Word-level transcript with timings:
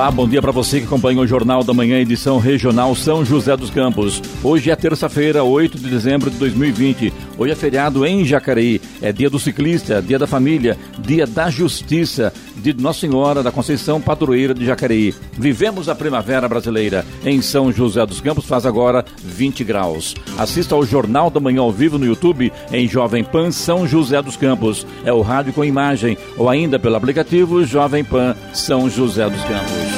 Olá, 0.00 0.10
bom 0.10 0.26
dia 0.26 0.40
para 0.40 0.50
você 0.50 0.80
que 0.80 0.86
acompanha 0.86 1.20
o 1.20 1.26
Jornal 1.26 1.62
da 1.62 1.74
Manhã, 1.74 2.00
edição 2.00 2.38
regional 2.38 2.94
São 2.94 3.22
José 3.22 3.54
dos 3.54 3.68
Campos. 3.68 4.22
Hoje 4.42 4.70
é 4.70 4.74
terça-feira, 4.74 5.44
8 5.44 5.78
de 5.78 5.90
dezembro 5.90 6.30
de 6.30 6.38
2020. 6.38 7.12
Hoje 7.36 7.52
é 7.52 7.54
feriado 7.54 8.06
em 8.06 8.24
Jacareí. 8.24 8.80
É 9.02 9.12
dia 9.12 9.28
do 9.28 9.38
ciclista, 9.38 10.00
dia 10.00 10.18
da 10.18 10.26
família, 10.26 10.78
dia 11.00 11.26
da 11.26 11.50
justiça, 11.50 12.32
de 12.56 12.72
Nossa 12.72 13.00
Senhora 13.00 13.42
da 13.42 13.52
Conceição, 13.52 14.00
padroeira 14.00 14.54
de 14.54 14.64
Jacareí. 14.64 15.14
Vivemos 15.34 15.86
a 15.86 15.94
primavera 15.94 16.48
brasileira. 16.48 17.04
Em 17.22 17.42
São 17.42 17.70
José 17.70 18.04
dos 18.06 18.22
Campos 18.22 18.46
faz 18.46 18.64
agora 18.64 19.04
20 19.22 19.62
graus. 19.64 20.14
Assista 20.38 20.74
ao 20.74 20.86
Jornal 20.86 21.28
da 21.28 21.40
Manhã 21.40 21.60
ao 21.60 21.72
vivo 21.72 21.98
no 21.98 22.06
YouTube 22.06 22.50
em 22.72 22.88
Jovem 22.88 23.22
Pan 23.22 23.50
São 23.50 23.86
José 23.86 24.22
dos 24.22 24.38
Campos. 24.38 24.86
É 25.04 25.12
o 25.12 25.20
rádio 25.20 25.52
com 25.52 25.62
imagem 25.62 26.16
ou 26.38 26.48
ainda 26.48 26.78
pelo 26.78 26.96
aplicativo 26.96 27.62
Jovem 27.66 28.02
Pan 28.02 28.34
São 28.54 28.88
José 28.88 29.28
dos 29.28 29.42
Campos. 29.42 29.89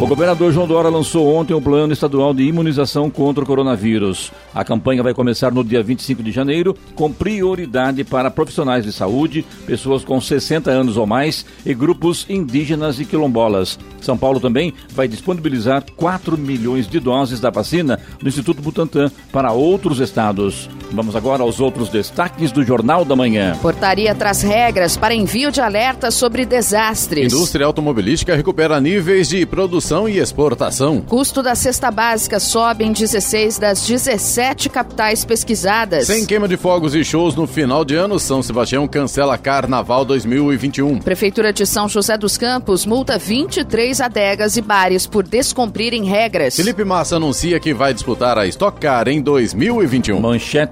O 0.00 0.06
governador 0.06 0.52
João 0.52 0.68
Dória 0.68 0.88
lançou 0.88 1.26
ontem 1.34 1.54
o 1.54 1.60
plano 1.60 1.92
estadual 1.92 2.32
de 2.32 2.44
imunização 2.44 3.10
contra 3.10 3.42
o 3.42 3.46
coronavírus. 3.46 4.30
A 4.54 4.64
campanha 4.64 5.02
vai 5.02 5.12
começar 5.12 5.50
no 5.50 5.64
dia 5.64 5.82
25 5.82 6.22
de 6.22 6.30
janeiro, 6.30 6.76
com 6.94 7.12
prioridade 7.12 8.04
para 8.04 8.30
profissionais 8.30 8.84
de 8.84 8.92
saúde, 8.92 9.44
pessoas 9.66 10.04
com 10.04 10.20
60 10.20 10.70
anos 10.70 10.96
ou 10.96 11.04
mais 11.04 11.44
e 11.66 11.74
grupos 11.74 12.24
indígenas 12.28 13.00
e 13.00 13.04
quilombolas. 13.04 13.76
São 14.00 14.16
Paulo 14.16 14.38
também 14.38 14.72
vai 14.90 15.08
disponibilizar 15.08 15.84
4 15.96 16.38
milhões 16.38 16.86
de 16.86 17.00
doses 17.00 17.40
da 17.40 17.50
vacina 17.50 17.98
do 18.22 18.28
Instituto 18.28 18.62
Butantan 18.62 19.10
para 19.32 19.50
outros 19.50 19.98
estados. 19.98 20.70
Vamos 20.90 21.14
agora 21.14 21.42
aos 21.42 21.60
outros 21.60 21.88
destaques 21.88 22.50
do 22.50 22.64
Jornal 22.64 23.04
da 23.04 23.14
Manhã. 23.14 23.56
Portaria 23.60 24.14
traz 24.14 24.42
regras 24.42 24.96
para 24.96 25.14
envio 25.14 25.50
de 25.50 25.60
alertas 25.60 26.14
sobre 26.14 26.46
desastres. 26.46 27.32
Indústria 27.32 27.66
automobilística 27.66 28.34
recupera 28.34 28.80
níveis 28.80 29.28
de 29.28 29.44
produção 29.44 30.08
e 30.08 30.18
exportação. 30.18 31.00
Custo 31.02 31.42
da 31.42 31.54
cesta 31.54 31.90
básica 31.90 32.40
sobe 32.40 32.84
em 32.84 32.92
16 32.92 33.58
das 33.58 33.86
17 33.86 34.68
capitais 34.68 35.24
pesquisadas. 35.24 36.06
Sem 36.06 36.24
queima 36.24 36.48
de 36.48 36.56
fogos 36.56 36.94
e 36.94 37.04
shows 37.04 37.34
no 37.34 37.46
final 37.46 37.84
de 37.84 37.94
ano, 37.94 38.18
São 38.18 38.42
Sebastião 38.42 38.88
cancela 38.88 39.36
Carnaval 39.36 40.04
2021. 40.04 40.98
Prefeitura 41.00 41.52
de 41.52 41.66
São 41.66 41.88
José 41.88 42.16
dos 42.16 42.38
Campos 42.38 42.86
multa 42.86 43.18
23 43.18 44.00
adegas 44.00 44.56
e 44.56 44.62
bares 44.62 45.06
por 45.06 45.26
descumprirem 45.26 46.04
regras. 46.04 46.56
Felipe 46.56 46.84
Massa 46.84 47.16
anuncia 47.16 47.60
que 47.60 47.74
vai 47.74 47.92
disputar 47.92 48.38
a 48.38 48.46
Stock 48.46 48.80
Car 48.80 49.08
em 49.08 49.20
2021. 49.20 50.20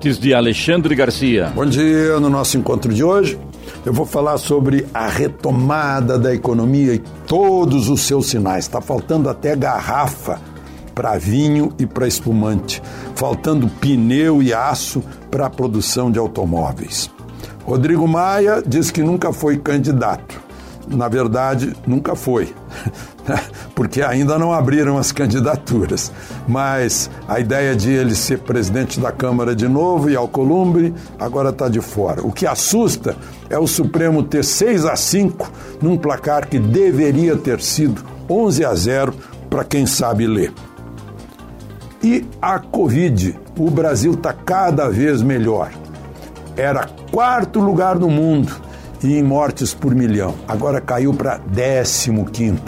Manchetes 0.07 0.19
de 0.19 0.33
Alexandre 0.33 0.95
Garcia. 0.95 1.53
Bom 1.55 1.67
dia. 1.67 2.21
No 2.21 2.31
nosso 2.31 2.57
encontro 2.57 2.95
de 2.95 3.03
hoje, 3.03 3.37
eu 3.85 3.93
vou 3.93 4.07
falar 4.07 4.39
sobre 4.39 4.87
a 4.95 5.09
retomada 5.09 6.17
da 6.19 6.33
economia 6.33 6.95
e 6.95 6.99
todos 7.27 7.89
os 7.89 8.03
seus 8.03 8.27
sinais. 8.27 8.65
Está 8.65 8.81
faltando 8.81 9.29
até 9.29 9.57
garrafa 9.57 10.41
para 10.95 11.19
vinho 11.19 11.73
e 11.79 11.87
para 11.87 12.07
espumante, 12.07 12.81
faltando 13.17 13.69
pneu 13.69 14.43
e 14.43 14.55
aço 14.55 15.03
para 15.31 15.47
a 15.47 15.51
produção 15.51 16.11
de 16.11 16.19
automóveis. 16.19 17.11
Rodrigo 17.65 18.07
Maia 18.07 18.63
diz 18.65 18.93
que 18.93 19.03
nunca 19.03 19.33
foi 19.33 19.57
candidato. 19.59 20.46
Na 20.89 21.09
verdade, 21.09 21.75
nunca 21.85 22.15
foi, 22.15 22.55
porque 23.75 24.03
ainda 24.03 24.39
não 24.39 24.53
abriram 24.53 24.97
as 24.97 25.11
candidaturas. 25.11 26.13
Mas 26.47 27.11
a 27.27 27.41
ideia 27.41 27.75
de 27.75 27.91
ele 27.91 28.15
ser 28.15 28.39
presidente 28.39 29.01
da 29.01 29.11
Câmara 29.11 29.55
de 29.55 29.67
novo 29.67 30.09
e 30.09 30.15
Alcolumbre 30.15 30.95
agora 31.19 31.51
está 31.51 31.69
de 31.69 31.81
fora. 31.81 32.25
O 32.25 32.31
que 32.31 32.47
assusta 32.47 33.17
é 33.51 33.59
o 33.59 33.67
Supremo 33.67 34.23
ter 34.23 34.45
6 34.45 34.85
a 34.85 34.95
5 34.95 35.51
num 35.83 35.97
placar 35.97 36.47
que 36.47 36.59
deveria 36.59 37.37
ter 37.37 37.61
sido 37.61 38.05
11 38.31 38.65
a 38.65 38.75
0 38.75 39.15
para 39.51 39.65
quem 39.65 39.87
sabe 39.87 40.27
ler. 40.27 40.53
E 42.01 42.25
a 42.41 42.61
Covid, 42.61 43.37
o 43.59 43.69
Brasil 43.71 44.13
está 44.13 44.33
cada 44.33 44.89
vez 44.89 45.21
melhor. 45.21 45.73
Era 46.57 46.87
quarto 47.11 47.59
lugar 47.59 47.99
no 47.99 48.09
mundo 48.09 48.66
e 49.07 49.17
em 49.17 49.23
mortes 49.23 49.73
por 49.73 49.95
milhão. 49.95 50.35
Agora 50.49 50.81
caiu 50.81 51.15
para 51.15 51.39
15. 51.39 52.61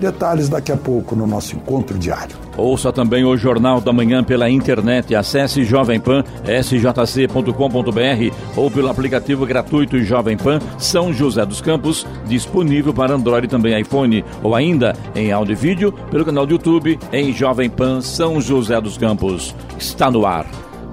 Detalhes 0.00 0.48
daqui 0.48 0.72
a 0.72 0.76
pouco 0.76 1.14
no 1.14 1.26
nosso 1.26 1.54
encontro 1.54 1.96
diário. 1.98 2.34
Ouça 2.56 2.92
também 2.92 3.24
o 3.24 3.36
Jornal 3.36 3.80
da 3.80 3.92
Manhã 3.92 4.24
pela 4.24 4.50
internet. 4.50 5.14
Acesse 5.14 5.64
Jovem 5.64 6.00
Pan, 6.00 6.24
sjc.com.br 6.62 8.36
ou 8.56 8.70
pelo 8.70 8.88
aplicativo 8.88 9.46
gratuito 9.46 10.02
Jovem 10.02 10.36
Pan 10.36 10.58
São 10.78 11.12
José 11.12 11.46
dos 11.46 11.60
Campos, 11.60 12.06
disponível 12.26 12.92
para 12.92 13.14
Android 13.14 13.46
e 13.46 13.50
também 13.50 13.78
iPhone, 13.80 14.24
ou 14.42 14.56
ainda 14.56 14.94
em 15.14 15.30
áudio 15.30 15.52
e 15.52 15.56
vídeo 15.56 15.92
pelo 16.10 16.24
canal 16.24 16.46
do 16.46 16.52
YouTube 16.52 16.98
em 17.12 17.32
Jovem 17.32 17.70
Pan 17.70 18.00
São 18.00 18.40
José 18.40 18.80
dos 18.80 18.98
Campos. 18.98 19.54
Está 19.78 20.10
no 20.10 20.26
ar. 20.26 20.46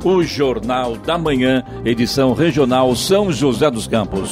O 0.04 0.24
Jornal 0.24 0.96
da 0.98 1.18
Manhã, 1.18 1.64
edição 1.84 2.34
regional 2.34 2.96
São 2.96 3.32
José 3.32 3.72
dos 3.72 3.88
Campos. 3.88 4.32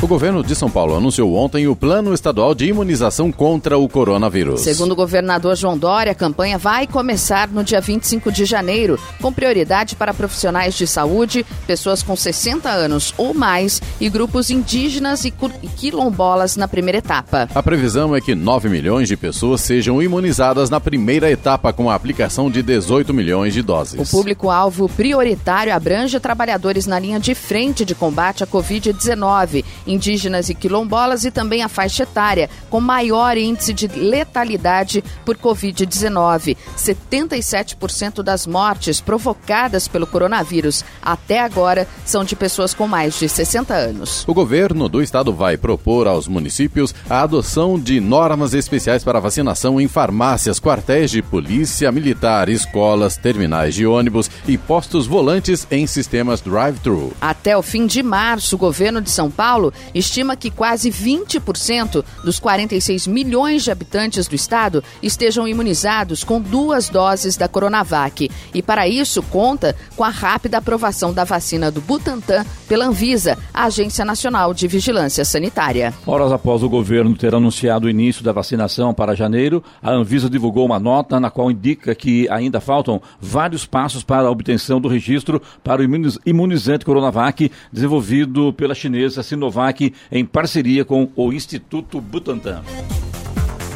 O 0.00 0.06
governo 0.06 0.44
de 0.44 0.54
São 0.54 0.70
Paulo 0.70 0.94
anunciou 0.94 1.34
ontem 1.34 1.66
o 1.66 1.74
plano 1.74 2.14
estadual 2.14 2.54
de 2.54 2.66
imunização 2.66 3.32
contra 3.32 3.76
o 3.76 3.88
coronavírus. 3.88 4.60
Segundo 4.60 4.92
o 4.92 4.96
governador 4.96 5.56
João 5.56 5.76
Dória, 5.76 6.12
a 6.12 6.14
campanha 6.14 6.56
vai 6.56 6.86
começar 6.86 7.48
no 7.48 7.64
dia 7.64 7.80
25 7.80 8.30
de 8.30 8.44
janeiro, 8.44 8.96
com 9.20 9.32
prioridade 9.32 9.96
para 9.96 10.14
profissionais 10.14 10.76
de 10.76 10.86
saúde, 10.86 11.44
pessoas 11.66 12.00
com 12.00 12.14
60 12.14 12.70
anos 12.70 13.12
ou 13.18 13.34
mais 13.34 13.82
e 14.00 14.08
grupos 14.08 14.50
indígenas 14.50 15.24
e 15.24 15.32
quilombolas 15.76 16.56
na 16.56 16.68
primeira 16.68 16.98
etapa. 16.98 17.48
A 17.52 17.62
previsão 17.62 18.14
é 18.14 18.20
que 18.20 18.36
9 18.36 18.68
milhões 18.68 19.08
de 19.08 19.16
pessoas 19.16 19.62
sejam 19.62 20.00
imunizadas 20.00 20.70
na 20.70 20.78
primeira 20.78 21.28
etapa, 21.28 21.72
com 21.72 21.90
a 21.90 21.96
aplicação 21.96 22.48
de 22.48 22.62
18 22.62 23.12
milhões 23.12 23.52
de 23.52 23.62
doses. 23.62 24.00
O 24.00 24.16
público-alvo 24.16 24.88
prioritário 24.88 25.74
abrange 25.74 26.20
trabalhadores 26.20 26.86
na 26.86 27.00
linha 27.00 27.18
de 27.18 27.34
frente 27.34 27.84
de 27.84 27.96
combate 27.96 28.44
à 28.44 28.46
Covid-19 28.46 29.64
indígenas 29.88 30.48
e 30.48 30.54
quilombolas 30.54 31.24
e 31.24 31.30
também 31.30 31.62
a 31.62 31.68
faixa 31.68 32.04
etária 32.04 32.48
com 32.70 32.80
maior 32.80 33.36
índice 33.36 33.72
de 33.72 33.88
letalidade 33.88 35.02
por 35.24 35.36
Covid-19. 35.36 36.56
77% 36.76 38.22
das 38.22 38.46
mortes 38.46 39.00
provocadas 39.00 39.88
pelo 39.88 40.06
coronavírus 40.06 40.84
até 41.02 41.40
agora 41.40 41.88
são 42.04 42.24
de 42.24 42.36
pessoas 42.36 42.74
com 42.74 42.86
mais 42.86 43.18
de 43.18 43.28
60 43.28 43.74
anos. 43.74 44.24
O 44.28 44.34
governo 44.34 44.88
do 44.88 45.02
estado 45.02 45.32
vai 45.32 45.56
propor 45.56 46.06
aos 46.06 46.28
municípios 46.28 46.94
a 47.08 47.22
adoção 47.22 47.78
de 47.78 48.00
normas 48.00 48.54
especiais 48.54 49.02
para 49.02 49.20
vacinação 49.20 49.80
em 49.80 49.88
farmácias, 49.88 50.60
quartéis 50.60 51.10
de 51.10 51.22
polícia 51.22 51.90
militar, 51.90 52.48
escolas, 52.48 53.16
terminais 53.16 53.74
de 53.74 53.86
ônibus 53.86 54.30
e 54.46 54.58
postos 54.58 55.06
volantes 55.06 55.66
em 55.70 55.86
sistemas 55.86 56.40
drive-thru. 56.40 57.12
Até 57.20 57.56
o 57.56 57.62
fim 57.62 57.86
de 57.86 58.02
março, 58.02 58.56
o 58.56 58.58
governo 58.58 59.00
de 59.00 59.10
São 59.10 59.30
Paulo 59.30 59.72
estima 59.94 60.36
que 60.36 60.50
quase 60.50 60.90
20% 60.90 62.04
dos 62.24 62.38
46 62.38 63.06
milhões 63.06 63.64
de 63.64 63.70
habitantes 63.70 64.26
do 64.26 64.34
estado 64.34 64.82
estejam 65.02 65.46
imunizados 65.46 66.24
com 66.24 66.40
duas 66.40 66.88
doses 66.88 67.36
da 67.36 67.48
Coronavac. 67.48 68.30
E 68.54 68.62
para 68.62 68.88
isso 68.88 69.22
conta 69.22 69.74
com 69.96 70.04
a 70.04 70.08
rápida 70.08 70.58
aprovação 70.58 71.12
da 71.12 71.24
vacina 71.24 71.70
do 71.70 71.80
Butantan 71.80 72.44
pela 72.68 72.86
Anvisa, 72.86 73.38
a 73.52 73.64
Agência 73.64 74.04
Nacional 74.04 74.52
de 74.52 74.68
Vigilância 74.68 75.24
Sanitária. 75.24 75.92
Horas 76.06 76.32
após 76.32 76.62
o 76.62 76.68
governo 76.68 77.16
ter 77.16 77.34
anunciado 77.34 77.86
o 77.86 77.90
início 77.90 78.22
da 78.22 78.32
vacinação 78.32 78.92
para 78.92 79.14
janeiro, 79.14 79.62
a 79.82 79.90
Anvisa 79.90 80.28
divulgou 80.28 80.66
uma 80.66 80.78
nota 80.78 81.18
na 81.18 81.30
qual 81.30 81.50
indica 81.50 81.94
que 81.94 82.28
ainda 82.28 82.60
faltam 82.60 83.00
vários 83.20 83.64
passos 83.64 84.04
para 84.04 84.28
a 84.28 84.30
obtenção 84.30 84.80
do 84.80 84.88
registro 84.88 85.40
para 85.64 85.82
o 85.82 85.84
imunizante 86.26 86.84
Coronavac 86.84 87.50
desenvolvido 87.72 88.52
pela 88.52 88.74
chinesa 88.74 89.22
Sinovac 89.22 89.67
Em 90.10 90.24
parceria 90.24 90.84
com 90.84 91.10
o 91.16 91.32
Instituto 91.32 92.00
Butantan. 92.00 92.62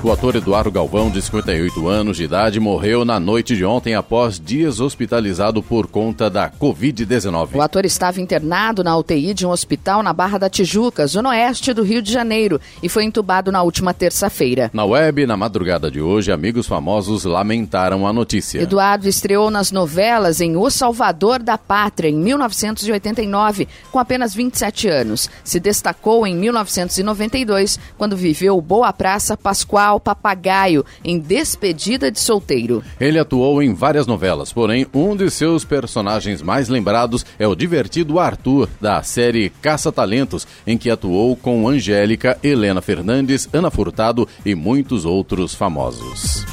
O 0.04 0.10
ator 0.10 0.34
Eduardo 0.34 0.68
Galvão, 0.68 1.08
de 1.08 1.22
58 1.22 1.86
anos 1.86 2.16
de 2.16 2.24
idade, 2.24 2.58
morreu 2.58 3.04
na 3.04 3.20
noite 3.20 3.54
de 3.54 3.64
ontem 3.64 3.94
após 3.94 4.40
dias 4.40 4.80
hospitalizado 4.80 5.62
por 5.62 5.86
conta 5.86 6.28
da 6.28 6.50
Covid-19. 6.50 7.50
O 7.54 7.60
ator 7.60 7.84
estava 7.84 8.20
internado 8.20 8.82
na 8.82 8.96
UTI 8.96 9.32
de 9.32 9.46
um 9.46 9.50
hospital 9.50 10.02
na 10.02 10.12
Barra 10.12 10.38
da 10.38 10.50
Tijuca, 10.50 11.06
zona 11.06 11.28
oeste 11.28 11.72
do 11.72 11.84
Rio 11.84 12.02
de 12.02 12.12
Janeiro, 12.12 12.60
e 12.82 12.88
foi 12.88 13.04
entubado 13.04 13.52
na 13.52 13.62
última 13.62 13.94
terça-feira. 13.94 14.72
Na 14.74 14.84
web, 14.84 15.24
na 15.24 15.36
madrugada 15.36 15.88
de 15.88 16.00
hoje, 16.00 16.32
amigos 16.32 16.66
famosos 16.66 17.22
lamentaram 17.22 18.04
a 18.04 18.12
notícia. 18.12 18.60
Eduardo 18.60 19.06
estreou 19.06 19.52
nas 19.52 19.70
novelas 19.70 20.40
em 20.40 20.56
O 20.56 20.68
Salvador 20.68 21.40
da 21.40 21.56
Pátria, 21.56 22.08
em 22.08 22.16
1989, 22.16 23.68
com 23.92 24.00
apenas 24.00 24.34
27 24.34 24.88
anos. 24.88 25.30
Se 25.44 25.60
destacou 25.60 26.26
em 26.26 26.34
1992, 26.34 27.78
quando 27.96 28.16
viveu 28.16 28.60
Boa 28.60 28.92
Praça 28.92 29.36
Pascoal 29.36 29.91
ao 29.92 30.00
papagaio 30.00 30.84
em 31.04 31.18
Despedida 31.18 32.10
de 32.10 32.18
Solteiro. 32.18 32.82
Ele 32.98 33.18
atuou 33.18 33.62
em 33.62 33.74
várias 33.74 34.06
novelas, 34.06 34.52
porém 34.52 34.86
um 34.92 35.14
de 35.14 35.30
seus 35.30 35.64
personagens 35.64 36.42
mais 36.42 36.68
lembrados 36.68 37.24
é 37.38 37.46
o 37.46 37.54
divertido 37.54 38.18
Arthur, 38.18 38.68
da 38.80 39.02
série 39.02 39.50
Caça-Talentos, 39.60 40.46
em 40.66 40.76
que 40.76 40.90
atuou 40.90 41.36
com 41.36 41.68
Angélica, 41.68 42.38
Helena 42.42 42.80
Fernandes, 42.80 43.48
Ana 43.52 43.70
Furtado 43.70 44.26
e 44.44 44.54
muitos 44.54 45.04
outros 45.04 45.54
famosos. 45.54 46.44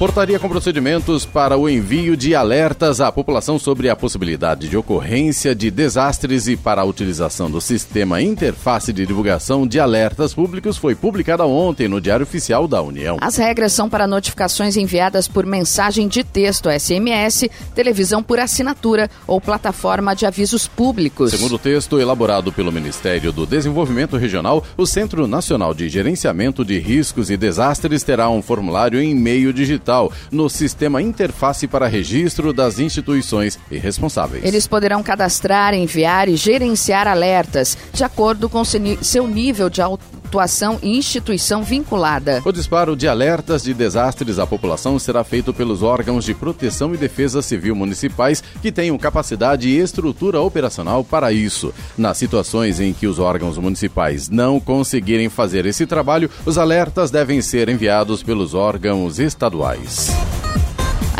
Portaria 0.00 0.38
com 0.38 0.48
procedimentos 0.48 1.26
para 1.26 1.58
o 1.58 1.68
envio 1.68 2.16
de 2.16 2.34
alertas 2.34 3.02
à 3.02 3.12
população 3.12 3.58
sobre 3.58 3.90
a 3.90 3.94
possibilidade 3.94 4.66
de 4.66 4.74
ocorrência 4.74 5.54
de 5.54 5.70
desastres 5.70 6.48
e 6.48 6.56
para 6.56 6.80
a 6.80 6.86
utilização 6.86 7.50
do 7.50 7.60
sistema 7.60 8.22
Interface 8.22 8.94
de 8.94 9.04
Divulgação 9.04 9.66
de 9.66 9.78
Alertas 9.78 10.32
Públicos 10.32 10.78
foi 10.78 10.94
publicada 10.94 11.44
ontem 11.44 11.86
no 11.86 12.00
Diário 12.00 12.22
Oficial 12.22 12.66
da 12.66 12.80
União. 12.80 13.18
As 13.20 13.36
regras 13.36 13.74
são 13.74 13.90
para 13.90 14.06
notificações 14.06 14.74
enviadas 14.78 15.28
por 15.28 15.44
mensagem 15.44 16.08
de 16.08 16.24
texto 16.24 16.70
SMS, 16.70 17.50
televisão 17.74 18.22
por 18.22 18.40
assinatura 18.40 19.10
ou 19.26 19.38
plataforma 19.38 20.16
de 20.16 20.24
avisos 20.24 20.66
públicos. 20.66 21.30
Segundo 21.30 21.56
o 21.56 21.58
texto 21.58 22.00
elaborado 22.00 22.50
pelo 22.50 22.72
Ministério 22.72 23.32
do 23.32 23.44
Desenvolvimento 23.44 24.16
Regional, 24.16 24.64
o 24.78 24.86
Centro 24.86 25.26
Nacional 25.26 25.74
de 25.74 25.90
Gerenciamento 25.90 26.64
de 26.64 26.78
Riscos 26.78 27.28
e 27.28 27.36
Desastres 27.36 28.02
terá 28.02 28.30
um 28.30 28.40
formulário 28.40 28.98
em 28.98 29.14
meio 29.14 29.52
digital 29.52 29.89
digital 29.90 30.12
no 30.30 30.48
sistema 30.48 31.02
interface 31.02 31.66
para 31.66 31.88
registro 31.88 32.52
das 32.52 32.78
instituições 32.78 33.58
e 33.70 33.76
responsáveis. 33.78 34.44
Eles 34.44 34.66
poderão 34.66 35.02
cadastrar, 35.02 35.74
enviar 35.74 36.28
e 36.28 36.36
gerenciar 36.36 37.08
alertas 37.08 37.76
de 37.92 38.04
acordo 38.04 38.48
com 38.48 38.62
seu 38.64 39.26
nível 39.26 39.68
de 39.68 39.82
atuação 40.30 40.78
e 40.80 40.96
instituição 40.96 41.64
vinculada. 41.64 42.40
O 42.44 42.52
disparo 42.52 42.94
de 42.94 43.08
alertas 43.08 43.64
de 43.64 43.74
desastres 43.74 44.38
à 44.38 44.46
população 44.46 44.96
será 44.96 45.24
feito 45.24 45.52
pelos 45.52 45.82
órgãos 45.82 46.24
de 46.24 46.32
proteção 46.34 46.94
e 46.94 46.96
defesa 46.96 47.42
civil 47.42 47.74
municipais 47.74 48.40
que 48.62 48.70
tenham 48.70 48.96
capacidade 48.96 49.68
e 49.68 49.78
estrutura 49.78 50.40
operacional 50.40 51.02
para 51.02 51.32
isso. 51.32 51.74
Nas 51.98 52.16
situações 52.16 52.78
em 52.78 52.92
que 52.92 53.08
os 53.08 53.18
órgãos 53.18 53.58
municipais 53.58 54.28
não 54.28 54.60
conseguirem 54.60 55.28
fazer 55.28 55.66
esse 55.66 55.84
trabalho, 55.84 56.30
os 56.46 56.56
alertas 56.56 57.10
devem 57.10 57.42
ser 57.42 57.68
enviados 57.68 58.22
pelos 58.22 58.54
órgãos 58.54 59.18
estaduais. 59.18 60.10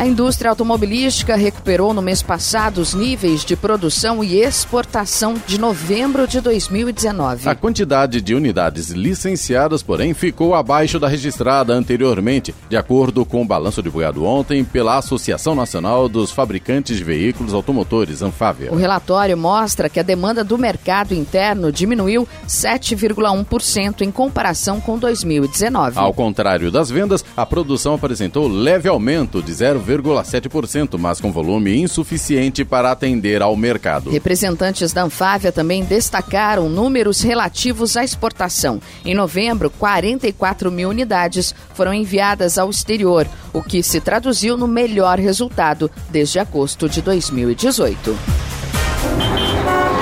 A 0.00 0.06
indústria 0.06 0.48
automobilística 0.48 1.36
recuperou 1.36 1.92
no 1.92 2.00
mês 2.00 2.22
passado 2.22 2.78
os 2.78 2.94
níveis 2.94 3.44
de 3.44 3.54
produção 3.54 4.24
e 4.24 4.40
exportação 4.40 5.34
de 5.46 5.60
novembro 5.60 6.26
de 6.26 6.40
2019. 6.40 7.46
A 7.46 7.54
quantidade 7.54 8.22
de 8.22 8.34
unidades 8.34 8.88
licenciadas, 8.88 9.82
porém, 9.82 10.14
ficou 10.14 10.54
abaixo 10.54 10.98
da 10.98 11.06
registrada 11.06 11.74
anteriormente, 11.74 12.54
de 12.66 12.78
acordo 12.78 13.26
com 13.26 13.42
o 13.42 13.44
balanço 13.44 13.82
divulgado 13.82 14.24
ontem 14.24 14.64
pela 14.64 14.96
Associação 14.96 15.54
Nacional 15.54 16.08
dos 16.08 16.30
Fabricantes 16.30 16.96
de 16.96 17.04
Veículos 17.04 17.52
Automotores, 17.52 18.22
Anfávia. 18.22 18.72
O 18.72 18.76
relatório 18.76 19.36
mostra 19.36 19.90
que 19.90 20.00
a 20.00 20.02
demanda 20.02 20.42
do 20.42 20.56
mercado 20.56 21.12
interno 21.12 21.70
diminuiu 21.70 22.26
7,1% 22.48 24.00
em 24.00 24.10
comparação 24.10 24.80
com 24.80 24.98
2019. 24.98 25.98
Ao 25.98 26.14
contrário 26.14 26.70
das 26.70 26.90
vendas, 26.90 27.22
a 27.36 27.44
produção 27.44 27.96
apresentou 27.96 28.48
leve 28.48 28.88
aumento 28.88 29.42
de 29.42 29.52
0, 29.52 29.89
0,7%, 29.90 30.96
mas 30.98 31.20
com 31.20 31.32
volume 31.32 31.76
insuficiente 31.80 32.64
para 32.64 32.92
atender 32.92 33.42
ao 33.42 33.56
mercado. 33.56 34.10
Representantes 34.10 34.92
da 34.92 35.02
Anfávia 35.02 35.50
também 35.50 35.84
destacaram 35.84 36.68
números 36.68 37.22
relativos 37.22 37.96
à 37.96 38.04
exportação. 38.04 38.80
Em 39.04 39.14
novembro, 39.14 39.70
44 39.70 40.70
mil 40.70 40.90
unidades 40.90 41.54
foram 41.74 41.92
enviadas 41.92 42.56
ao 42.56 42.70
exterior, 42.70 43.26
o 43.52 43.62
que 43.62 43.82
se 43.82 44.00
traduziu 44.00 44.56
no 44.56 44.68
melhor 44.68 45.18
resultado 45.18 45.90
desde 46.08 46.38
agosto 46.38 46.88
de 46.88 47.02
2018. 47.02 48.16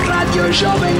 Rádio 0.05 0.53
Jovem 0.53 0.93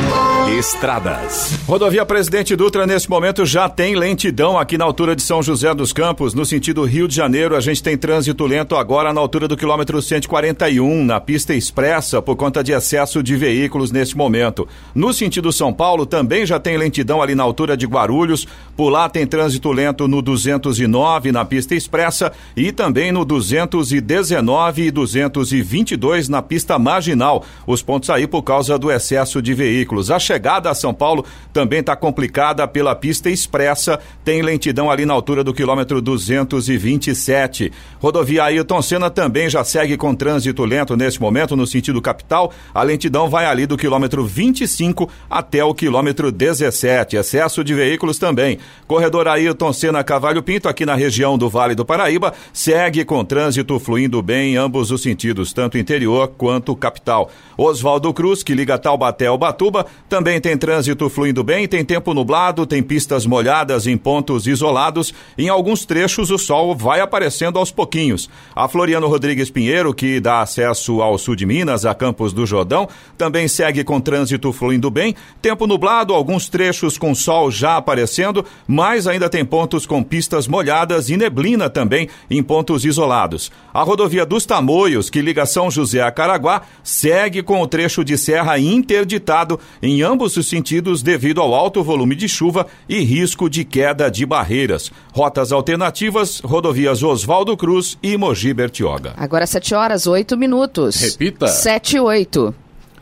Estradas. 0.57 1.60
Rodovia 1.68 2.04
Presidente 2.04 2.56
Dutra, 2.56 2.88
nesse 2.88 3.07
momento, 3.07 3.46
já 3.46 3.69
tem 3.69 3.96
lentidão 3.96 4.57
aqui 4.57 4.80
na 4.80 4.84
altura 4.84 5.16
de 5.16 5.22
São 5.22 5.44
José 5.44 5.72
dos 5.75 5.94
Campos, 5.94 6.34
no 6.34 6.44
sentido 6.44 6.84
Rio 6.86 7.07
de 7.07 7.16
Janeiro. 7.16 7.56
A 7.56 7.60
gente 7.60 7.84
tem 7.84 7.96
trânsito 7.96 8.48
lento 8.48 8.75
agora 8.75 9.13
na 9.13 9.22
altura 9.22 9.48
do 9.48 9.56
quilômetro 9.56 10.01
141, 10.01 11.06
na 11.06 11.19
pista 11.19 11.54
expressa, 11.54 12.19
por 12.19 12.36
conta 12.36 12.63
de 12.63 12.72
excesso 12.72 13.22
de 13.22 13.36
veículos 13.36 13.92
neste 13.92 14.18
momento. 14.18 14.68
No 14.96 15.13
sentido 15.13 15.51
São 15.51 15.72
Paulo, 15.72 16.04
também 16.04 16.48
já 16.48 16.60
tem 16.60 16.78
lentidão 16.78 17.22
ali 17.22 17.36
na 17.36 17.44
altura 17.44 17.78
de 17.78 17.86
Guarulhos. 17.86 18.48
Por 18.75 18.90
lá 18.90 19.07
tem 19.07 19.28
trânsito 19.28 19.72
lento 19.72 20.07
no 20.07 20.19
209, 20.19 21.31
na 21.31 21.45
pista 21.45 21.75
expressa, 21.75 22.31
e 22.57 22.72
também 22.72 23.12
no 23.12 23.24
219 23.24 24.81
e 24.81 24.90
222 24.90 26.28
na 26.28 26.42
pista 26.42 26.80
marginal. 26.80 27.45
Os 27.68 27.84
pontos 27.84 28.10
aí 28.10 28.25
por 28.25 28.42
causa 28.42 28.80
do 28.80 28.92
excesso 28.92 29.44
de 29.44 29.54
veículos. 29.54 30.10
A 30.10 30.18
chegada 30.18 30.39
a 30.48 30.74
São 30.74 30.94
Paulo 30.94 31.26
também 31.52 31.80
está 31.80 31.96
complicada 31.96 32.68
pela 32.68 32.96
pista 32.96 33.30
expressa, 33.30 34.00
tem 34.24 34.42
lentidão 34.42 34.90
ali 34.92 35.06
na 35.06 35.14
altura 35.14 35.44
do 35.44 35.54
quilômetro 35.54 36.02
227. 36.02 37.72
Rodovia 38.00 38.44
Ailton 38.44 38.82
Senna 38.82 39.10
também 39.10 39.50
já 39.50 39.64
segue 39.64 39.98
com 39.98 40.14
trânsito 40.14 40.64
lento 40.64 40.96
nesse 40.96 41.20
momento 41.20 41.56
no 41.56 41.66
sentido 41.66 42.02
capital. 42.02 42.52
A 42.74 42.84
lentidão 42.84 43.30
vai 43.30 43.46
ali 43.46 43.66
do 43.66 43.78
quilômetro 43.78 44.24
25 44.24 45.10
até 45.30 45.64
o 45.64 45.74
quilômetro 45.74 46.32
17. 46.32 47.18
Excesso 47.18 47.64
de 47.64 47.74
veículos 47.74 48.20
também. 48.20 48.60
Corredor 48.88 49.28
Ailton 49.28 49.74
Senna 49.74 50.04
Cavalho 50.04 50.44
Pinto, 50.44 50.69
aqui 50.69 50.86
na 50.86 50.96
região 50.96 51.38
do 51.38 51.50
Vale 51.50 51.74
do 51.74 51.86
Paraíba, 51.86 52.34
segue 52.54 53.04
com 53.04 53.26
trânsito 53.26 53.80
fluindo 53.80 54.22
bem 54.22 54.54
em 54.54 54.58
ambos 54.58 54.92
os 54.92 55.02
sentidos, 55.02 55.52
tanto 55.52 55.78
interior 55.78 56.28
quanto 56.38 56.76
capital. 56.76 57.31
Oswaldo 57.58 58.14
Cruz, 58.14 58.44
que 58.44 58.54
liga 58.54 58.78
Taubaté 58.78 59.26
ao 59.26 59.38
Batuba, 59.38 59.86
também 60.08 60.29
tem 60.38 60.57
trânsito 60.57 61.09
fluindo 61.09 61.42
bem, 61.45 61.66
tem 61.66 61.86
tempo 61.86 62.14
nublado, 62.14 62.66
tem 62.66 62.83
pistas 62.83 63.26
molhadas 63.26 63.88
em 63.88 63.95
pontos 63.95 64.48
isolados. 64.48 65.14
Em 65.38 65.48
alguns 65.48 65.86
trechos 65.86 66.30
o 66.30 66.38
sol 66.38 66.76
vai 66.76 67.00
aparecendo 67.00 67.57
aos 67.57 67.71
pouquinhos. 67.71 68.30
A 68.54 68.68
Floriano 68.68 69.07
Rodrigues 69.07 69.50
Pinheiro, 69.50 69.94
que 69.94 70.19
dá 70.19 70.42
acesso 70.42 71.02
ao 71.02 71.18
sul 71.18 71.38
de 71.38 71.45
Minas, 71.45 71.86
a 71.86 71.95
Campos 71.95 72.33
do 72.33 72.45
Jordão, 72.45 72.90
também 73.18 73.48
segue 73.48 73.81
com 73.86 74.02
trânsito 74.02 74.52
fluindo 74.52 74.92
bem. 74.92 75.16
Tempo 75.42 75.66
nublado, 75.66 76.14
alguns 76.14 76.50
trechos 76.50 76.98
com 76.98 77.16
sol 77.16 77.50
já 77.50 77.78
aparecendo, 77.78 78.44
mas 78.68 79.07
ainda 79.07 79.30
tem 79.30 79.45
pontos 79.45 79.86
com 79.86 80.04
pistas 80.04 80.50
molhadas 80.50 81.09
e 81.09 81.16
neblina 81.16 81.69
também 81.69 82.09
em 82.30 82.44
pontos 82.44 82.83
isolados. 82.83 83.50
A 83.74 83.83
rodovia 83.83 84.26
dos 84.26 84.45
Tamoios, 84.45 85.09
que 85.09 85.21
liga 85.21 85.45
São 85.45 85.71
José 85.71 86.02
a 86.02 86.12
Caraguá, 86.12 86.64
segue 86.83 87.42
com 87.42 87.62
o 87.62 87.68
trecho 87.68 88.04
de 88.04 88.18
serra 88.18 88.59
interditado 88.59 89.57
em 89.81 90.02
ambos 90.02 90.19
os 90.26 90.47
sentidos 90.47 91.02
devido 91.02 91.42
ao 91.42 91.54
alto 91.54 91.83
volume 91.83 92.16
de 92.16 92.28
chuva 92.28 92.68
e 92.88 92.99
risco 92.99 93.49
de 93.49 93.64
queda 93.64 94.09
de 94.09 94.26
barreiras. 94.26 94.92
Rotas 95.14 95.52
alternativas, 95.52 96.40
rodovias 96.40 97.04
Oswaldo 97.04 97.56
Cruz 97.56 97.97
e 98.02 98.18
Mogi 98.18 98.54
Bertioga. 98.54 99.14
Agora 99.18 99.45
7 99.45 99.76
horas 99.76 100.07
8 100.07 100.38
minutos. 100.38 100.95
Repita. 100.95 101.47
7 101.47 101.97
e 101.97 101.99
8. 101.99 102.56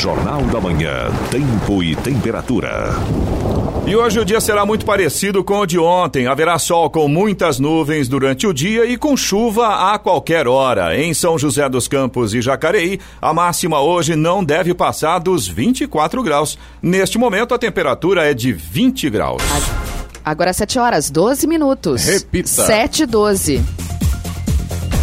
Jornal 0.00 0.40
da 0.44 0.58
Manhã, 0.58 1.10
Tempo 1.30 1.82
e 1.82 1.94
Temperatura. 1.94 2.88
E 3.86 3.94
hoje 3.94 4.18
o 4.18 4.24
dia 4.24 4.40
será 4.40 4.64
muito 4.64 4.86
parecido 4.86 5.44
com 5.44 5.58
o 5.58 5.66
de 5.66 5.78
ontem. 5.78 6.26
Haverá 6.26 6.58
sol 6.58 6.88
com 6.88 7.06
muitas 7.06 7.58
nuvens 7.60 8.08
durante 8.08 8.46
o 8.46 8.54
dia 8.54 8.86
e 8.86 8.96
com 8.96 9.14
chuva 9.14 9.92
a 9.92 9.98
qualquer 9.98 10.48
hora. 10.48 10.98
Em 10.98 11.12
São 11.12 11.38
José 11.38 11.68
dos 11.68 11.86
Campos 11.86 12.32
e 12.32 12.40
Jacareí, 12.40 12.98
a 13.20 13.34
máxima 13.34 13.82
hoje 13.82 14.16
não 14.16 14.42
deve 14.42 14.72
passar 14.72 15.18
dos 15.18 15.46
24 15.46 16.22
graus. 16.22 16.56
Neste 16.80 17.18
momento, 17.18 17.52
a 17.52 17.58
temperatura 17.58 18.24
é 18.24 18.32
de 18.32 18.54
20 18.54 19.10
graus. 19.10 19.42
Agora 20.24 20.54
7 20.54 20.78
horas, 20.78 21.10
12 21.10 21.46
minutos. 21.46 22.06
Repita. 22.06 22.48
7 22.48 23.02
e 23.02 23.06
12. 23.06 23.89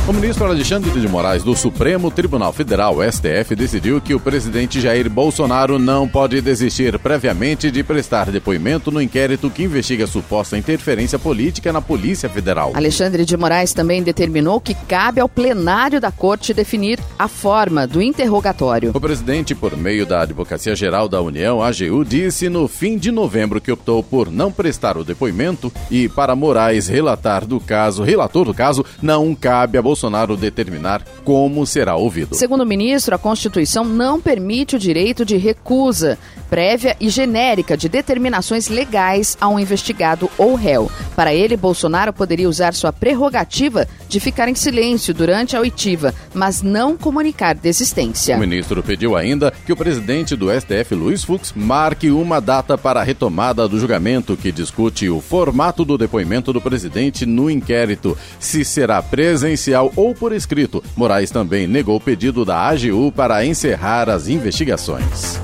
O 0.08 0.14
ministro 0.14 0.46
Alexandre 0.46 0.90
de 0.90 1.06
Moraes 1.06 1.44
do 1.44 1.54
Supremo 1.54 2.10
Tribunal 2.10 2.54
Federal, 2.54 2.96
STF, 3.12 3.54
decidiu 3.58 4.00
que 4.00 4.14
o 4.14 4.20
presidente 4.22 4.80
Jair 4.80 5.10
Bolsonaro 5.10 5.78
não 5.78 6.08
pode 6.08 6.40
desistir 6.40 6.98
previamente 6.98 7.70
de 7.70 7.84
prestar 7.84 8.32
depoimento 8.32 8.90
no 8.90 9.02
inquérito 9.02 9.50
que 9.50 9.64
investiga 9.64 10.08
suposta 10.08 10.58
interferência 10.58 11.20
política 11.20 11.74
na 11.74 11.82
Polícia 11.82 12.30
Federal. 12.30 12.72
Alexandre 12.74 13.26
de 13.26 13.36
Moraes 13.36 13.74
também 13.74 14.02
determinou 14.02 14.62
que 14.62 14.74
cabe 14.74 15.20
ao 15.20 15.28
plenário 15.28 16.00
da 16.00 16.10
Corte 16.10 16.54
definir 16.54 17.02
a 17.20 17.28
forma 17.28 17.86
do 17.86 18.02
interrogatório. 18.02 18.92
O 18.94 19.02
presidente, 19.02 19.54
por 19.54 19.76
meio 19.76 20.06
da 20.06 20.22
Advocacia 20.22 20.74
Geral 20.74 21.10
da 21.10 21.22
União, 21.22 21.62
AGU, 21.62 22.06
disse 22.06 22.48
no 22.48 22.70
fim 22.70 22.98
de 22.98 23.12
novembro 23.12 23.60
que 23.60 23.74
optou 23.74 24.02
por 24.02 24.32
não 24.32 24.54
prestar 24.54 24.96
o 24.96 25.04
depoimento 25.04 25.70
e 25.92 26.08
para 26.08 26.34
Moraes 26.34 26.88
relatar 26.88 27.46
do 27.46 27.60
caso, 27.60 28.04
relator 28.04 28.46
do 28.46 28.54
caso, 28.54 28.86
não 29.02 29.36
cabe 29.36 29.78
a 29.78 29.82
Bolsonaro 29.82 29.97
Bolsonaro 29.98 30.38
determinar 30.38 31.04
como 31.26 31.66
será 31.66 31.96
ouvido. 31.96 32.36
Segundo 32.36 32.62
o 32.62 32.66
ministro, 32.66 33.16
a 33.16 33.18
Constituição 33.18 33.84
não 33.84 34.22
permite 34.22 34.76
o 34.76 34.80
direito 34.80 35.26
de 35.26 35.38
recusa 35.38 36.20
prévia 36.50 36.96
e 37.00 37.10
genérica 37.10 37.78
de 37.78 37.90
determinações 37.90 38.68
legais 38.68 39.38
a 39.40 39.48
um 39.48 39.60
investigado 39.60 40.30
ou 40.38 40.56
réu. 40.56 40.90
Para 41.16 41.34
ele, 41.34 41.58
Bolsonaro 41.58 42.14
poderia 42.14 42.50
usar 42.50 42.74
sua 42.74 42.94
prerrogativa 42.94 43.88
de 44.08 44.20
ficar 44.20 44.48
em 44.48 44.56
silêncio 44.56 45.14
durante 45.14 45.56
a 45.56 45.60
oitiva, 45.60 46.14
mas 46.34 46.62
não 46.62 46.98
comunicar 46.98 47.56
desistência. 47.56 48.36
O 48.36 48.40
ministro 48.40 48.82
pediu 48.82 49.16
ainda 49.16 49.52
que 49.66 49.74
o 49.74 49.76
presidente 49.76 50.36
do 50.36 50.48
STF, 50.50 50.96
Luiz 50.96 51.24
Fux, 51.24 51.54
marque 51.56 52.10
uma 52.12 52.40
data 52.40 52.78
para 52.78 53.02
a 53.02 53.04
retomada 53.04 53.68
do 53.68 53.80
julgamento 53.80 54.38
que 54.38 54.52
discute 54.52 55.10
o 55.10 55.20
formato 55.20 55.84
do 55.84 55.98
depoimento 55.98 56.54
do 56.54 56.62
presidente 56.62 57.26
no 57.26 57.50
inquérito, 57.50 58.18
se 58.40 58.64
será 58.64 59.02
presencial 59.02 59.87
ou 59.96 60.14
por 60.14 60.32
escrito. 60.32 60.84
Moraes 60.96 61.32
também 61.32 61.68
negou 61.68 61.98
o 61.98 62.02
pedido 62.02 62.44
da 62.44 62.68
AGU 62.68 63.12
para 63.12 63.46
encerrar 63.46 64.10
as 64.10 64.28
investigações. 64.28 65.40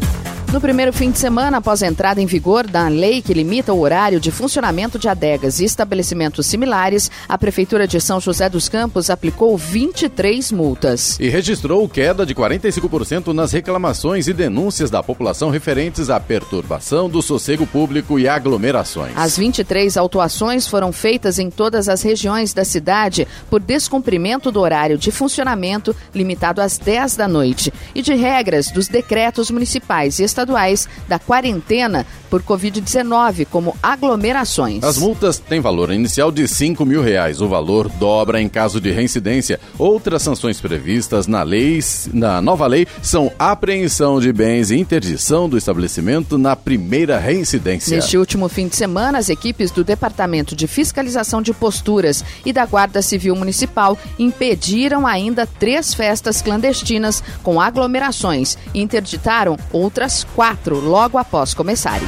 No 0.53 0.61
primeiro 0.61 0.93
fim 0.93 1.09
de 1.09 1.17
semana 1.17 1.57
após 1.57 1.81
a 1.81 1.87
entrada 1.87 2.21
em 2.21 2.27
vigor 2.27 2.67
da 2.67 2.87
lei 2.87 3.23
que 3.23 3.33
limita 3.33 3.73
o 3.73 3.79
horário 3.79 4.19
de 4.19 4.29
funcionamento 4.29 4.99
de 4.99 5.09
adegas 5.09 5.59
e 5.59 5.65
estabelecimentos 5.65 6.45
similares, 6.45 7.09
a 7.27 7.35
Prefeitura 7.39 7.87
de 7.87 7.99
São 7.99 8.19
José 8.19 8.47
dos 8.47 8.69
Campos 8.69 9.09
aplicou 9.09 9.57
23 9.57 10.51
multas. 10.51 11.19
E 11.19 11.27
registrou 11.27 11.89
queda 11.89 12.23
de 12.23 12.35
45% 12.35 13.33
nas 13.33 13.51
reclamações 13.51 14.27
e 14.27 14.33
denúncias 14.33 14.91
da 14.91 15.01
população 15.01 15.49
referentes 15.49 16.11
à 16.11 16.19
perturbação 16.19 17.09
do 17.09 17.23
sossego 17.23 17.65
público 17.65 18.19
e 18.19 18.27
aglomerações. 18.27 19.13
As 19.15 19.35
23 19.35 19.97
autuações 19.97 20.67
foram 20.67 20.91
feitas 20.93 21.39
em 21.39 21.49
todas 21.49 21.89
as 21.89 22.03
regiões 22.03 22.53
da 22.53 22.63
cidade 22.63 23.27
por 23.49 23.59
descumprimento 23.59 24.51
do 24.51 24.59
horário 24.59 24.99
de 24.99 25.09
funcionamento 25.09 25.95
limitado 26.13 26.61
às 26.61 26.77
10 26.77 27.15
da 27.15 27.27
noite 27.27 27.73
e 27.95 28.03
de 28.03 28.13
regras 28.13 28.69
dos 28.69 28.87
decretos 28.87 29.49
municipais 29.49 30.19
e 30.19 30.23
estaduais 30.23 30.42
estaduais 30.43 30.87
da 31.07 31.17
quarentena 31.17 32.05
por 32.29 32.41
Covid-19, 32.41 33.45
como 33.49 33.77
aglomerações. 33.81 34.83
As 34.83 34.97
multas 34.97 35.37
têm 35.37 35.61
valor 35.61 35.91
inicial 35.91 36.31
de 36.31 36.47
5 36.47 36.83
mil 36.83 37.01
reais. 37.01 37.41
O 37.41 37.47
valor 37.47 37.87
dobra 37.87 38.41
em 38.41 38.49
caso 38.49 38.81
de 38.81 38.91
reincidência. 38.91 39.59
Outras 39.77 40.23
sanções 40.23 40.59
previstas 40.59 41.27
na 41.27 41.43
lei, 41.43 41.79
na 42.11 42.41
nova 42.41 42.65
lei 42.65 42.87
são 43.03 43.31
apreensão 43.37 44.19
de 44.19 44.33
bens 44.33 44.71
e 44.71 44.77
interdição 44.79 45.47
do 45.47 45.57
estabelecimento 45.57 46.37
na 46.37 46.55
primeira 46.55 47.19
reincidência. 47.19 47.95
Neste 47.95 48.17
último 48.17 48.49
fim 48.49 48.67
de 48.67 48.75
semana, 48.75 49.19
as 49.19 49.29
equipes 49.29 49.69
do 49.69 49.83
Departamento 49.83 50.55
de 50.55 50.65
Fiscalização 50.65 51.39
de 51.39 51.53
Posturas 51.53 52.25
e 52.43 52.51
da 52.51 52.65
Guarda 52.65 53.01
Civil 53.03 53.35
Municipal 53.35 53.95
impediram 54.17 55.05
ainda 55.05 55.45
três 55.45 55.93
festas 55.93 56.41
clandestinas 56.41 57.23
com 57.43 57.61
aglomerações 57.61 58.57
e 58.73 58.81
interditaram 58.81 59.55
outras 59.71 60.23
quatro 60.35 60.79
logo 60.79 61.17
após 61.17 61.53
começarem. 61.53 62.07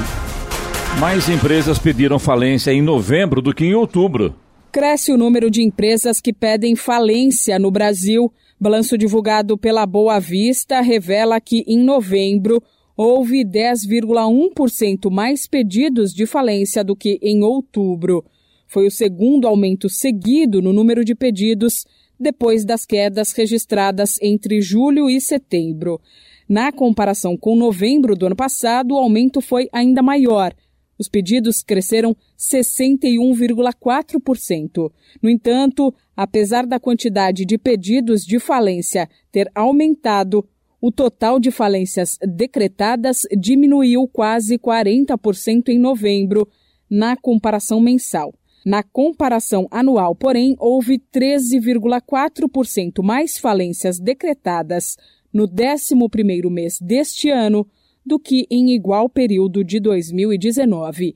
Mais 1.00 1.30
empresas 1.30 1.78
pediram 1.78 2.18
falência 2.18 2.72
em 2.72 2.82
novembro 2.82 3.42
do 3.42 3.54
que 3.54 3.66
em 3.66 3.76
outubro. 3.76 4.36
Cresce 4.72 5.12
o 5.12 5.18
número 5.18 5.50
de 5.50 5.62
empresas 5.62 6.20
que 6.20 6.34
pedem 6.34 6.76
falência 6.76 7.58
no 7.60 7.70
Brasil. 7.70 8.32
Balanço 8.60 8.98
divulgado 8.98 9.58
pela 9.58 9.86
Boa 9.86 10.20
Vista 10.20 10.82
revela 10.82 11.40
que 11.40 11.64
em 11.68 11.84
novembro 11.84 12.62
houve 12.98 13.46
10,1% 13.46 15.12
mais 15.12 15.48
pedidos 15.48 16.14
de 16.14 16.26
falência 16.26 16.84
do 16.84 16.96
que 16.96 17.20
em 17.22 17.44
outubro. 17.44 18.24
Foi 18.68 18.88
o 18.88 18.92
segundo 18.92 19.48
aumento 19.48 19.88
seguido 19.88 20.62
no 20.62 20.74
número 20.74 21.06
de 21.06 21.14
pedidos 21.14 21.86
depois 22.20 22.66
das 22.66 22.86
quedas 22.86 23.34
registradas 23.34 24.18
entre 24.22 24.62
julho 24.62 25.10
e 25.10 25.20
setembro. 25.20 26.00
Na 26.48 26.72
comparação 26.72 27.36
com 27.36 27.56
novembro 27.56 28.16
do 28.16 28.28
ano 28.28 28.36
passado, 28.36 28.94
o 28.94 28.98
aumento 28.98 29.42
foi 29.42 29.68
ainda 29.72 30.04
maior. 30.04 30.54
Os 30.98 31.10
pedidos 31.10 31.62
cresceram 31.64 32.16
61,4%. 32.38 34.92
No 35.22 35.30
entanto, 35.30 35.94
apesar 36.16 36.66
da 36.66 36.80
quantidade 36.80 37.44
de 37.46 37.58
pedidos 37.58 38.24
de 38.24 38.40
falência 38.40 39.10
ter 39.32 39.52
aumentado, 39.54 40.48
o 40.80 40.90
total 40.92 41.40
de 41.40 41.50
falências 41.50 42.20
decretadas 42.22 43.22
diminuiu 43.38 44.08
quase 44.08 44.60
40% 44.60 45.70
em 45.70 45.80
novembro, 45.80 46.48
na 46.88 47.18
comparação 47.18 47.82
mensal. 47.82 48.32
Na 48.64 48.84
comparação 48.84 49.68
anual, 49.70 50.16
porém, 50.16 50.56
houve 50.60 50.98
13,4% 50.98 53.04
mais 53.04 53.38
falências 53.38 54.00
decretadas 54.00 54.96
no 55.36 55.50
11º 55.50 56.50
mês 56.50 56.80
deste 56.80 57.30
ano 57.30 57.68
do 58.06 58.18
que 58.18 58.48
em 58.50 58.74
igual 58.74 59.10
período 59.10 59.66
de 59.66 59.82
2019. 59.82 61.14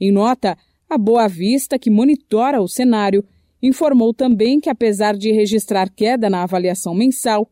Em 0.00 0.10
nota, 0.10 0.58
a 0.88 0.98
Boa 0.98 1.28
Vista, 1.28 1.78
que 1.78 1.88
monitora 1.88 2.60
o 2.60 2.66
cenário, 2.66 3.24
informou 3.62 4.12
também 4.12 4.58
que, 4.58 4.68
apesar 4.68 5.16
de 5.16 5.30
registrar 5.30 5.88
queda 5.88 6.28
na 6.28 6.42
avaliação 6.42 6.92
mensal, 6.96 7.48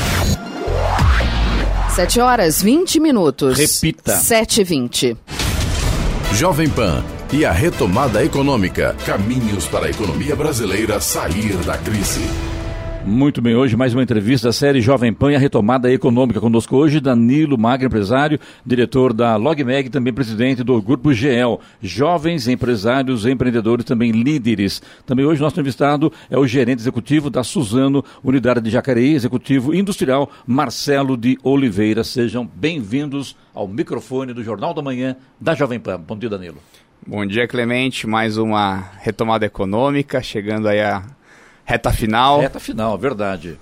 7 2.01 2.19
horas 2.19 2.63
20 2.63 2.99
minutos. 2.99 3.59
Repita. 3.59 4.15
7 4.15 4.61
e 4.61 4.63
20. 4.63 5.17
Jovem 6.33 6.67
Pan 6.67 7.03
e 7.31 7.45
a 7.45 7.51
retomada 7.51 8.25
econômica. 8.25 8.95
Caminhos 9.05 9.67
para 9.67 9.85
a 9.85 9.89
economia 9.91 10.35
brasileira 10.35 10.99
sair 10.99 11.55
da 11.57 11.77
crise. 11.77 12.21
Muito 13.03 13.41
bem, 13.41 13.55
hoje 13.55 13.75
mais 13.75 13.95
uma 13.95 14.03
entrevista 14.03 14.49
da 14.49 14.53
série 14.53 14.79
Jovem 14.79 15.11
Pan 15.11 15.31
e 15.31 15.35
a 15.35 15.39
retomada 15.39 15.91
econômica. 15.91 16.39
Conosco 16.39 16.77
hoje 16.77 16.99
Danilo 16.99 17.57
Magno, 17.57 17.87
empresário, 17.87 18.39
diretor 18.63 19.11
da 19.11 19.35
LogMeg, 19.37 19.89
também 19.89 20.13
presidente 20.13 20.63
do 20.63 20.79
Grupo 20.79 21.11
GEL. 21.11 21.59
Jovens 21.81 22.47
empresários, 22.47 23.25
empreendedores, 23.25 23.85
também 23.85 24.11
líderes. 24.11 24.83
Também 25.03 25.25
hoje 25.25 25.41
nosso 25.41 25.55
entrevistado 25.55 26.13
é 26.29 26.37
o 26.37 26.45
gerente 26.45 26.79
executivo 26.79 27.31
da 27.31 27.43
Suzano, 27.43 28.05
unidade 28.23 28.61
de 28.61 28.69
Jacareí, 28.69 29.15
executivo 29.15 29.73
industrial, 29.73 30.29
Marcelo 30.45 31.17
de 31.17 31.39
Oliveira. 31.43 32.03
Sejam 32.03 32.45
bem-vindos 32.45 33.35
ao 33.51 33.67
microfone 33.67 34.31
do 34.31 34.43
Jornal 34.43 34.75
da 34.75 34.81
Manhã 34.81 35.15
da 35.39 35.55
Jovem 35.55 35.79
Pan. 35.79 35.99
Bom 35.99 36.17
dia, 36.17 36.29
Danilo. 36.29 36.57
Bom 37.05 37.25
dia, 37.25 37.47
Clemente. 37.47 38.05
Mais 38.05 38.37
uma 38.37 38.91
retomada 39.01 39.43
econômica, 39.43 40.21
chegando 40.21 40.67
aí 40.67 40.79
a 40.79 41.03
Reta 41.65 41.91
final. 41.91 42.41
Reta 42.41 42.59
final, 42.59 42.97
verdade. 42.97 43.57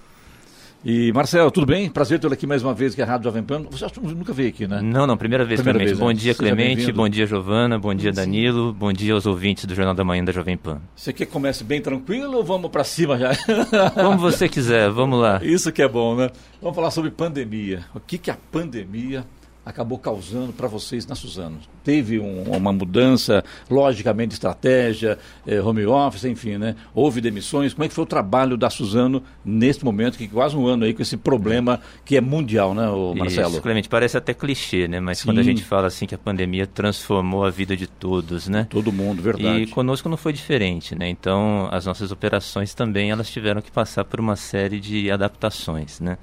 E 0.83 1.11
Marcelo, 1.11 1.51
tudo 1.51 1.65
bem? 1.65 1.89
Prazer 1.89 2.19
tê-lo 2.19 2.33
aqui 2.33 2.47
mais 2.47 2.63
uma 2.63 2.73
vez, 2.73 2.95
que 2.95 3.01
é 3.01 3.03
a 3.03 3.07
Rádio 3.07 3.25
Jovem 3.25 3.43
Pan. 3.43 3.63
Você 3.69 3.83
acha 3.83 3.93
que 3.95 3.99
nunca 3.99 4.31
veio 4.31 4.47
aqui, 4.47 4.65
né? 4.65 4.79
Não, 4.81 5.05
não, 5.05 5.17
primeira 5.17 5.43
vez, 5.43 5.59
primeira 5.59 5.77
Clemente. 5.77 5.97
Vez, 5.97 5.99
bom 5.99 6.07
né? 6.07 6.13
dia, 6.13 6.33
Clemente. 6.33 6.91
Bom 6.93 7.09
dia, 7.09 7.27
Giovana. 7.27 7.77
Bom 7.77 7.93
dia, 7.93 8.13
Danilo. 8.13 8.71
Bom 8.71 8.93
dia 8.93 9.13
aos 9.13 9.25
ouvintes 9.25 9.65
do 9.65 9.75
Jornal 9.75 9.93
da 9.93 10.05
Manhã 10.05 10.23
da 10.23 10.31
Jovem 10.31 10.55
Pan. 10.55 10.79
Você 10.95 11.11
quer 11.11 11.25
que 11.25 11.31
comece 11.33 11.65
bem 11.65 11.81
tranquilo 11.81 12.37
ou 12.37 12.45
vamos 12.45 12.71
para 12.71 12.85
cima 12.85 13.17
já? 13.17 13.31
Como 13.93 14.17
você 14.17 14.47
quiser, 14.47 14.89
vamos 14.89 15.19
lá. 15.19 15.41
Isso 15.43 15.69
que 15.69 15.81
é 15.81 15.87
bom, 15.87 16.15
né? 16.15 16.29
Vamos 16.61 16.75
falar 16.75 16.91
sobre 16.91 17.11
pandemia. 17.11 17.83
O 17.93 17.99
que, 17.99 18.17
que 18.17 18.31
a 18.31 18.37
pandemia 18.49 19.25
acabou 19.69 19.97
causando 19.97 20.51
para 20.51 20.67
vocês 20.67 21.05
na 21.05 21.15
Suzano? 21.15 21.59
Teve 21.83 22.19
um, 22.19 22.43
uma 22.43 22.73
mudança, 22.73 23.43
logicamente, 23.69 24.29
de 24.29 24.33
estratégia, 24.33 25.17
eh, 25.45 25.61
home 25.61 25.85
office, 25.85 26.25
enfim, 26.25 26.57
né? 26.57 26.75
Houve 26.93 27.21
demissões. 27.21 27.73
Como 27.73 27.85
é 27.85 27.87
que 27.87 27.93
foi 27.93 28.03
o 28.03 28.07
trabalho 28.07 28.57
da 28.57 28.69
Suzano 28.69 29.23
neste 29.45 29.85
momento, 29.85 30.17
que 30.17 30.27
quase 30.27 30.55
um 30.55 30.65
ano 30.65 30.85
aí 30.85 30.93
com 30.93 31.01
esse 31.01 31.17
problema 31.17 31.79
que 32.03 32.17
é 32.17 32.21
mundial, 32.21 32.73
né, 32.73 32.87
Marcelo? 33.15 33.51
Isso, 33.51 33.61
Clemente, 33.61 33.87
parece 33.87 34.17
até 34.17 34.33
clichê, 34.33 34.87
né? 34.87 34.99
Mas 34.99 35.19
Sim. 35.19 35.25
quando 35.25 35.39
a 35.39 35.43
gente 35.43 35.63
fala 35.63 35.87
assim 35.87 36.05
que 36.05 36.15
a 36.15 36.17
pandemia 36.17 36.65
transformou 36.65 37.45
a 37.45 37.49
vida 37.49 37.77
de 37.77 37.87
todos, 37.87 38.47
né? 38.47 38.67
Todo 38.69 38.91
mundo, 38.91 39.21
verdade. 39.21 39.63
E 39.63 39.67
conosco 39.67 40.09
não 40.09 40.17
foi 40.17 40.33
diferente, 40.33 40.95
né? 40.95 41.07
Então, 41.07 41.67
as 41.71 41.85
nossas 41.85 42.11
operações 42.11 42.73
também, 42.73 43.11
elas 43.11 43.29
tiveram 43.29 43.61
que 43.61 43.71
passar 43.71 44.03
por 44.03 44.19
uma 44.19 44.35
série 44.35 44.79
de 44.79 45.11
adaptações, 45.11 45.99
né? 45.99 46.17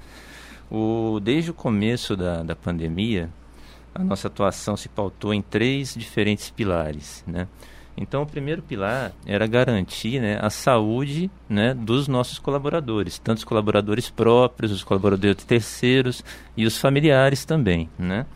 O, 0.69 1.19
desde 1.21 1.51
o 1.51 1.53
começo 1.53 2.15
da, 2.15 2.43
da 2.43 2.55
pandemia, 2.55 3.29
a 3.95 4.03
nossa 4.03 4.27
atuação 4.27 4.75
se 4.77 4.89
pautou 4.89 5.33
em 5.33 5.41
três 5.41 5.95
diferentes 5.95 6.49
pilares, 6.49 7.23
né? 7.25 7.47
Então, 7.99 8.21
o 8.21 8.27
primeiro 8.27 8.61
pilar 8.61 9.11
era 9.25 9.47
garantir 9.47 10.21
né, 10.21 10.37
a 10.39 10.51
saúde 10.51 11.31
né, 11.49 11.73
dos 11.73 12.07
nossos 12.07 12.37
colaboradores, 12.37 13.17
tanto 13.17 13.39
os 13.39 13.43
colaboradores 13.43 14.07
próprios, 14.07 14.71
os 14.71 14.83
colaboradores 14.83 15.43
terceiros 15.43 16.23
e 16.55 16.67
os 16.67 16.77
familiares 16.77 17.43
também, 17.43 17.89
né? 17.97 18.27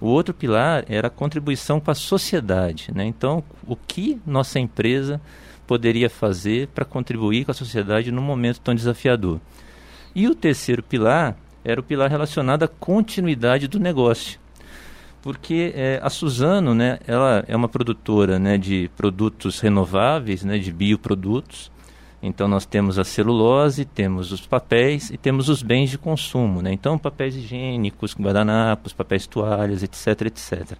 O 0.00 0.06
outro 0.06 0.32
pilar 0.32 0.86
era 0.88 1.08
a 1.08 1.10
contribuição 1.10 1.78
com 1.78 1.90
a 1.90 1.94
sociedade, 1.94 2.90
né? 2.94 3.04
Então, 3.04 3.44
o 3.66 3.76
que 3.76 4.18
nossa 4.26 4.58
empresa 4.58 5.20
poderia 5.66 6.08
fazer 6.08 6.68
para 6.68 6.86
contribuir 6.86 7.44
com 7.44 7.50
a 7.50 7.54
sociedade 7.54 8.10
num 8.10 8.22
momento 8.22 8.60
tão 8.60 8.74
desafiador? 8.74 9.38
E 10.14 10.26
o 10.26 10.34
terceiro 10.34 10.82
pilar 10.82 11.36
era 11.64 11.80
o 11.80 11.84
pilar 11.84 12.10
relacionado 12.10 12.62
à 12.62 12.68
continuidade 12.68 13.68
do 13.68 13.78
negócio 13.78 14.40
porque 15.22 15.72
é, 15.74 16.00
a 16.02 16.08
Suzano, 16.08 16.74
né, 16.74 16.98
ela 17.06 17.44
é 17.46 17.54
uma 17.54 17.68
produtora, 17.68 18.38
né, 18.38 18.56
de 18.56 18.90
produtos 18.96 19.60
renováveis, 19.60 20.42
né, 20.44 20.58
de 20.58 20.72
bioprodutos. 20.72 21.70
Então 22.22 22.46
nós 22.46 22.66
temos 22.66 22.98
a 22.98 23.04
celulose, 23.04 23.84
temos 23.84 24.30
os 24.30 24.46
papéis 24.46 25.10
e 25.10 25.16
temos 25.16 25.48
os 25.48 25.62
bens 25.62 25.88
de 25.88 25.96
consumo, 25.96 26.60
né? 26.60 26.70
Então 26.70 26.98
papéis 26.98 27.34
higiênicos, 27.34 28.14
guardanapos, 28.14 28.92
papéis 28.92 29.26
toalhas, 29.26 29.82
etc, 29.82 30.26
etc. 30.26 30.76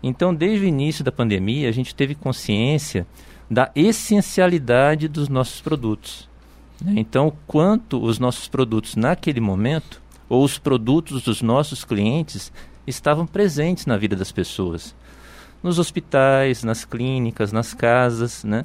Então 0.00 0.32
desde 0.32 0.64
o 0.64 0.68
início 0.68 1.02
da 1.02 1.10
pandemia 1.10 1.68
a 1.68 1.72
gente 1.72 1.92
teve 1.92 2.14
consciência 2.14 3.04
da 3.50 3.72
essencialidade 3.74 5.08
dos 5.08 5.28
nossos 5.28 5.60
produtos. 5.60 6.28
Né? 6.80 6.94
Então 6.96 7.32
quanto 7.46 8.02
os 8.02 8.18
nossos 8.18 8.48
produtos 8.48 8.96
naquele 8.96 9.40
momento 9.40 10.02
ou 10.28 10.44
os 10.44 10.58
produtos 10.58 11.22
dos 11.22 11.42
nossos 11.42 11.84
clientes 11.84 12.52
estavam 12.86 13.26
presentes 13.26 13.86
na 13.86 13.96
vida 13.96 14.14
das 14.14 14.32
pessoas, 14.32 14.94
nos 15.62 15.78
hospitais, 15.78 16.62
nas 16.62 16.84
clínicas, 16.84 17.52
nas 17.52 17.74
casas, 17.74 18.44
né? 18.44 18.64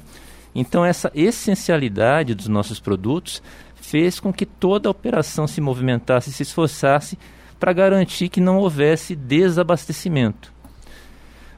Então 0.54 0.84
essa 0.84 1.10
essencialidade 1.14 2.34
dos 2.34 2.46
nossos 2.46 2.78
produtos 2.78 3.42
fez 3.74 4.20
com 4.20 4.32
que 4.32 4.46
toda 4.46 4.88
a 4.88 4.90
operação 4.90 5.46
se 5.46 5.60
movimentasse 5.60 6.32
se 6.32 6.42
esforçasse 6.42 7.18
para 7.58 7.72
garantir 7.72 8.28
que 8.28 8.40
não 8.40 8.58
houvesse 8.58 9.14
desabastecimento. 9.14 10.52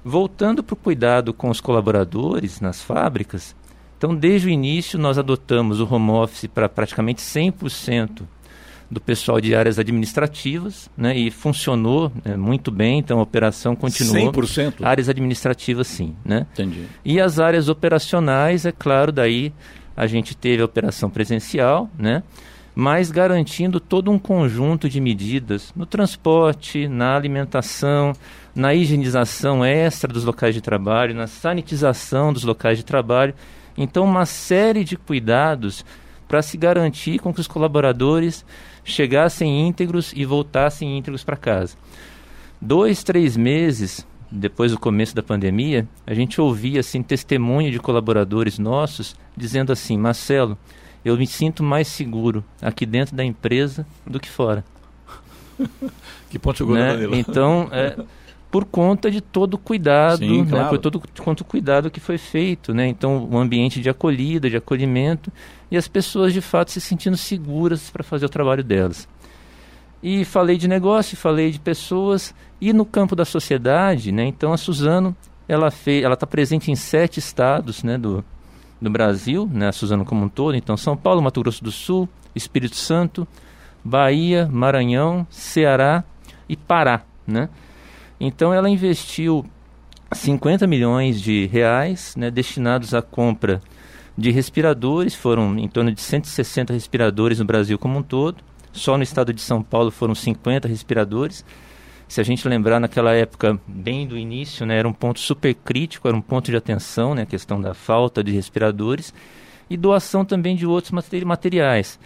Voltando 0.04 0.62
para 0.62 0.74
o 0.74 0.76
cuidado 0.76 1.32
com 1.32 1.48
os 1.48 1.60
colaboradores 1.60 2.60
nas 2.60 2.82
fábricas, 2.82 3.56
então 4.04 4.14
desde 4.14 4.48
o 4.48 4.50
início 4.50 4.98
nós 4.98 5.16
adotamos 5.16 5.80
o 5.80 5.88
home 5.90 6.10
office 6.10 6.46
para 6.46 6.68
praticamente 6.68 7.22
100% 7.22 8.20
do 8.90 9.00
pessoal 9.00 9.40
de 9.40 9.54
áreas 9.54 9.78
administrativas, 9.78 10.90
né, 10.94 11.16
e 11.16 11.30
funcionou 11.30 12.12
né, 12.22 12.36
muito 12.36 12.70
bem, 12.70 12.98
então 12.98 13.18
a 13.18 13.22
operação 13.22 13.74
continuou. 13.74 14.30
100%? 14.30 14.84
Áreas 14.84 15.08
administrativas, 15.08 15.86
sim, 15.86 16.14
né? 16.22 16.46
Entendi. 16.52 16.84
E 17.02 17.18
as 17.18 17.40
áreas 17.40 17.70
operacionais, 17.70 18.66
é 18.66 18.72
claro, 18.72 19.10
daí 19.10 19.54
a 19.96 20.06
gente 20.06 20.36
teve 20.36 20.60
a 20.60 20.66
operação 20.66 21.08
presencial, 21.08 21.88
né? 21.98 22.22
Mas 22.74 23.10
garantindo 23.10 23.80
todo 23.80 24.10
um 24.10 24.18
conjunto 24.18 24.86
de 24.86 25.00
medidas 25.00 25.72
no 25.74 25.86
transporte, 25.86 26.86
na 26.88 27.16
alimentação, 27.16 28.12
na 28.54 28.74
higienização 28.74 29.64
extra 29.64 30.12
dos 30.12 30.24
locais 30.24 30.54
de 30.54 30.60
trabalho, 30.60 31.14
na 31.14 31.26
sanitização 31.26 32.34
dos 32.34 32.44
locais 32.44 32.76
de 32.76 32.84
trabalho 32.84 33.34
Então, 33.76 34.04
uma 34.04 34.26
série 34.26 34.84
de 34.84 34.96
cuidados 34.96 35.84
para 36.28 36.42
se 36.42 36.56
garantir 36.56 37.18
com 37.18 37.32
que 37.32 37.40
os 37.40 37.46
colaboradores 37.46 38.44
chegassem 38.84 39.66
íntegros 39.66 40.12
e 40.14 40.24
voltassem 40.24 40.96
íntegros 40.96 41.24
para 41.24 41.36
casa. 41.36 41.76
Dois, 42.60 43.02
três 43.02 43.36
meses 43.36 44.06
depois 44.30 44.72
do 44.72 44.78
começo 44.78 45.14
da 45.14 45.22
pandemia, 45.22 45.86
a 46.06 46.12
gente 46.12 46.40
ouvia 46.40 46.80
assim 46.80 47.02
testemunho 47.02 47.70
de 47.70 47.78
colaboradores 47.78 48.58
nossos 48.58 49.14
dizendo 49.36 49.72
assim: 49.72 49.96
Marcelo, 49.96 50.58
eu 51.04 51.16
me 51.16 51.26
sinto 51.26 51.62
mais 51.62 51.86
seguro 51.86 52.44
aqui 52.60 52.84
dentro 52.84 53.14
da 53.14 53.24
empresa 53.24 53.86
do 54.06 54.18
que 54.18 54.28
fora. 54.28 54.64
que 56.28 56.38
ponto 56.38 56.58
chegou, 56.58 56.74
né? 56.74 56.94
Danilo? 56.94 57.14
Então, 57.14 57.68
é, 57.70 57.96
por 58.54 58.64
conta 58.64 59.10
de 59.10 59.20
todo 59.20 59.54
o 59.54 59.58
cuidado, 59.58 60.18
Sim, 60.20 60.42
né? 60.42 60.50
claro. 60.50 60.68
por 60.68 60.78
todo 60.78 61.02
quanto 61.20 61.44
cuidado 61.44 61.90
que 61.90 61.98
foi 61.98 62.16
feito, 62.16 62.72
né? 62.72 62.86
Então, 62.86 63.28
um 63.28 63.36
ambiente 63.36 63.80
de 63.80 63.90
acolhida, 63.90 64.48
de 64.48 64.56
acolhimento 64.56 65.32
e 65.72 65.76
as 65.76 65.88
pessoas 65.88 66.32
de 66.32 66.40
fato 66.40 66.70
se 66.70 66.80
sentindo 66.80 67.16
seguras 67.16 67.90
para 67.90 68.04
fazer 68.04 68.26
o 68.26 68.28
trabalho 68.28 68.62
delas. 68.62 69.08
E 70.00 70.24
falei 70.24 70.56
de 70.56 70.68
negócio, 70.68 71.16
falei 71.16 71.50
de 71.50 71.58
pessoas 71.58 72.32
e 72.60 72.72
no 72.72 72.84
campo 72.84 73.16
da 73.16 73.24
sociedade, 73.24 74.12
né? 74.12 74.24
Então, 74.24 74.52
a 74.52 74.56
Suzano, 74.56 75.16
ela 75.48 75.72
fez, 75.72 76.04
ela 76.04 76.14
está 76.14 76.24
presente 76.24 76.70
em 76.70 76.76
sete 76.76 77.18
estados, 77.18 77.82
né? 77.82 77.98
Do, 77.98 78.24
do 78.80 78.88
Brasil, 78.88 79.50
né? 79.52 79.66
A 79.66 79.72
Suzano 79.72 80.04
como 80.04 80.26
um 80.26 80.28
todo. 80.28 80.54
Então, 80.54 80.76
São 80.76 80.96
Paulo, 80.96 81.20
Mato 81.20 81.40
Grosso 81.40 81.64
do 81.64 81.72
Sul, 81.72 82.08
Espírito 82.36 82.76
Santo, 82.76 83.26
Bahia, 83.82 84.48
Maranhão, 84.48 85.26
Ceará 85.28 86.04
e 86.48 86.56
Pará, 86.56 87.02
né? 87.26 87.48
Então 88.26 88.54
ela 88.54 88.70
investiu 88.70 89.44
50 90.10 90.66
milhões 90.66 91.20
de 91.20 91.44
reais, 91.44 92.16
né, 92.16 92.30
destinados 92.30 92.94
à 92.94 93.02
compra 93.02 93.60
de 94.16 94.30
respiradores, 94.30 95.14
foram 95.14 95.58
em 95.58 95.68
torno 95.68 95.92
de 95.92 96.00
160 96.00 96.72
respiradores 96.72 97.38
no 97.38 97.44
Brasil 97.44 97.78
como 97.78 97.98
um 97.98 98.02
todo. 98.02 98.42
Só 98.72 98.96
no 98.96 99.02
estado 99.02 99.30
de 99.30 99.42
São 99.42 99.62
Paulo 99.62 99.90
foram 99.90 100.14
50 100.14 100.66
respiradores. 100.66 101.44
Se 102.08 102.18
a 102.18 102.24
gente 102.24 102.48
lembrar 102.48 102.80
naquela 102.80 103.12
época, 103.12 103.60
bem 103.66 104.06
do 104.06 104.16
início, 104.16 104.64
né, 104.64 104.78
era 104.78 104.88
um 104.88 104.92
ponto 104.94 105.20
super 105.20 105.54
crítico, 105.54 106.08
era 106.08 106.16
um 106.16 106.22
ponto 106.22 106.50
de 106.50 106.56
atenção, 106.56 107.14
né, 107.14 107.22
a 107.22 107.26
questão 107.26 107.60
da 107.60 107.74
falta 107.74 108.24
de 108.24 108.32
respiradores 108.32 109.12
e 109.68 109.76
doação 109.76 110.24
também 110.24 110.56
de 110.56 110.66
outros 110.66 110.92
materiais 111.22 111.98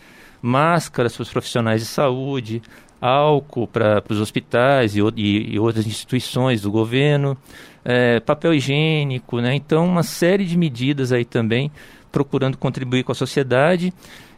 máscaras 0.42 1.14
para 1.14 1.22
os 1.22 1.30
profissionais 1.30 1.80
de 1.80 1.86
saúde, 1.86 2.60
álcool 3.00 3.66
para 3.66 4.02
os 4.08 4.20
hospitais 4.20 4.96
e, 4.96 5.00
e, 5.16 5.54
e, 5.54 5.58
outras 5.58 5.86
instituições 5.86 6.62
do 6.62 6.70
governo, 6.70 7.36
é, 7.84 8.20
papel 8.20 8.54
higiênico, 8.54 9.40
né? 9.40 9.54
Então, 9.54 9.86
uma 9.86 10.02
série 10.02 10.44
de 10.44 10.56
medidas 10.56 11.12
aí 11.12 11.24
também 11.24 11.70
procurando 12.10 12.56
contribuir 12.56 13.04
com 13.04 13.12
a 13.12 13.14
sociedade 13.14 13.92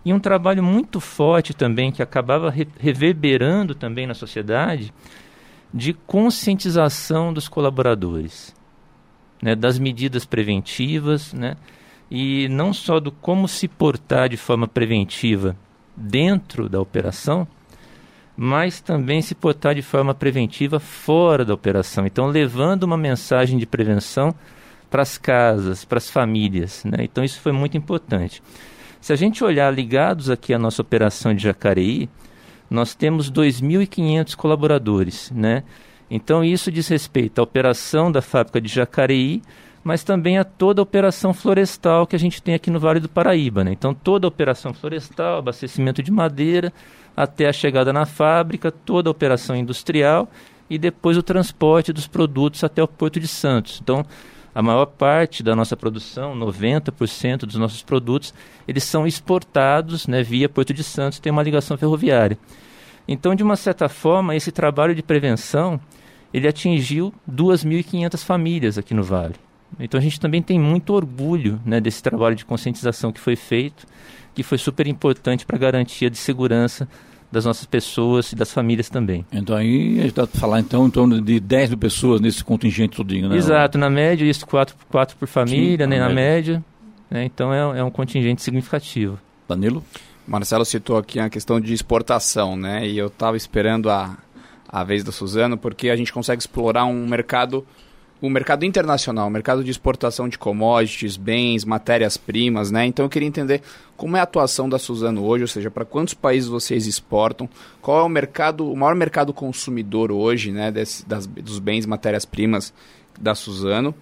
e 0.05 0.13
um 0.13 0.21
trabalho 0.21 0.63
muito 0.63 1.01
forte 1.01 1.55
também 1.55 1.93
que 1.93 2.03
acabava 2.03 2.51
re 2.51 2.67
reverberando 2.79 3.75
também 3.75 4.07
na 4.07 4.15
sociedade 4.15 4.93
de 5.73 5.93
conscientização 5.93 7.33
dos 7.33 7.49
colaboradores, 7.49 8.55
né? 9.43 9.55
Das 9.55 9.79
medidas 9.79 10.25
preventivas, 10.25 11.33
né? 11.33 11.57
E 12.11 12.49
não 12.49 12.73
só 12.73 12.99
do 12.99 13.13
como 13.13 13.47
se 13.47 13.69
portar 13.69 14.29
de 14.29 14.37
forma 14.37 14.67
preventiva 14.67 15.57
dentro 15.97 16.69
da 16.69 16.81
operação, 16.81 17.47
mas 18.43 18.81
também 18.81 19.21
se 19.21 19.35
portar 19.35 19.75
de 19.75 19.83
forma 19.83 20.15
preventiva 20.15 20.81
fora 20.81 21.45
da 21.45 21.53
operação. 21.53 22.07
Então, 22.07 22.27
levando 22.27 22.85
uma 22.85 22.97
mensagem 22.97 23.59
de 23.59 23.67
prevenção 23.67 24.35
para 24.89 25.03
as 25.03 25.19
casas, 25.19 25.85
para 25.85 25.99
as 25.99 26.09
famílias. 26.09 26.83
Né? 26.87 27.01
Então, 27.01 27.23
isso 27.23 27.39
foi 27.39 27.53
muito 27.53 27.77
importante. 27.77 28.43
Se 28.99 29.13
a 29.13 29.17
gente 29.17 29.45
olhar 29.45 29.71
ligados 29.71 30.31
aqui 30.31 30.55
à 30.55 30.59
nossa 30.59 30.81
operação 30.81 31.35
de 31.35 31.43
Jacareí, 31.43 32.09
nós 32.71 32.95
temos 32.95 33.31
2.500 33.31 34.35
colaboradores. 34.37 35.31
Né? 35.33 35.63
Então, 36.11 36.43
isso 36.43 36.73
diz 36.73 36.89
respeito 36.89 37.41
à 37.41 37.45
operação 37.45 38.11
da 38.11 38.23
fábrica 38.23 38.59
de 38.59 38.73
Jacareí, 38.73 39.43
mas 39.83 40.05
também 40.05 40.39
a 40.39 40.45
toda 40.45 40.81
a 40.81 40.85
operação 40.85 41.33
florestal 41.33 42.07
que 42.07 42.15
a 42.15 42.19
gente 42.19 42.43
tem 42.43 42.55
aqui 42.55 42.71
no 42.71 42.79
Vale 42.79 43.01
do 43.01 43.09
Paraíba. 43.09 43.65
Né? 43.65 43.73
Então, 43.73 43.95
toda 43.95 44.27
a 44.27 44.29
operação 44.29 44.75
florestal, 44.75 45.39
abastecimento 45.39 46.03
de 46.03 46.11
madeira, 46.11 46.73
até 47.17 47.49
a 47.49 47.53
chegada 47.53 47.93
na 47.93 48.07
fábrica, 48.07 48.71
toda 48.71 49.09
a 49.09 49.13
operação 49.13 49.57
industrial 49.57 50.29
e 50.69 50.79
depois 50.79 51.17
o 51.17 51.23
transporte 51.23 51.93
dos 51.93 52.07
produtos 52.07 52.63
até 52.63 52.83
o 52.83 52.89
Porto 52.89 53.19
de 53.19 53.27
Santos. 53.27 53.81
Então, 53.83 54.05
a 54.55 54.63
maior 54.63 54.87
parte 54.87 55.43
da 55.43 55.55
nossa 55.55 55.77
produção, 55.77 56.37
90% 56.37 57.41
dos 57.41 57.57
nossos 57.57 57.83
produtos, 57.83 58.35
eles 58.67 58.85
são 58.85 59.07
exportados 59.07 60.07
né, 60.07 60.23
via 60.23 60.49
Porto 60.49 60.75
de 60.75 60.85
Santos, 60.85 61.19
tem 61.19 61.33
uma 61.33 61.43
ligação 61.43 61.77
ferroviária. 61.77 62.39
Então, 63.07 63.35
de 63.35 63.43
uma 63.43 63.57
certa 63.57 63.89
forma, 63.89 64.37
esse 64.37 64.53
trabalho 64.53 64.95
de 64.95 65.03
prevenção, 65.03 65.81
ele 66.33 66.47
atingiu 66.47 67.13
2.500 67.31 68.25
famílias 68.25 68.79
aqui 68.79 68.95
no 68.95 69.03
Vale. 69.03 69.35
Então 69.79 69.99
a 69.99 70.03
gente 70.03 70.19
também 70.19 70.43
tem 70.43 70.59
muito 70.59 70.93
orgulho 70.93 71.61
né, 71.65 71.81
desse 71.81 72.03
trabalho 72.03 72.35
de 72.35 72.45
conscientização 72.45 73.13
que 73.13 73.21
foi 73.21 73.37
feito, 73.37 73.87
que 74.35 74.43
foi 74.43 74.59
super 74.59 74.87
importante 74.87 75.47
para 75.47 75.57
a 75.57 75.59
garantia 75.59 76.11
de 76.11 76.19
segurança 76.19 76.89
das 77.31 77.45
nossas 77.45 77.65
pessoas 77.65 78.33
e 78.33 78.37
das 78.37 78.53
famílias 78.53 78.89
também. 78.89 79.25
Então 79.33 79.57
aí 79.57 79.99
a 79.99 80.03
gente 80.03 80.09
está 80.09 80.27
falando 80.27 80.65
então 80.65 80.87
em 80.87 80.91
torno 80.91 81.21
de 81.21 81.39
10 81.39 81.71
mil 81.71 81.79
pessoas 81.79 82.21
nesse 82.21 82.43
contingente 82.43 82.97
todinho, 82.97 83.29
né? 83.29 83.37
Exato, 83.37 83.79
na 83.79 83.89
média 83.89 84.25
isso 84.25 84.47
quatro, 84.47 84.75
quatro 84.89 85.17
por 85.17 85.29
família, 85.29 85.85
Sim, 85.85 85.91
né, 85.91 85.99
na, 85.99 86.09
na 86.09 86.15
média. 86.15 86.55
média 86.55 86.65
né, 87.11 87.25
então 87.25 87.53
é, 87.53 87.79
é 87.79 87.85
um 87.85 87.91
contingente 87.91 88.43
significativo. 88.43 89.19
Danilo? 89.49 89.85
Marcelo 90.27 90.65
citou 90.65 90.97
aqui 90.97 91.19
a 91.19 91.29
questão 91.29 91.61
de 91.61 91.73
exportação, 91.73 92.57
né? 92.57 92.87
E 92.87 92.97
eu 92.97 93.09
estava 93.09 93.37
esperando 93.37 93.91
a, 93.91 94.17
a 94.69 94.85
vez 94.85 95.03
da 95.03 95.11
Suzano, 95.11 95.57
porque 95.57 95.91
a 95.91 95.97
gente 95.97 96.13
consegue 96.13 96.41
explorar 96.41 96.85
um 96.85 97.07
mercado 97.07 97.67
o 98.21 98.29
mercado 98.29 98.65
internacional, 98.65 99.29
o 99.29 99.31
mercado 99.31 99.65
de 99.65 99.71
exportação 99.71 100.29
de 100.29 100.39
commodities, 100.39 101.17
bens, 101.17 101.65
matérias-primas, 101.65 102.71
né? 102.71 102.85
Então 102.87 103.05
eu 103.05 103.09
queria 103.09 103.27
entender 103.27 103.63
como 103.97 104.17
é 104.17 104.21
a 104.21 104.25
atuação 104.25 104.69
da 104.69 104.79
Suzano 104.79 105.25
hoje, 105.25 105.45
ou 105.45 105.49
seja, 105.49 105.71
para 105.71 105.85
quantos 105.85 106.15
países 106.15 106.49
vocês 106.49 106.87
exportam, 106.87 107.49
qual 107.81 108.01
é 108.01 108.03
o 108.03 108.09
mercado, 108.09 108.71
o 108.71 108.77
maior 108.77 108.95
mercado 108.95 109.33
consumidor 109.33 110.13
hoje, 110.13 110.53
né, 110.53 110.71
desse, 110.71 111.07
das, 111.07 111.27
dos 111.27 111.59
bens, 111.59 111.87
matérias-primas 111.87 112.73
da 113.19 113.35
Suzano 113.35 113.95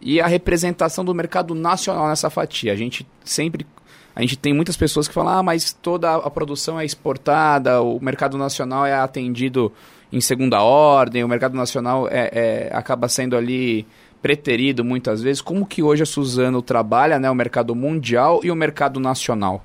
e 0.00 0.20
a 0.20 0.26
representação 0.26 1.04
do 1.04 1.14
mercado 1.14 1.54
nacional 1.54 2.08
nessa 2.08 2.30
fatia. 2.30 2.72
A 2.72 2.76
gente 2.76 3.06
sempre 3.24 3.66
a 4.14 4.22
gente 4.22 4.36
tem 4.36 4.52
muitas 4.52 4.76
pessoas 4.76 5.06
que 5.06 5.14
falam, 5.14 5.38
ah, 5.38 5.42
mas 5.42 5.72
toda 5.72 6.16
a 6.16 6.30
produção 6.30 6.78
é 6.78 6.84
exportada, 6.84 7.80
o 7.80 8.00
mercado 8.00 8.36
nacional 8.36 8.84
é 8.84 8.92
atendido 8.92 9.72
em 10.12 10.20
segunda 10.20 10.62
ordem, 10.62 11.22
o 11.22 11.28
mercado 11.28 11.56
nacional 11.56 12.08
é, 12.08 12.30
é, 12.32 12.70
acaba 12.72 13.08
sendo 13.08 13.36
ali 13.36 13.86
preterido 14.20 14.84
muitas 14.84 15.22
vezes. 15.22 15.40
Como 15.40 15.66
que 15.66 15.82
hoje 15.82 16.02
a 16.02 16.06
Suzano 16.06 16.60
trabalha 16.60 17.18
né, 17.18 17.30
o 17.30 17.34
mercado 17.34 17.74
mundial 17.74 18.40
e 18.42 18.50
o 18.50 18.56
mercado 18.56 18.98
nacional? 19.00 19.64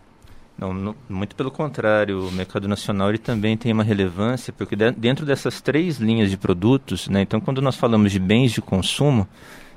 Não, 0.58 0.73
no, 0.73 0.95
muito 1.10 1.36
pelo 1.36 1.51
contrário, 1.51 2.27
o 2.27 2.31
mercado 2.31 2.67
nacional 2.67 3.10
ele 3.10 3.17
também 3.17 3.58
tem 3.58 3.73
uma 3.73 3.84
relevância, 3.84 4.53
porque 4.53 4.75
de, 4.75 4.89
dentro 4.91 5.25
dessas 5.25 5.60
três 5.60 5.97
linhas 5.97 6.29
de 6.29 6.38
produtos, 6.38 7.10
né, 7.10 7.21
então 7.21 7.41
quando 7.41 7.62
nós 7.62 7.75
falamos 7.75 8.12
de 8.12 8.19
bens 8.19 8.53
de 8.53 8.62
consumo, 8.62 9.27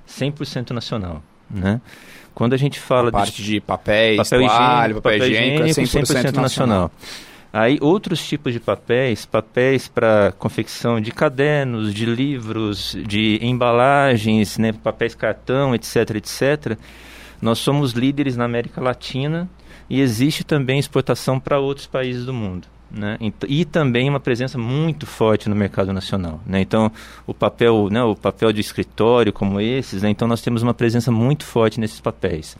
100% 0.08 0.70
nacional. 0.70 1.22
Né? 1.50 1.80
Quando 2.32 2.52
a 2.52 2.56
gente 2.56 2.78
fala 2.78 3.08
a 3.08 3.12
parte 3.12 3.42
de, 3.42 3.54
de 3.54 3.60
papéis, 3.60 4.16
papel 4.16 4.46
toalha, 4.46 4.92
higiênico, 4.92 5.02
papel, 5.02 5.18
higiênico, 5.26 5.62
é 5.64 5.66
100%, 5.66 6.02
100% 6.04 6.12
nacional. 6.12 6.42
nacional. 6.42 6.90
Aí 7.58 7.76
outros 7.80 8.24
tipos 8.24 8.52
de 8.52 8.60
papéis, 8.60 9.26
papéis 9.26 9.88
para 9.88 10.32
confecção 10.38 11.00
de 11.00 11.10
cadernos, 11.10 11.92
de 11.92 12.06
livros, 12.06 12.96
de 13.04 13.40
embalagens, 13.42 14.58
né, 14.58 14.72
papéis 14.72 15.12
cartão, 15.12 15.74
etc, 15.74 15.96
etc. 16.14 16.78
Nós 17.42 17.58
somos 17.58 17.94
líderes 17.94 18.36
na 18.36 18.44
América 18.44 18.80
Latina 18.80 19.50
e 19.90 20.00
existe 20.00 20.44
também 20.44 20.78
exportação 20.78 21.40
para 21.40 21.58
outros 21.58 21.88
países 21.88 22.24
do 22.24 22.32
mundo. 22.32 22.68
Né? 22.88 23.18
E 23.48 23.64
também 23.64 24.08
uma 24.08 24.20
presença 24.20 24.56
muito 24.56 25.04
forte 25.04 25.48
no 25.48 25.56
mercado 25.56 25.92
nacional. 25.92 26.40
Né? 26.46 26.60
Então, 26.60 26.92
o 27.26 27.34
papel, 27.34 27.88
né, 27.90 28.00
o 28.04 28.14
papel 28.14 28.52
de 28.52 28.60
escritório 28.60 29.32
como 29.32 29.60
esses, 29.60 30.02
né? 30.04 30.10
então 30.10 30.28
nós 30.28 30.40
temos 30.40 30.62
uma 30.62 30.74
presença 30.74 31.10
muito 31.10 31.44
forte 31.44 31.80
nesses 31.80 32.00
papéis. 32.00 32.56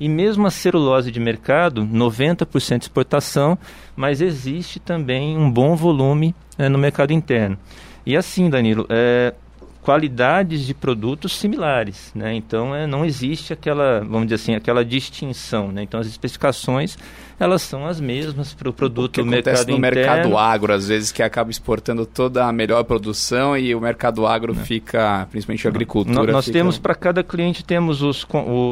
E 0.00 0.08
mesmo 0.08 0.46
a 0.46 0.50
celulose 0.50 1.12
de 1.12 1.20
mercado, 1.20 1.84
90% 1.84 2.82
exportação, 2.82 3.58
mas 3.94 4.22
existe 4.22 4.80
também 4.80 5.36
um 5.36 5.50
bom 5.50 5.76
volume 5.76 6.34
é, 6.56 6.68
no 6.68 6.78
mercado 6.78 7.12
interno. 7.12 7.58
E 8.06 8.16
assim, 8.16 8.48
Danilo, 8.48 8.86
é, 8.88 9.34
qualidades 9.82 10.66
de 10.66 10.74
produtos 10.74 11.36
similares, 11.36 12.12
né? 12.14 12.34
Então 12.34 12.74
é, 12.74 12.86
não 12.86 13.04
existe 13.04 13.52
aquela, 13.52 14.00
vamos 14.00 14.24
dizer 14.28 14.36
assim, 14.36 14.54
aquela 14.54 14.84
distinção, 14.84 15.70
né? 15.70 15.82
Então 15.82 16.00
as 16.00 16.06
especificações 16.06 16.96
elas 17.40 17.62
são 17.62 17.86
as 17.86 17.98
mesmas 18.00 18.52
para 18.52 18.68
o 18.68 18.72
produto 18.72 19.18
o 19.18 19.24
que 19.24 19.28
mercado 19.28 19.48
acontece 19.54 19.70
no 19.70 19.78
interno. 19.78 19.96
mercado 20.02 20.36
agro, 20.38 20.72
às 20.74 20.86
vezes 20.86 21.10
que 21.10 21.22
acaba 21.22 21.50
exportando 21.50 22.04
toda 22.04 22.44
a 22.46 22.52
melhor 22.52 22.84
produção 22.84 23.56
e 23.56 23.74
o 23.74 23.80
mercado 23.80 24.26
agro 24.26 24.54
Não. 24.54 24.62
fica, 24.62 25.26
principalmente 25.30 25.66
a 25.66 25.70
agricultura. 25.70 26.14
Nó- 26.26 26.32
Nós 26.32 26.44
fica- 26.44 26.58
temos 26.58 26.76
para 26.78 26.94
cada 26.94 27.24
cliente 27.24 27.64
temos 27.64 28.02
os, 28.02 28.26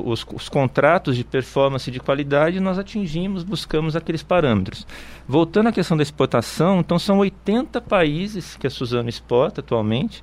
os, 0.04 0.26
os 0.35 0.48
contratos 0.50 1.16
de 1.16 1.24
performance 1.24 1.88
e 1.88 1.92
de 1.92 1.98
qualidade 1.98 2.59
e 2.59 2.61
nós 2.61 2.78
atingimos, 2.78 3.42
buscamos 3.42 3.96
aqueles 3.96 4.22
parâmetros. 4.22 4.87
Voltando 5.26 5.68
à 5.68 5.72
questão 5.72 5.96
da 5.96 6.02
exportação, 6.02 6.81
então 6.81 6.98
são 6.98 7.18
80 7.18 7.81
países 7.81 8.54
que 8.57 8.66
a 8.66 8.70
Suzano 8.70 9.09
exporta 9.09 9.62
atualmente 9.62 10.22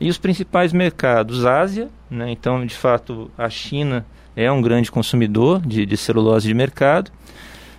e 0.00 0.10
os 0.10 0.18
principais 0.18 0.72
mercados, 0.72 1.46
Ásia, 1.46 1.88
né, 2.10 2.30
então 2.32 2.66
de 2.66 2.74
fato 2.74 3.30
a 3.38 3.48
China 3.48 4.04
é 4.34 4.50
um 4.50 4.60
grande 4.60 4.90
consumidor 4.90 5.60
de, 5.64 5.86
de 5.86 5.96
celulose 5.96 6.48
de 6.48 6.52
mercado, 6.52 7.10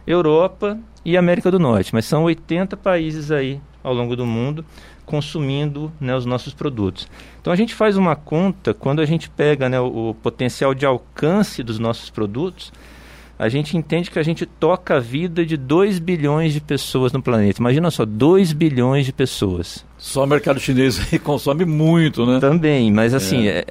Europa 0.08 0.80
e 1.04 1.18
América 1.18 1.52
do 1.52 1.60
Norte, 1.60 1.94
mas 1.94 2.06
são 2.06 2.24
80 2.24 2.76
países 2.78 3.30
aí 3.30 3.60
ao 3.84 3.94
longo 3.94 4.16
do 4.16 4.26
mundo 4.26 4.66
consumindo 5.06 5.92
né, 6.02 6.16
os 6.16 6.26
nossos 6.26 6.54
produtos. 6.54 7.08
Então 7.40 7.52
a 7.52 7.56
gente 7.56 7.74
faz 7.74 7.96
uma 7.96 8.16
conta 8.16 8.74
quando 8.74 9.02
a 9.02 9.06
gente 9.06 9.30
pega 9.30 9.70
né, 9.70 9.80
o, 9.80 10.10
o 10.10 10.14
potencial 10.14 10.74
de 10.74 10.86
alcance 10.86 11.64
dos 11.64 11.80
nossos 11.80 12.10
produtos, 12.10 12.74
a 13.40 13.50
gente 13.50 13.78
entende 13.78 14.10
que 14.10 14.18
a 14.18 14.24
gente 14.24 14.46
toca 14.46 14.96
a 14.96 15.00
vida 15.00 15.46
de 15.46 15.56
2 15.56 16.00
bilhões 16.00 16.54
de 16.54 16.62
pessoas 16.62 17.12
no 17.12 17.22
planeta. 17.22 17.60
Imagina 17.62 17.92
só, 17.92 18.04
2 18.06 18.52
bilhões 18.54 19.06
de 19.06 19.14
pessoas. 19.14 19.86
Só 19.98 20.24
o 20.24 20.28
mercado 20.28 20.60
chinês 20.60 21.00
consome 21.24 21.64
muito, 21.64 22.26
né? 22.26 22.40
Também, 22.40 22.92
mas 22.92 23.14
assim, 23.14 23.48
é. 23.48 23.64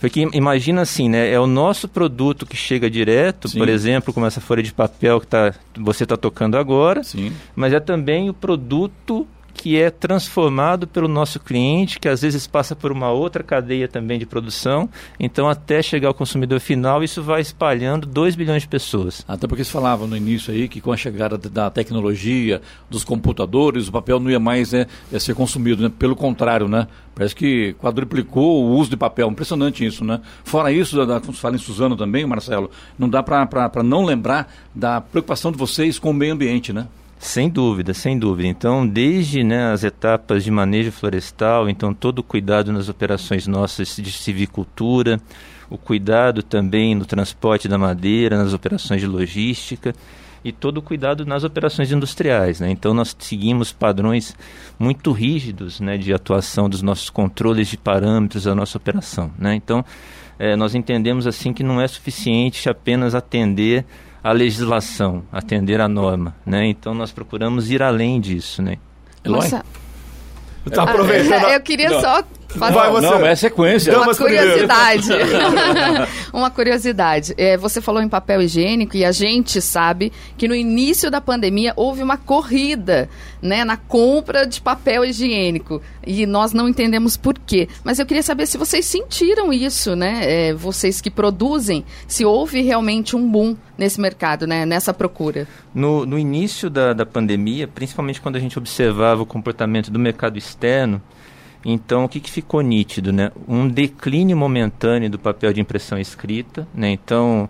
porque 0.00 0.28
imagina 0.32 0.82
assim, 0.82 1.08
né? 1.08 1.30
É 1.32 1.40
o 1.40 1.46
nosso 1.46 1.88
produto 1.88 2.44
que 2.44 2.56
chega 2.56 2.90
direto, 2.90 3.48
Sim. 3.48 3.58
por 3.58 3.68
exemplo, 3.68 4.12
como 4.12 4.26
essa 4.26 4.40
folha 4.40 4.62
de 4.62 4.72
papel 4.72 5.20
que 5.20 5.26
tá, 5.26 5.54
você 5.78 6.04
está 6.04 6.16
tocando 6.16 6.56
agora, 6.56 7.02
Sim. 7.02 7.32
mas 7.54 7.72
é 7.72 7.80
também 7.80 8.28
o 8.28 8.34
produto 8.34 9.26
que 9.56 9.80
é 9.80 9.90
transformado 9.90 10.86
pelo 10.86 11.08
nosso 11.08 11.40
cliente, 11.40 11.98
que 11.98 12.08
às 12.08 12.22
vezes 12.22 12.46
passa 12.46 12.76
por 12.76 12.92
uma 12.92 13.10
outra 13.10 13.42
cadeia 13.42 13.88
também 13.88 14.18
de 14.18 14.26
produção, 14.26 14.88
então 15.18 15.48
até 15.48 15.82
chegar 15.82 16.08
ao 16.08 16.14
consumidor 16.14 16.60
final, 16.60 17.02
isso 17.02 17.22
vai 17.22 17.40
espalhando 17.40 18.06
2 18.06 18.36
bilhões 18.36 18.62
de 18.62 18.68
pessoas. 18.68 19.24
Até 19.26 19.46
porque 19.46 19.64
você 19.64 19.70
falava 19.70 20.06
no 20.06 20.16
início 20.16 20.52
aí 20.52 20.68
que 20.68 20.80
com 20.80 20.92
a 20.92 20.96
chegada 20.96 21.36
da 21.36 21.70
tecnologia, 21.70 22.60
dos 22.90 23.02
computadores, 23.02 23.88
o 23.88 23.92
papel 23.92 24.20
não 24.20 24.30
ia 24.30 24.38
mais 24.38 24.72
né, 24.72 24.86
ia 25.10 25.20
ser 25.20 25.34
consumido, 25.34 25.82
né? 25.82 25.92
Pelo 25.98 26.14
contrário, 26.14 26.68
né? 26.68 26.86
Parece 27.14 27.34
que 27.34 27.74
quadruplicou 27.80 28.64
o 28.64 28.76
uso 28.76 28.90
de 28.90 28.96
papel. 28.96 29.30
Impressionante 29.30 29.84
isso, 29.84 30.04
né? 30.04 30.20
Fora 30.44 30.70
isso, 30.70 30.98
como 31.20 31.32
se 31.32 31.40
fala 31.40 31.54
em 31.54 31.58
Suzano 31.58 31.96
também, 31.96 32.26
Marcelo, 32.26 32.70
não 32.98 33.08
dá 33.08 33.22
para 33.22 33.82
não 33.82 34.04
lembrar 34.04 34.52
da 34.74 35.00
preocupação 35.00 35.50
de 35.50 35.58
vocês 35.58 35.98
com 35.98 36.10
o 36.10 36.14
meio 36.14 36.34
ambiente, 36.34 36.72
né? 36.72 36.86
Sem 37.18 37.48
dúvida, 37.48 37.94
sem 37.94 38.18
dúvida. 38.18 38.48
Então, 38.48 38.86
desde 38.86 39.42
né, 39.42 39.72
as 39.72 39.82
etapas 39.82 40.44
de 40.44 40.50
manejo 40.50 40.92
florestal, 40.92 41.68
então 41.68 41.94
todo 41.94 42.18
o 42.18 42.22
cuidado 42.22 42.72
nas 42.72 42.88
operações 42.88 43.46
nossas 43.46 43.96
de 43.96 44.12
civicultura, 44.12 45.18
o 45.70 45.78
cuidado 45.78 46.42
também 46.42 46.94
no 46.94 47.04
transporte 47.04 47.68
da 47.68 47.78
madeira, 47.78 48.36
nas 48.36 48.52
operações 48.52 49.00
de 49.00 49.06
logística 49.06 49.94
e 50.44 50.52
todo 50.52 50.78
o 50.78 50.82
cuidado 50.82 51.26
nas 51.26 51.42
operações 51.42 51.90
industriais. 51.90 52.60
Né? 52.60 52.70
Então, 52.70 52.94
nós 52.94 53.16
seguimos 53.18 53.72
padrões 53.72 54.36
muito 54.78 55.10
rígidos 55.10 55.80
né, 55.80 55.96
de 55.96 56.12
atuação 56.12 56.68
dos 56.68 56.82
nossos 56.82 57.10
controles 57.10 57.66
de 57.68 57.76
parâmetros 57.76 58.44
da 58.44 58.54
nossa 58.54 58.78
operação. 58.78 59.32
Né? 59.36 59.54
Então, 59.56 59.84
eh, 60.38 60.54
nós 60.54 60.74
entendemos 60.74 61.26
assim 61.26 61.52
que 61.52 61.64
não 61.64 61.80
é 61.80 61.88
suficiente 61.88 62.68
apenas 62.68 63.14
atender 63.14 63.84
a 64.26 64.32
legislação, 64.32 65.22
atender 65.30 65.80
a 65.80 65.86
norma, 65.86 66.34
né? 66.44 66.66
Então 66.66 66.92
nós 66.92 67.12
procuramos 67.12 67.70
ir 67.70 67.80
além 67.80 68.20
disso, 68.20 68.60
né? 68.60 68.76
Eloy? 69.24 69.40
Nossa, 69.40 69.64
Tá 70.68 70.82
aproveitando. 70.82 71.44
eu 71.54 71.60
queria 71.60 72.00
só 72.00 72.24
fazer 72.48 72.74
Vai, 72.74 72.90
você. 72.90 73.06
Não, 73.06 73.26
é 73.26 73.34
sequência. 73.34 73.92
Uma 73.92 74.00
Damas 74.00 74.18
curiosidade. 74.18 75.08
uma 76.32 76.50
curiosidade. 76.50 77.34
É, 77.36 77.56
você 77.56 77.80
falou 77.80 78.02
em 78.02 78.08
papel 78.08 78.42
higiênico 78.42 78.96
e 78.96 79.04
a 79.04 79.12
gente 79.12 79.60
sabe 79.60 80.12
que 80.36 80.48
no 80.48 80.54
início 80.54 81.10
da 81.10 81.20
pandemia 81.20 81.72
houve 81.76 82.02
uma 82.02 82.16
corrida 82.16 83.08
né, 83.42 83.64
na 83.64 83.76
compra 83.76 84.46
de 84.46 84.60
papel 84.60 85.04
higiênico. 85.04 85.80
E 86.06 86.24
nós 86.26 86.52
não 86.52 86.68
entendemos 86.68 87.16
por 87.16 87.38
quê. 87.38 87.68
Mas 87.82 87.98
eu 87.98 88.06
queria 88.06 88.22
saber 88.22 88.46
se 88.46 88.56
vocês 88.56 88.84
sentiram 88.86 89.52
isso, 89.52 89.96
né? 89.96 90.20
É, 90.22 90.54
vocês 90.54 91.00
que 91.00 91.10
produzem, 91.10 91.84
se 92.06 92.24
houve 92.24 92.62
realmente 92.62 93.16
um 93.16 93.28
boom 93.28 93.56
nesse 93.76 94.00
mercado, 94.00 94.46
né? 94.46 94.64
Nessa 94.64 94.94
procura. 94.94 95.48
No, 95.74 96.06
no 96.06 96.18
início 96.18 96.70
da, 96.70 96.92
da 96.92 97.04
pandemia, 97.04 97.66
principalmente 97.66 98.20
quando 98.20 98.36
a 98.36 98.40
gente 98.40 98.58
observava 98.58 99.22
o 99.22 99.26
comportamento 99.26 99.90
do 99.90 99.98
mercado 99.98 100.38
externo, 100.38 101.02
então 101.68 102.04
o 102.04 102.08
que, 102.08 102.20
que 102.20 102.30
ficou 102.30 102.60
nítido, 102.60 103.12
né? 103.12 103.32
Um 103.48 103.68
declínio 103.68 104.36
momentâneo 104.36 105.10
do 105.10 105.18
papel 105.18 105.52
de 105.52 105.60
impressão 105.60 105.98
escrita, 105.98 106.66
né? 106.72 106.90
Então 106.90 107.48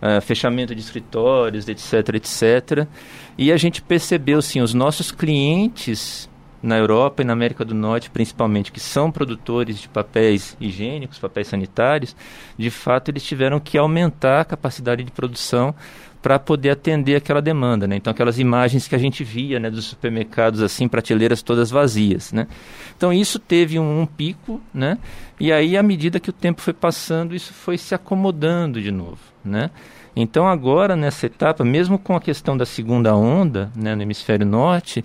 ah, 0.00 0.20
fechamento 0.20 0.74
de 0.74 0.80
escritórios, 0.80 1.68
etc, 1.68 2.14
etc. 2.14 2.86
E 3.36 3.50
a 3.50 3.56
gente 3.56 3.82
percebeu, 3.82 4.40
sim, 4.40 4.60
os 4.60 4.72
nossos 4.72 5.10
clientes 5.10 6.28
na 6.62 6.76
Europa 6.76 7.22
e 7.22 7.24
na 7.24 7.32
América 7.32 7.64
do 7.64 7.74
Norte, 7.74 8.10
principalmente, 8.10 8.72
que 8.72 8.80
são 8.80 9.10
produtores 9.10 9.78
de 9.78 9.88
papéis 9.88 10.56
higiênicos, 10.60 11.18
papéis 11.18 11.48
sanitários, 11.48 12.16
de 12.56 12.70
fato 12.70 13.10
eles 13.10 13.22
tiveram 13.22 13.60
que 13.60 13.78
aumentar 13.78 14.40
a 14.40 14.44
capacidade 14.44 15.04
de 15.04 15.10
produção 15.12 15.74
para 16.20 16.38
poder 16.38 16.70
atender 16.70 17.16
aquela 17.16 17.40
demanda, 17.40 17.86
né? 17.86 17.96
Então 17.96 18.10
aquelas 18.10 18.38
imagens 18.38 18.88
que 18.88 18.94
a 18.94 18.98
gente 18.98 19.22
via, 19.22 19.60
né, 19.60 19.70
dos 19.70 19.84
supermercados 19.84 20.60
assim, 20.62 20.88
prateleiras 20.88 21.42
todas 21.42 21.70
vazias, 21.70 22.32
né? 22.32 22.46
Então 22.96 23.12
isso 23.12 23.38
teve 23.38 23.78
um, 23.78 24.00
um 24.00 24.06
pico, 24.06 24.60
né? 24.74 24.98
E 25.38 25.52
aí 25.52 25.76
à 25.76 25.82
medida 25.82 26.18
que 26.18 26.30
o 26.30 26.32
tempo 26.32 26.60
foi 26.60 26.72
passando, 26.72 27.34
isso 27.34 27.52
foi 27.52 27.78
se 27.78 27.94
acomodando 27.94 28.80
de 28.82 28.90
novo, 28.90 29.18
né? 29.44 29.70
Então 30.16 30.48
agora 30.48 30.96
nessa 30.96 31.26
etapa, 31.26 31.64
mesmo 31.64 31.98
com 31.98 32.16
a 32.16 32.20
questão 32.20 32.56
da 32.56 32.66
segunda 32.66 33.14
onda, 33.14 33.70
né, 33.76 33.94
no 33.94 34.02
hemisfério 34.02 34.44
norte, 34.44 35.02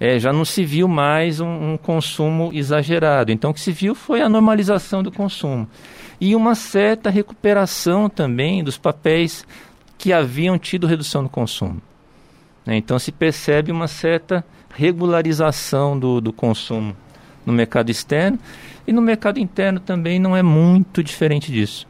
é, 0.00 0.18
já 0.18 0.32
não 0.32 0.44
se 0.44 0.64
viu 0.64 0.88
mais 0.88 1.40
um, 1.40 1.72
um 1.72 1.76
consumo 1.76 2.50
exagerado. 2.52 3.30
Então, 3.30 3.50
o 3.50 3.54
que 3.54 3.60
se 3.60 3.72
viu 3.72 3.94
foi 3.94 4.20
a 4.20 4.28
normalização 4.28 5.02
do 5.02 5.12
consumo 5.12 5.68
e 6.20 6.34
uma 6.34 6.54
certa 6.54 7.10
recuperação 7.10 8.08
também 8.08 8.62
dos 8.62 8.78
papéis 8.78 9.46
que 9.96 10.12
haviam 10.12 10.58
tido 10.58 10.86
redução 10.86 11.22
no 11.22 11.28
consumo. 11.28 11.80
né? 12.64 12.76
Então, 12.76 12.98
se 12.98 13.12
percebe 13.12 13.72
uma 13.72 13.88
certa 13.88 14.44
regularização 14.74 15.98
do, 15.98 16.20
do 16.20 16.32
consumo 16.32 16.96
no 17.46 17.52
mercado 17.52 17.90
externo 17.90 18.38
e 18.86 18.92
no 18.92 19.00
mercado 19.00 19.38
interno 19.38 19.80
também 19.80 20.18
não 20.18 20.36
é 20.36 20.42
muito 20.42 21.02
diferente 21.02 21.52
disso. 21.52 21.86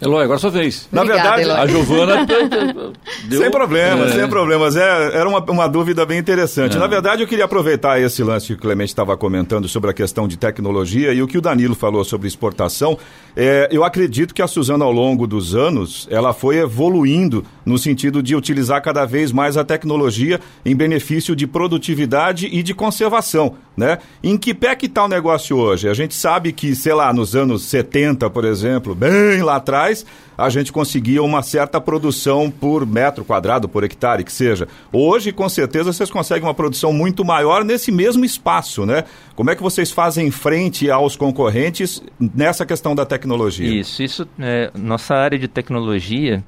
Eloy, 0.00 0.22
agora 0.24 0.38
é 0.38 0.40
sua 0.40 0.50
vez. 0.50 0.88
Na 0.92 1.02
Obrigada, 1.02 1.36
verdade, 1.36 1.42
Eloy. 1.42 1.56
A 1.60 1.66
Giovana. 1.66 2.26
deu- 3.28 3.40
Sem 3.42 3.50
problemas, 3.50 4.12
É. 4.12 4.14
sem 4.20 4.28
problemas. 4.28 4.76
É, 4.76 5.16
era 5.16 5.28
uma, 5.28 5.40
uma 5.50 5.66
dúvida 5.66 6.06
bem 6.06 6.18
interessante. 6.18 6.76
É. 6.76 6.78
Na 6.78 6.86
verdade, 6.86 7.22
eu 7.22 7.26
queria 7.26 7.44
aproveitar 7.44 8.00
esse 8.00 8.22
lance 8.22 8.46
que 8.48 8.52
o 8.52 8.58
Clemente 8.58 8.90
estava 8.90 9.16
comentando 9.16 9.66
sobre 9.68 9.90
a 9.90 9.92
questão 9.92 10.28
de 10.28 10.36
tecnologia 10.36 11.12
e 11.12 11.20
o 11.22 11.26
que 11.26 11.36
o 11.38 11.40
Danilo 11.40 11.74
falou 11.74 12.04
sobre 12.04 12.28
exportação. 12.28 12.96
É, 13.36 13.68
eu 13.72 13.82
acredito 13.84 14.32
que 14.34 14.42
a 14.42 14.46
Suzana, 14.46 14.84
ao 14.84 14.92
longo 14.92 15.26
dos 15.26 15.54
anos, 15.54 16.06
ela 16.10 16.32
foi 16.32 16.58
evoluindo 16.58 17.44
no 17.64 17.76
sentido 17.78 18.22
de 18.22 18.36
utilizar 18.36 18.80
cada 18.82 19.04
vez 19.04 19.32
mais 19.32 19.56
a 19.56 19.64
tecnologia 19.64 20.40
em 20.64 20.74
benefício 20.76 21.34
de 21.34 21.46
produtividade 21.46 22.46
e 22.50 22.62
de 22.62 22.74
conservação. 22.74 23.54
Né? 23.76 23.98
Em 24.24 24.36
que 24.36 24.52
pé 24.52 24.74
que 24.74 24.86
está 24.86 25.04
o 25.04 25.08
negócio 25.08 25.56
hoje? 25.56 25.88
A 25.88 25.94
gente 25.94 26.12
sabe 26.12 26.50
que, 26.52 26.74
sei 26.74 26.92
lá, 26.94 27.12
nos 27.12 27.36
anos 27.36 27.62
70, 27.62 28.28
por 28.28 28.44
exemplo, 28.44 28.92
bem 28.92 29.40
lá 29.40 29.54
atrás, 29.56 29.87
a 30.36 30.48
gente 30.48 30.72
conseguia 30.72 31.22
uma 31.22 31.42
certa 31.42 31.80
produção 31.80 32.50
por 32.50 32.86
metro 32.86 33.24
quadrado, 33.24 33.68
por 33.68 33.84
hectare, 33.84 34.24
que 34.24 34.32
seja. 34.32 34.68
Hoje, 34.92 35.32
com 35.32 35.48
certeza, 35.48 35.92
vocês 35.92 36.10
conseguem 36.10 36.46
uma 36.46 36.54
produção 36.54 36.92
muito 36.92 37.24
maior 37.24 37.64
nesse 37.64 37.90
mesmo 37.90 38.24
espaço, 38.24 38.86
né? 38.86 39.04
Como 39.34 39.50
é 39.50 39.56
que 39.56 39.62
vocês 39.62 39.90
fazem 39.90 40.30
frente 40.30 40.90
aos 40.90 41.16
concorrentes 41.16 42.02
nessa 42.18 42.64
questão 42.64 42.94
da 42.94 43.04
tecnologia? 43.04 43.68
Isso, 43.68 44.02
isso 44.02 44.28
é, 44.38 44.70
nossa 44.74 45.14
área 45.14 45.38
de 45.38 45.48
tecnologia, 45.48 46.44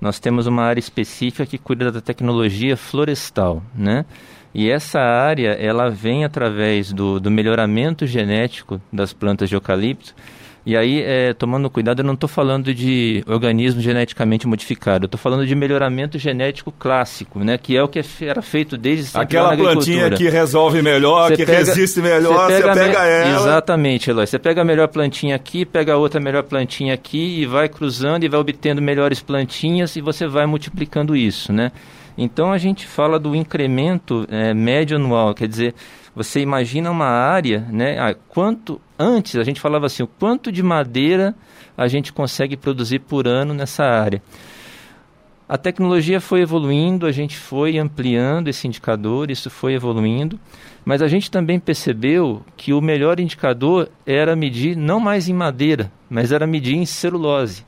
nós 0.00 0.18
temos 0.18 0.46
uma 0.46 0.62
área 0.62 0.80
específica 0.80 1.44
que 1.46 1.58
cuida 1.58 1.90
da 1.90 2.00
tecnologia 2.00 2.76
florestal, 2.76 3.62
né? 3.74 4.04
E 4.54 4.70
essa 4.70 4.98
área, 4.98 5.50
ela 5.50 5.90
vem 5.90 6.24
através 6.24 6.92
do, 6.92 7.20
do 7.20 7.30
melhoramento 7.30 8.06
genético 8.06 8.80
das 8.92 9.12
plantas 9.12 9.48
de 9.48 9.54
eucalipto 9.54 10.14
E 10.68 10.76
aí, 10.76 11.02
é, 11.02 11.32
tomando 11.32 11.70
cuidado, 11.70 12.00
eu 12.00 12.04
não 12.04 12.12
estou 12.12 12.28
falando 12.28 12.74
de 12.74 13.24
organismo 13.26 13.80
geneticamente 13.80 14.46
modificado, 14.46 15.04
eu 15.04 15.06
estou 15.06 15.18
falando 15.18 15.46
de 15.46 15.54
melhoramento 15.54 16.18
genético 16.18 16.70
clássico, 16.70 17.38
né? 17.38 17.56
Que 17.56 17.74
é 17.74 17.82
o 17.82 17.88
que 17.88 18.02
era 18.20 18.42
feito 18.42 18.76
desde 18.76 19.06
sempre 19.06 19.22
Aquela 19.22 19.56
plantinha 19.56 20.10
que 20.10 20.28
resolve 20.28 20.82
melhor, 20.82 21.32
que 21.32 21.46
pega, 21.46 21.60
resiste 21.60 22.02
melhor, 22.02 22.50
você 22.50 22.60
pega, 22.60 22.74
pega 22.74 23.02
ela. 23.02 23.40
Exatamente, 23.40 24.10
Eloy. 24.10 24.26
Você 24.26 24.38
pega 24.38 24.60
a 24.60 24.64
melhor 24.64 24.88
plantinha 24.88 25.36
aqui, 25.36 25.64
pega 25.64 25.94
a 25.94 25.96
outra 25.96 26.20
melhor 26.20 26.42
plantinha 26.42 26.92
aqui 26.92 27.40
e 27.40 27.46
vai 27.46 27.66
cruzando 27.70 28.24
e 28.24 28.28
vai 28.28 28.38
obtendo 28.38 28.82
melhores 28.82 29.22
plantinhas 29.22 29.96
e 29.96 30.02
você 30.02 30.26
vai 30.26 30.44
multiplicando 30.44 31.16
isso, 31.16 31.50
né? 31.50 31.72
Então 32.18 32.52
a 32.52 32.58
gente 32.58 32.86
fala 32.86 33.18
do 33.18 33.34
incremento 33.34 34.26
é, 34.30 34.52
médio 34.52 34.98
anual, 34.98 35.32
quer 35.32 35.48
dizer, 35.48 35.74
você 36.14 36.40
imagina 36.40 36.90
uma 36.90 37.06
área, 37.06 37.66
né? 37.70 37.98
Ah, 37.98 38.14
quanto 38.28 38.78
antes 38.98 39.36
a 39.36 39.44
gente 39.44 39.60
falava 39.60 39.86
assim, 39.86 40.02
o 40.02 40.06
quanto 40.06 40.50
de 40.50 40.62
madeira 40.62 41.34
a 41.76 41.86
gente 41.86 42.12
consegue 42.12 42.56
produzir 42.56 42.98
por 42.98 43.28
ano 43.28 43.54
nessa 43.54 43.84
área. 43.84 44.22
A 45.48 45.56
tecnologia 45.56 46.20
foi 46.20 46.42
evoluindo, 46.42 47.06
a 47.06 47.12
gente 47.12 47.36
foi 47.36 47.78
ampliando 47.78 48.48
esse 48.48 48.66
indicador, 48.66 49.30
isso 49.30 49.48
foi 49.48 49.72
evoluindo, 49.72 50.38
mas 50.84 51.00
a 51.00 51.08
gente 51.08 51.30
também 51.30 51.58
percebeu 51.58 52.42
que 52.54 52.74
o 52.74 52.82
melhor 52.82 53.18
indicador 53.18 53.88
era 54.04 54.36
medir 54.36 54.76
não 54.76 55.00
mais 55.00 55.26
em 55.26 55.32
madeira, 55.32 55.90
mas 56.10 56.32
era 56.32 56.46
medir 56.46 56.76
em 56.76 56.84
celulose. 56.84 57.64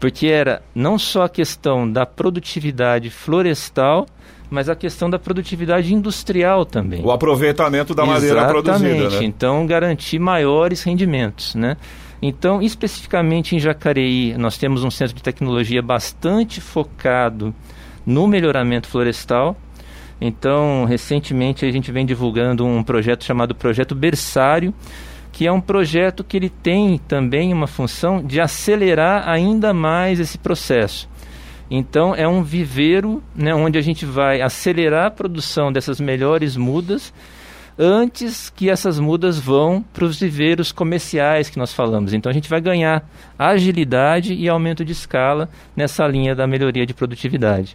Porque 0.00 0.26
era 0.26 0.62
não 0.74 0.98
só 0.98 1.22
a 1.22 1.28
questão 1.28 1.88
da 1.88 2.04
produtividade 2.04 3.08
florestal, 3.08 4.06
mas 4.52 4.68
a 4.68 4.76
questão 4.76 5.08
da 5.08 5.18
produtividade 5.18 5.94
industrial 5.94 6.66
também. 6.66 7.02
O 7.02 7.10
aproveitamento 7.10 7.94
da 7.94 8.04
madeira 8.04 8.40
Exatamente. 8.40 8.62
produzida, 8.64 9.08
né? 9.18 9.24
Então, 9.24 9.66
garantir 9.66 10.18
maiores 10.18 10.82
rendimentos, 10.82 11.54
né? 11.54 11.78
Então, 12.20 12.60
especificamente 12.60 13.56
em 13.56 13.58
Jacareí, 13.58 14.36
nós 14.36 14.58
temos 14.58 14.84
um 14.84 14.90
centro 14.90 15.16
de 15.16 15.22
tecnologia 15.22 15.80
bastante 15.80 16.60
focado 16.60 17.54
no 18.04 18.28
melhoramento 18.28 18.88
florestal. 18.88 19.56
Então, 20.20 20.84
recentemente 20.84 21.64
a 21.64 21.70
gente 21.70 21.90
vem 21.90 22.04
divulgando 22.04 22.66
um 22.66 22.82
projeto 22.82 23.24
chamado 23.24 23.54
Projeto 23.54 23.94
Berçário, 23.94 24.74
que 25.32 25.46
é 25.46 25.50
um 25.50 25.62
projeto 25.62 26.22
que 26.22 26.36
ele 26.36 26.50
tem 26.50 26.98
também 27.08 27.54
uma 27.54 27.66
função 27.66 28.22
de 28.22 28.38
acelerar 28.38 29.26
ainda 29.26 29.72
mais 29.72 30.20
esse 30.20 30.36
processo. 30.36 31.08
Então 31.74 32.14
é 32.14 32.28
um 32.28 32.42
viveiro 32.42 33.22
né, 33.34 33.54
onde 33.54 33.78
a 33.78 33.80
gente 33.80 34.04
vai 34.04 34.42
acelerar 34.42 35.06
a 35.06 35.10
produção 35.10 35.72
dessas 35.72 35.98
melhores 35.98 36.54
mudas 36.54 37.14
antes 37.78 38.50
que 38.50 38.68
essas 38.68 38.98
mudas 39.00 39.38
vão 39.38 39.82
para 39.82 40.04
os 40.04 40.20
viveiros 40.20 40.70
comerciais 40.70 41.48
que 41.48 41.58
nós 41.58 41.72
falamos. 41.72 42.12
Então 42.12 42.28
a 42.28 42.32
gente 42.34 42.50
vai 42.50 42.60
ganhar 42.60 43.08
agilidade 43.38 44.34
e 44.34 44.50
aumento 44.50 44.84
de 44.84 44.92
escala 44.92 45.48
nessa 45.74 46.06
linha 46.06 46.34
da 46.34 46.46
melhoria 46.46 46.84
de 46.84 46.92
produtividade. 46.92 47.74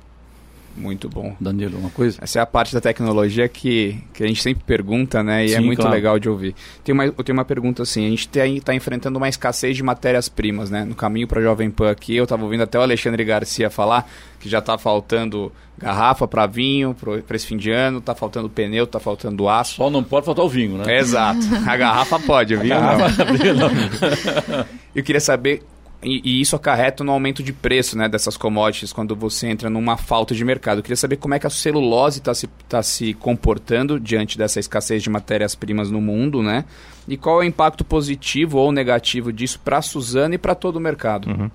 Muito 0.78 1.10
bom. 1.10 1.36
Danilo, 1.40 1.78
uma 1.80 1.90
coisa? 1.90 2.20
Essa 2.22 2.40
é 2.40 2.42
a 2.42 2.46
parte 2.46 2.74
da 2.74 2.80
tecnologia 2.80 3.50
que, 3.50 4.00
que 4.14 4.24
a 4.24 4.28
gente 4.28 4.42
sempre 4.42 4.64
pergunta, 4.64 5.24
né? 5.24 5.46
E 5.46 5.46
é 5.46 5.50
Sim, 5.50 5.56
é 5.56 5.60
muito 5.62 5.80
claro. 5.80 5.94
legal 5.94 6.20
de 6.20 6.30
ouvir. 6.30 6.56
Tem 6.84 6.94
uma, 6.94 7.06
eu 7.06 7.24
tenho 7.24 7.38
uma 7.38 7.46
pergunta 7.46 7.82
assim: 7.82 8.06
a 8.06 8.10
gente 8.10 8.30
está 8.30 8.74
enfrentando 8.76 9.18
uma 9.18 9.28
escassez 9.28 9.76
de 9.76 9.82
matérias-primas, 9.82 10.70
né? 10.70 10.86
No 10.86 10.94
caminho 10.94 11.28
para 11.28 11.42
Jovem 11.42 11.72
Pan 11.72 11.90
aqui, 11.90 12.16
eu 12.16 12.26
estava 12.26 12.44
ouvindo 12.44 12.62
até 12.62 12.78
o 12.78 12.82
Alexandre 12.82 13.24
Garcia 13.26 13.70
falar 13.70 14.08
que 14.40 14.48
já 14.48 14.60
está 14.60 14.78
faltando 14.78 15.52
garrafa 15.80 16.28
para 16.28 16.46
vinho 16.46 16.96
para 16.96 17.36
esse 17.36 17.46
fim 17.46 17.58
de 17.58 17.72
ano, 17.72 18.00
está 18.00 18.14
faltando 18.14 18.50
pneu, 18.50 18.84
está 18.84 19.00
faltando 19.00 19.50
aço. 19.50 19.76
Só 19.76 19.90
não 19.90 20.04
pode 20.04 20.26
faltar 20.26 20.46
o 20.46 20.50
vinho, 20.50 20.78
né? 20.78 21.00
Exato. 21.00 21.40
A 21.66 21.76
garrafa 21.76 22.20
pode, 22.20 22.56
o 22.56 22.60
vinho 22.60 22.76
garrafa, 22.76 23.26
não. 23.26 24.66
eu 24.96 25.04
queria 25.04 25.20
saber 25.20 25.64
e, 26.04 26.22
e, 26.24 26.42
isso 26.42 26.56
acarreta 26.56 27.04
no 27.04 27.12
aumento 27.12 27.42
de 27.42 27.52
preço 27.52 27.98
né, 27.98 28.08
dessas 28.08 28.38
commodities 28.38 28.94
quando 28.94 29.16
você 29.16 29.48
entra 29.48 29.70
numa 29.70 29.98
falta 29.98 30.36
de 30.36 30.46
mercado. 30.46 30.80
Eu 30.80 30.84
queria 30.84 30.96
saber 30.96 31.18
como 31.18 31.34
é 31.34 31.40
que 31.40 31.48
a 31.48 31.50
celulose 31.50 32.20
está 32.20 32.34
se, 32.36 32.48
tá 32.70 32.84
se 32.84 33.14
comportando 33.16 34.00
diante 34.00 34.38
dessa 34.38 34.60
escassez 34.60 35.02
de 35.02 35.10
matérias-primas 35.10 35.90
no 35.90 36.00
mundo, 36.00 36.44
né? 36.44 36.66
E 37.08 37.18
qual 37.18 37.42
é 37.42 37.46
o 37.46 37.48
impacto 37.48 37.84
positivo 37.84 38.60
ou 38.60 38.72
negativo 38.72 39.34
disso 39.34 39.60
para 39.64 39.80
a 39.80 39.82
Suzana 39.82 40.36
e 40.36 40.38
para 40.38 40.54
todo 40.54 40.76
o 40.76 40.80
mercado. 40.80 41.30
Uhum. 41.30 41.50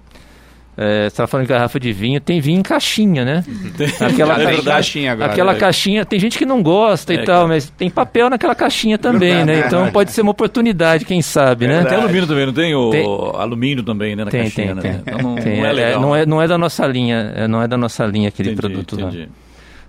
É, 0.74 1.02
você 1.02 1.06
estava 1.08 1.26
falando 1.26 1.46
de 1.46 1.52
garrafa 1.52 1.78
de 1.78 1.92
vinho, 1.92 2.18
tem 2.18 2.40
vinho 2.40 2.60
em 2.60 2.62
caixinha, 2.62 3.26
né? 3.26 3.44
aquela 4.00 4.40
é 4.50 4.62
caixinha 4.62 5.12
agora. 5.12 5.30
Aquela 5.30 5.52
é. 5.52 5.58
caixinha, 5.58 6.04
tem 6.06 6.18
gente 6.18 6.38
que 6.38 6.46
não 6.46 6.62
gosta 6.62 7.12
é, 7.12 7.16
e 7.16 7.24
tal, 7.24 7.46
mas 7.46 7.68
tem 7.68 7.90
papel 7.90 8.30
naquela 8.30 8.54
caixinha 8.54 8.96
também, 8.96 9.44
verdade, 9.44 9.60
né? 9.60 9.66
Então 9.66 9.90
pode 9.90 10.12
ser 10.12 10.22
uma 10.22 10.30
oportunidade, 10.30 11.04
quem 11.04 11.20
sabe, 11.20 11.66
né? 11.66 11.84
Tem 11.84 11.98
alumínio 11.98 12.26
também, 12.26 12.46
não 12.46 12.52
tem 12.54 12.74
o 12.74 12.90
tem, 12.90 13.04
alumínio 13.04 13.82
também, 13.82 14.16
né? 14.16 14.24
Na 14.24 14.30
tem, 14.30 14.42
caixinha, 14.42 14.74
tem, 14.76 14.92
né? 14.92 15.02
Tem. 15.04 15.14
Então 15.14 15.18
não, 15.18 15.34
não, 15.34 15.42
é, 15.42 15.68
é 15.68 15.72
legal. 15.72 16.00
Não 16.00 16.16
é, 16.16 16.26
não 16.26 16.42
é 16.42 16.48
da 16.48 16.56
nossa 16.56 16.86
linha, 16.86 17.46
não 17.48 17.62
é 17.62 17.68
da 17.68 17.76
nossa 17.76 18.06
linha 18.06 18.28
aquele 18.28 18.52
entendi, 18.52 18.60
produto 18.62 18.94
entendi. 18.98 19.20
lá. 19.20 19.26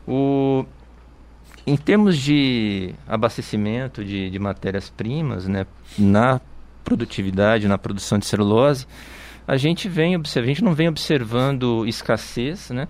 O, 0.06 0.66
em 1.66 1.78
termos 1.78 2.18
de 2.18 2.94
abastecimento 3.08 4.04
de, 4.04 4.30
de 4.30 4.38
matérias-primas, 4.38 5.48
né? 5.48 5.66
Na 5.98 6.42
produtividade, 6.84 7.70
na 7.70 7.78
produção 7.78 8.20
de 8.20 8.26
celulose, 8.26 8.86
a 9.48 9.58
gente 9.58 9.90
vem 9.90 10.16
observando, 10.16 10.46
a 10.46 10.54
gente 10.54 10.64
não 10.64 10.74
vem 10.74 10.88
observando 10.88 11.86
escassez, 11.86 12.70
né? 12.70 12.88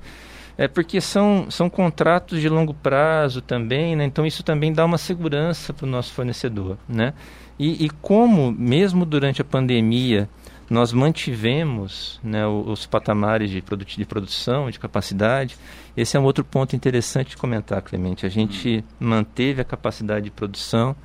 É 0.56 0.68
porque 0.68 1.02
são, 1.02 1.48
são 1.50 1.68
contratos 1.68 2.39
de 2.39 2.48
longo 2.48 2.74
prazo 2.76 3.42
também, 3.42 3.96
né? 3.96 4.06
Então 4.06 4.26
isso 4.26 4.44
também 4.44 4.72
dá 4.72 4.86
uma 4.86 5.00
segurança 5.00 5.74
para 5.74 5.86
o 5.86 5.89
nosso 5.89 6.13
fornecedor, 6.13 6.78
né? 6.88 7.13
E, 7.58 7.86
e, 7.86 7.89
como, 7.89 8.52
mesmo 8.52 9.06
durante 9.06 9.42
a 9.42 9.46
pandemia, 9.46 10.28
nós 10.70 10.92
mantivemos 10.92 12.20
né, 12.24 12.46
os, 12.48 12.86
patamares 12.86 13.52
de, 13.52 13.62
produ 13.62 13.86
de 13.86 14.06
produção, 14.06 14.72
de 14.72 14.80
capacidade, 14.80 15.56
esse 15.96 16.18
é 16.18 16.20
um 16.20 16.24
outro 16.24 16.44
ponto 16.44 16.76
interessante 16.76 17.32
de 17.32 17.38
comentar, 17.38 17.82
Clemente. 17.82 18.26
A 18.26 18.30
gente 18.30 18.84
manteve 19.00 19.62
a 19.62 19.63
capacidade 19.63 20.26
de 20.26 20.32
produção 20.32 20.96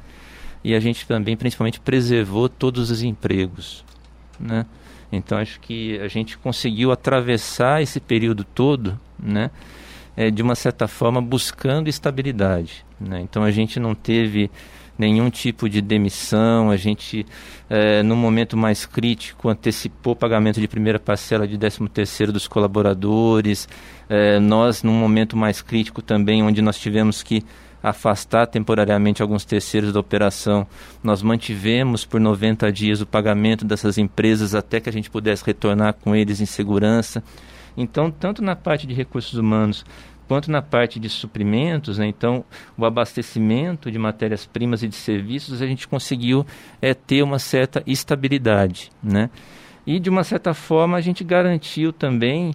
e 0.64 0.74
a 0.74 0.80
gente 0.80 1.06
também, 1.06 1.37
principalmente, 1.37 1.80
preservou 1.80 2.48
todos 2.48 2.90
os 2.90 3.02
empregos, 3.02 3.84
né? 4.40 4.64
Então 5.10 5.38
acho 5.38 5.60
que 5.60 5.98
a 6.00 6.08
gente 6.08 6.36
conseguiu 6.38 6.92
atravessar 6.92 7.82
esse 7.82 7.98
período 7.98 8.44
todo, 8.44 8.98
né, 9.18 9.50
é, 10.16 10.30
de 10.30 10.42
uma 10.42 10.54
certa 10.54 10.86
forma 10.86 11.20
buscando 11.20 11.88
estabilidade. 11.88 12.84
Né? 13.00 13.20
Então 13.20 13.42
a 13.42 13.50
gente 13.50 13.80
não 13.80 13.94
teve 13.94 14.50
nenhum 14.98 15.30
tipo 15.30 15.68
de 15.68 15.80
demissão, 15.80 16.70
a 16.70 16.76
gente 16.76 17.24
é, 17.70 18.02
no 18.02 18.16
momento 18.16 18.56
mais 18.56 18.84
crítico 18.84 19.48
antecipou 19.48 20.14
o 20.14 20.16
pagamento 20.16 20.60
de 20.60 20.66
primeira 20.66 20.98
parcela 20.98 21.46
de 21.46 21.56
13 21.56 21.88
terceiro 21.88 22.32
dos 22.32 22.48
colaboradores, 22.48 23.68
é, 24.08 24.40
nós 24.40 24.82
num 24.82 24.92
momento 24.92 25.36
mais 25.36 25.62
crítico 25.62 26.02
também 26.02 26.42
onde 26.42 26.60
nós 26.60 26.76
tivemos 26.78 27.22
que 27.22 27.44
afastar 27.82 28.46
temporariamente 28.46 29.22
alguns 29.22 29.44
terceiros 29.44 29.92
da 29.92 30.00
operação. 30.00 30.66
Nós 31.02 31.22
mantivemos 31.22 32.04
por 32.04 32.20
90 32.20 32.70
dias 32.72 33.00
o 33.00 33.06
pagamento 33.06 33.64
dessas 33.64 33.98
empresas 33.98 34.54
até 34.54 34.80
que 34.80 34.88
a 34.88 34.92
gente 34.92 35.10
pudesse 35.10 35.44
retornar 35.44 35.94
com 35.94 36.14
eles 36.14 36.40
em 36.40 36.46
segurança. 36.46 37.22
Então, 37.76 38.10
tanto 38.10 38.42
na 38.42 38.56
parte 38.56 38.86
de 38.86 38.94
recursos 38.94 39.34
humanos 39.34 39.84
quanto 40.26 40.50
na 40.50 40.60
parte 40.60 41.00
de 41.00 41.08
suprimentos, 41.08 41.96
né? 41.96 42.06
então 42.06 42.44
o 42.76 42.84
abastecimento 42.84 43.90
de 43.90 43.98
matérias-primas 43.98 44.82
e 44.82 44.88
de 44.88 44.94
serviços, 44.94 45.62
a 45.62 45.66
gente 45.66 45.88
conseguiu 45.88 46.44
é, 46.82 46.92
ter 46.92 47.22
uma 47.22 47.38
certa 47.38 47.82
estabilidade. 47.86 48.92
Né? 49.02 49.30
E, 49.86 49.98
de 49.98 50.10
uma 50.10 50.22
certa 50.22 50.52
forma, 50.52 50.98
a 50.98 51.00
gente 51.00 51.24
garantiu 51.24 51.94
também 51.94 52.52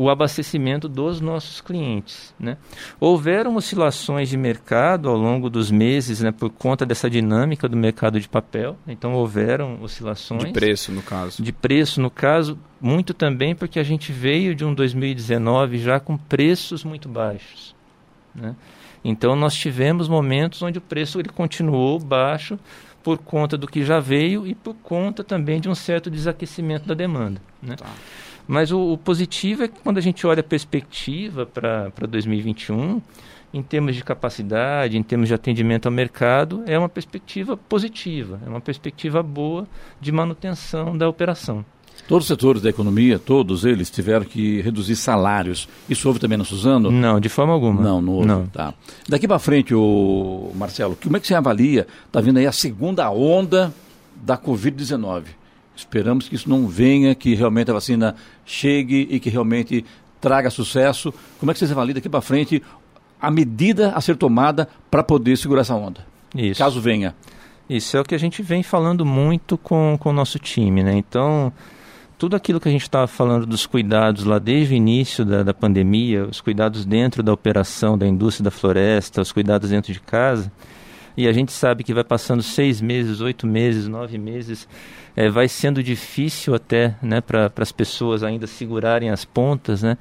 o 0.00 0.08
abastecimento 0.08 0.88
dos 0.88 1.20
nossos 1.20 1.60
clientes. 1.60 2.34
Né? 2.40 2.56
Houveram 2.98 3.56
oscilações 3.56 4.30
de 4.30 4.36
mercado 4.38 5.10
ao 5.10 5.16
longo 5.16 5.50
dos 5.50 5.70
meses 5.70 6.22
né, 6.22 6.32
por 6.32 6.48
conta 6.48 6.86
dessa 6.86 7.10
dinâmica 7.10 7.68
do 7.68 7.76
mercado 7.76 8.18
de 8.18 8.26
papel, 8.26 8.78
então 8.88 9.12
houveram 9.12 9.82
oscilações. 9.82 10.44
De 10.44 10.52
preço, 10.52 10.90
no 10.90 11.02
caso. 11.02 11.42
De 11.42 11.52
preço, 11.52 12.00
no 12.00 12.10
caso, 12.10 12.58
muito 12.80 13.12
também 13.12 13.54
porque 13.54 13.78
a 13.78 13.82
gente 13.82 14.10
veio 14.10 14.54
de 14.54 14.64
um 14.64 14.72
2019 14.72 15.76
já 15.76 16.00
com 16.00 16.16
preços 16.16 16.82
muito 16.82 17.06
baixos. 17.06 17.76
Né? 18.34 18.56
Então 19.04 19.36
nós 19.36 19.52
tivemos 19.52 20.08
momentos 20.08 20.62
onde 20.62 20.78
o 20.78 20.82
preço 20.82 21.20
ele 21.20 21.28
continuou 21.28 21.98
baixo 21.98 22.58
por 23.02 23.18
conta 23.18 23.58
do 23.58 23.66
que 23.66 23.84
já 23.84 24.00
veio 24.00 24.46
e 24.46 24.54
por 24.54 24.74
conta 24.76 25.22
também 25.22 25.60
de 25.60 25.68
um 25.68 25.74
certo 25.74 26.10
desaquecimento 26.10 26.86
da 26.86 26.94
demanda. 26.94 27.42
Né? 27.62 27.76
Tá. 27.76 27.84
Mas 28.50 28.72
o, 28.72 28.94
o, 28.94 28.98
positivo 28.98 29.62
é 29.62 29.68
que 29.68 29.78
quando 29.78 29.98
a 29.98 30.00
gente 30.00 30.26
olha 30.26 30.40
a 30.40 30.42
perspectiva 30.42 31.46
para 31.46 31.88
2021, 32.08 33.00
em 33.54 33.62
termos 33.62 33.94
de 33.94 34.02
capacidade, 34.02 34.98
em 34.98 35.04
termos 35.04 35.28
de 35.28 35.34
atendimento 35.34 35.86
ao 35.86 35.92
mercado, 35.92 36.64
é 36.66 36.76
uma 36.76 36.88
perspectiva 36.88 37.56
positiva, 37.56 38.40
é 38.44 38.48
uma 38.48 38.60
perspectiva 38.60 39.22
boa 39.22 39.68
de 40.00 40.10
manutenção 40.10 40.98
da 40.98 41.08
operação. 41.08 41.64
Todos 42.08 42.24
os 42.24 42.28
setores 42.28 42.60
da 42.60 42.70
economia, 42.70 43.20
todos 43.20 43.64
eles 43.64 43.88
tiveram 43.88 44.24
que 44.24 44.60
reduzir 44.62 44.96
salários. 44.96 45.68
Isso 45.88 46.08
houve 46.08 46.18
também 46.18 46.36
na 46.36 46.42
Suzano? 46.42 46.90
Não, 46.90 47.20
de 47.20 47.28
forma 47.28 47.52
alguma. 47.52 47.80
Não, 47.80 48.02
não 48.02 48.14
houve. 48.14 48.26
Não. 48.26 48.46
Tá. 48.48 48.74
Daqui 49.08 49.28
para 49.28 49.38
frente, 49.38 49.72
o 49.72 50.50
Marcelo, 50.56 50.98
como 51.00 51.16
é 51.16 51.20
que 51.20 51.26
você 51.28 51.36
avalia? 51.36 51.86
Está 52.04 52.20
vindo 52.20 52.38
aí 52.38 52.48
a 52.48 52.52
segunda 52.52 53.08
onda 53.12 53.72
da 54.16 54.36
Covid-19. 54.36 55.38
Esperamos 55.80 56.28
que 56.28 56.34
isso 56.34 56.48
não 56.48 56.68
venha, 56.68 57.14
que 57.14 57.34
realmente 57.34 57.70
a 57.70 57.74
vacina 57.74 58.14
chegue 58.44 59.08
e 59.10 59.18
que 59.18 59.30
realmente 59.30 59.84
traga 60.20 60.50
sucesso. 60.50 61.12
Como 61.38 61.50
é 61.50 61.54
que 61.54 61.58
vocês 61.58 61.72
avaliam 61.72 61.94
daqui 61.94 62.08
para 62.08 62.20
frente 62.20 62.62
a 63.20 63.30
medida 63.30 63.92
a 63.92 64.00
ser 64.00 64.16
tomada 64.16 64.68
para 64.90 65.02
poder 65.02 65.36
segurar 65.36 65.62
essa 65.62 65.74
onda? 65.74 66.06
Isso. 66.34 66.58
Caso 66.58 66.80
venha. 66.80 67.14
Isso 67.68 67.96
é 67.96 68.00
o 68.00 68.04
que 68.04 68.14
a 68.14 68.18
gente 68.18 68.42
vem 68.42 68.62
falando 68.62 69.06
muito 69.06 69.56
com, 69.56 69.96
com 69.98 70.10
o 70.10 70.12
nosso 70.12 70.38
time, 70.38 70.82
né? 70.82 70.92
Então, 70.96 71.52
tudo 72.18 72.36
aquilo 72.36 72.60
que 72.60 72.68
a 72.68 72.72
gente 72.72 72.82
estava 72.82 73.06
falando 73.06 73.46
dos 73.46 73.64
cuidados 73.64 74.24
lá 74.24 74.38
desde 74.38 74.74
o 74.74 74.76
início 74.76 75.24
da, 75.24 75.42
da 75.42 75.54
pandemia, 75.54 76.26
os 76.26 76.40
cuidados 76.40 76.84
dentro 76.84 77.22
da 77.22 77.32
operação 77.32 77.96
da 77.96 78.06
indústria 78.06 78.44
da 78.44 78.50
floresta, 78.50 79.22
os 79.22 79.32
cuidados 79.32 79.70
dentro 79.70 79.92
de 79.92 80.00
casa, 80.00 80.52
e 81.16 81.28
a 81.28 81.32
gente 81.32 81.52
sabe 81.52 81.84
que 81.84 81.94
vai 81.94 82.04
passando 82.04 82.42
seis 82.42 82.80
meses, 82.80 83.20
oito 83.20 83.46
meses, 83.46 83.88
nove 83.88 84.18
meses, 84.18 84.68
é, 85.16 85.28
vai 85.28 85.48
sendo 85.48 85.82
difícil 85.82 86.54
até 86.54 86.94
né, 87.02 87.20
para 87.20 87.52
as 87.56 87.72
pessoas 87.72 88.22
ainda 88.22 88.46
segurarem 88.46 89.10
as 89.10 89.24
pontas, 89.24 89.82
né? 89.82 89.96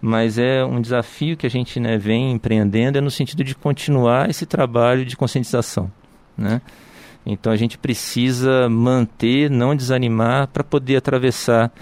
mas 0.00 0.38
é 0.38 0.64
um 0.64 0.80
desafio 0.80 1.36
que 1.36 1.46
a 1.46 1.50
gente 1.50 1.80
né, 1.80 1.98
vem 1.98 2.32
empreendendo 2.32 2.98
é 2.98 3.00
no 3.00 3.10
sentido 3.10 3.42
de 3.42 3.54
continuar 3.54 4.30
esse 4.30 4.46
trabalho 4.46 5.04
de 5.04 5.16
conscientização. 5.16 5.90
Né? 6.36 6.60
Então 7.26 7.52
a 7.52 7.56
gente 7.56 7.76
precisa 7.76 8.68
manter, 8.68 9.50
não 9.50 9.74
desanimar 9.74 10.48
para 10.48 10.62
poder 10.62 10.96
atravessar 10.96 11.72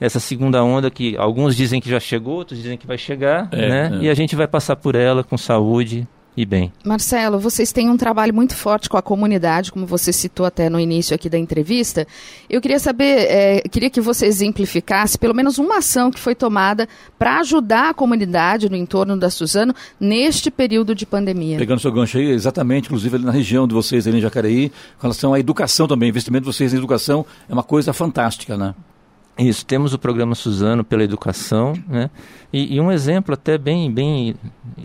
essa 0.00 0.18
segunda 0.18 0.62
onda 0.62 0.90
que 0.90 1.16
alguns 1.16 1.56
dizem 1.56 1.80
que 1.80 1.88
já 1.88 2.00
chegou, 2.00 2.38
outros 2.38 2.60
dizem 2.60 2.76
que 2.76 2.86
vai 2.86 2.98
chegar, 2.98 3.48
é, 3.52 3.68
né? 3.68 3.98
É. 4.00 4.04
E 4.04 4.10
a 4.10 4.14
gente 4.14 4.34
vai 4.34 4.46
passar 4.46 4.76
por 4.76 4.96
ela 4.96 5.22
com 5.22 5.38
saúde, 5.38 6.06
e 6.36 6.44
bem. 6.44 6.72
Marcelo, 6.84 7.38
vocês 7.38 7.70
têm 7.72 7.88
um 7.88 7.96
trabalho 7.96 8.34
muito 8.34 8.56
forte 8.56 8.88
com 8.88 8.96
a 8.96 9.02
comunidade, 9.02 9.70
como 9.70 9.86
você 9.86 10.12
citou 10.12 10.44
até 10.44 10.68
no 10.68 10.80
início 10.80 11.14
aqui 11.14 11.28
da 11.28 11.38
entrevista. 11.38 12.06
Eu 12.50 12.60
queria 12.60 12.78
saber, 12.78 13.26
é, 13.30 13.60
queria 13.68 13.88
que 13.88 14.00
você 14.00 14.26
exemplificasse 14.26 15.18
pelo 15.18 15.34
menos 15.34 15.58
uma 15.58 15.78
ação 15.78 16.10
que 16.10 16.18
foi 16.18 16.34
tomada 16.34 16.88
para 17.18 17.38
ajudar 17.40 17.90
a 17.90 17.94
comunidade 17.94 18.68
no 18.68 18.76
entorno 18.76 19.16
da 19.16 19.30
Suzano 19.30 19.74
neste 19.98 20.50
período 20.50 20.94
de 20.94 21.06
pandemia. 21.06 21.58
Pegando 21.58 21.80
seu 21.80 21.92
gancho 21.92 22.18
aí, 22.18 22.30
exatamente, 22.30 22.86
inclusive 22.86 23.16
ali 23.16 23.24
na 23.24 23.32
região 23.32 23.68
de 23.68 23.74
vocês, 23.74 24.06
ali 24.06 24.18
em 24.18 24.20
Jacareí, 24.20 24.70
com 24.98 25.02
relação 25.02 25.34
à 25.34 25.38
educação 25.38 25.86
também, 25.86 26.08
investimento 26.08 26.46
de 26.46 26.52
vocês 26.52 26.74
em 26.74 26.78
educação 26.78 27.24
é 27.48 27.52
uma 27.52 27.62
coisa 27.62 27.92
fantástica, 27.92 28.56
né? 28.56 28.74
Isso, 29.36 29.66
temos 29.66 29.92
o 29.92 29.98
programa 29.98 30.34
Suzano 30.36 30.84
pela 30.84 31.02
educação, 31.02 31.72
né? 31.88 32.08
E, 32.52 32.76
e, 32.76 32.80
um 32.80 32.92
exemplo 32.92 33.34
até 33.34 33.58
bem, 33.58 33.90
bem, 33.90 34.36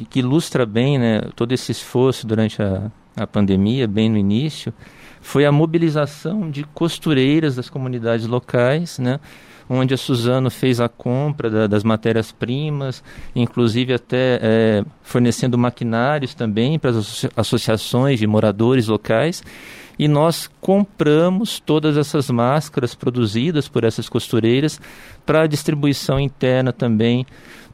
que 0.09 0.19
ilustra 0.19 0.65
bem, 0.65 0.97
né, 0.97 1.21
todo 1.35 1.51
esse 1.51 1.71
esforço 1.71 2.25
durante 2.25 2.59
a, 2.59 2.91
a 3.15 3.27
pandemia, 3.27 3.87
bem 3.87 4.09
no 4.09 4.17
início, 4.17 4.73
foi 5.21 5.45
a 5.45 5.51
mobilização 5.51 6.49
de 6.49 6.63
costureiras 6.63 7.55
das 7.55 7.69
comunidades 7.69 8.25
locais, 8.25 8.97
né? 8.97 9.19
Onde 9.69 9.93
a 9.93 9.97
Suzano 9.97 10.49
fez 10.49 10.79
a 10.79 10.89
compra 10.89 11.47
da, 11.47 11.67
das 11.67 11.83
matérias-primas, 11.83 13.03
inclusive 13.35 13.93
até 13.93 14.39
é, 14.41 14.85
fornecendo 15.03 15.59
maquinários 15.59 16.33
também 16.33 16.79
para 16.79 16.89
as 16.89 17.27
associações 17.37 18.17
de 18.17 18.25
moradores 18.25 18.87
locais 18.87 19.43
e 19.99 20.07
nós 20.07 20.49
compramos 20.61 21.59
todas 21.59 21.97
essas 21.97 22.29
máscaras 22.29 22.95
produzidas 22.95 23.67
por 23.67 23.83
essas 23.83 24.07
costureiras 24.07 24.79
para 25.25 25.45
distribuição 25.45 26.17
interna 26.17 26.71
também 26.71 27.27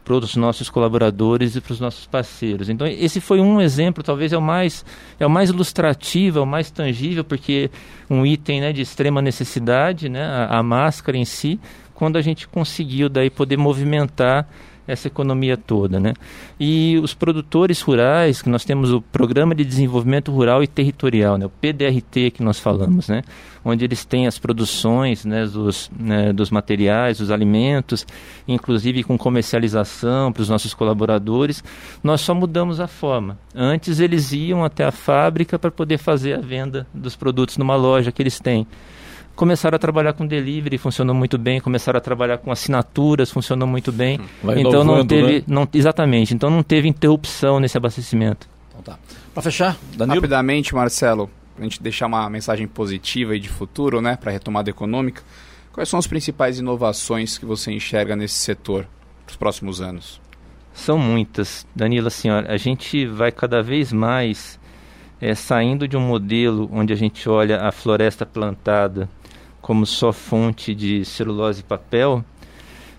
para 0.04 0.16
os 0.16 0.36
nossos 0.36 0.70
colaboradores 0.70 1.56
e 1.56 1.62
para 1.62 1.74
os 1.74 1.80
nossos 1.80 2.06
parceiros. 2.06 2.70
Então 2.70 2.86
esse 2.86 3.22
foi 3.22 3.40
um 3.40 3.62
exemplo, 3.62 4.04
talvez 4.04 4.34
é 4.34 4.38
o 4.38 4.42
mais 4.42 4.84
é 5.20 5.26
o 5.26 5.30
mais 5.30 5.50
ilustrativo, 5.50 6.40
é 6.40 6.42
o 6.42 6.46
mais 6.46 6.72
tangível, 6.72 7.24
porque 7.24 7.70
um 8.10 8.26
item 8.26 8.62
né, 8.62 8.74
de 8.74 8.82
extrema 8.82 9.22
necessidade, 9.22 10.10
né, 10.10 10.24
a, 10.24 10.60
a 10.60 10.64
máscara 10.64 11.18
em 11.18 11.26
si, 11.26 11.60
quando 11.94 12.18
a 12.18 12.22
gente 12.22 12.48
conseguiu 12.48 13.08
daí 13.08 13.30
poder 13.30 13.58
movimentar 13.58 14.48
essa 14.88 15.08
economia 15.08 15.58
toda, 15.58 16.00
né? 16.00 16.14
E 16.60 17.00
os 17.02 17.14
produtores 17.14 17.82
rurais, 17.82 18.42
que 18.42 18.50
nós 18.50 18.64
temos 18.64 18.92
o 18.92 19.02
Programa 19.02 19.56
de 19.56 19.66
Desenvolvimento 19.66 20.32
Rural 20.32 20.64
e 20.64 20.68
Territorial, 20.68 21.38
né? 21.38 21.46
o 21.46 21.50
PDRT 21.50 22.32
que 22.32 22.44
nós 22.44 22.60
falamos, 22.60 23.08
né? 23.08 23.24
Onde 23.64 23.84
eles 23.84 24.06
têm 24.06 24.28
as 24.28 24.38
produções 24.38 25.26
né, 25.26 25.46
dos, 25.46 25.90
né, 25.98 26.32
dos 26.32 26.52
materiais, 26.52 27.18
dos 27.18 27.32
alimentos, 27.32 28.06
inclusive 28.48 29.04
com 29.04 29.18
comercialização 29.18 30.32
para 30.32 30.42
os 30.42 30.50
nossos 30.50 30.74
colaboradores. 30.74 31.64
Nós 32.04 32.22
só 32.22 32.36
mudamos 32.36 32.80
a 32.80 32.88
forma. 32.88 33.40
Antes 33.56 34.00
eles 34.00 34.32
iam 34.32 34.64
até 34.64 34.86
a 34.86 34.92
fábrica 34.92 35.58
para 35.58 35.72
poder 35.72 35.98
fazer 35.98 36.34
a 36.34 36.42
venda 36.42 36.86
dos 36.94 37.16
produtos 37.16 37.58
numa 37.58 37.76
loja 37.76 38.12
que 38.12 38.22
eles 38.22 38.40
têm 38.40 38.68
começaram 39.36 39.76
a 39.76 39.80
trabalhar 39.80 40.14
com 40.14 40.26
delivery, 40.26 40.78
funcionou 40.78 41.14
muito 41.14 41.38
bem, 41.38 41.60
começaram 41.60 41.98
a 41.98 42.02
trabalhar 42.02 42.38
com 42.38 42.52
assinaturas, 42.52 43.30
funcionou 43.30 43.68
muito 43.68 43.92
bem. 43.92 44.20
Vai 44.42 44.60
então 44.60 44.84
não 44.84 45.06
teve, 45.06 45.40
né? 45.40 45.44
não, 45.48 45.68
exatamente, 45.74 46.34
então 46.34 46.50
não 46.50 46.64
teve 46.64 46.88
interrupção 46.88 47.60
nesse 47.60 47.78
abastecimento. 47.78 48.48
Então 48.70 48.82
tá. 48.82 49.00
Para 49.34 49.44
fechar, 49.44 49.78
Danilo. 49.96 50.16
Rapidamente, 50.16 50.74
Marcelo, 50.74 51.30
a 51.60 51.64
gente 51.64 51.84
deixar 51.84 52.08
uma 52.08 52.30
mensagem 52.30 52.68
positiva 52.68 53.36
e 53.36 53.40
de 53.40 53.50
futuro, 53.50 54.02
né, 54.02 54.16
para 54.16 54.32
retomada 54.32 54.70
econômica. 54.70 55.22
Quais 55.74 55.90
são 55.90 56.00
as 56.00 56.08
principais 56.08 56.58
inovações 56.58 57.38
que 57.38 57.46
você 57.46 57.72
enxerga 57.72 58.16
nesse 58.16 58.36
setor 58.36 58.88
para 59.26 59.32
os 59.32 59.36
próximos 59.36 59.82
anos? 59.82 60.22
São 60.74 60.98
muitas, 60.98 61.66
Danilo. 61.76 62.08
Assim, 62.08 62.30
a 62.30 62.56
gente 62.58 63.06
vai 63.06 63.32
cada 63.32 63.62
vez 63.62 63.92
mais 63.92 64.60
é, 65.20 65.36
saindo 65.36 65.88
de 65.88 65.98
um 65.98 66.02
modelo 66.02 66.70
onde 66.72 66.94
a 66.94 66.96
gente 66.96 67.28
olha 67.28 67.62
a 67.62 67.72
floresta 67.72 68.26
plantada 68.26 69.10
como 69.66 69.84
só 69.84 70.14
fonte 70.14 70.76
de 70.76 71.04
celulose 71.04 71.62
e 71.62 71.64
papel, 71.64 72.24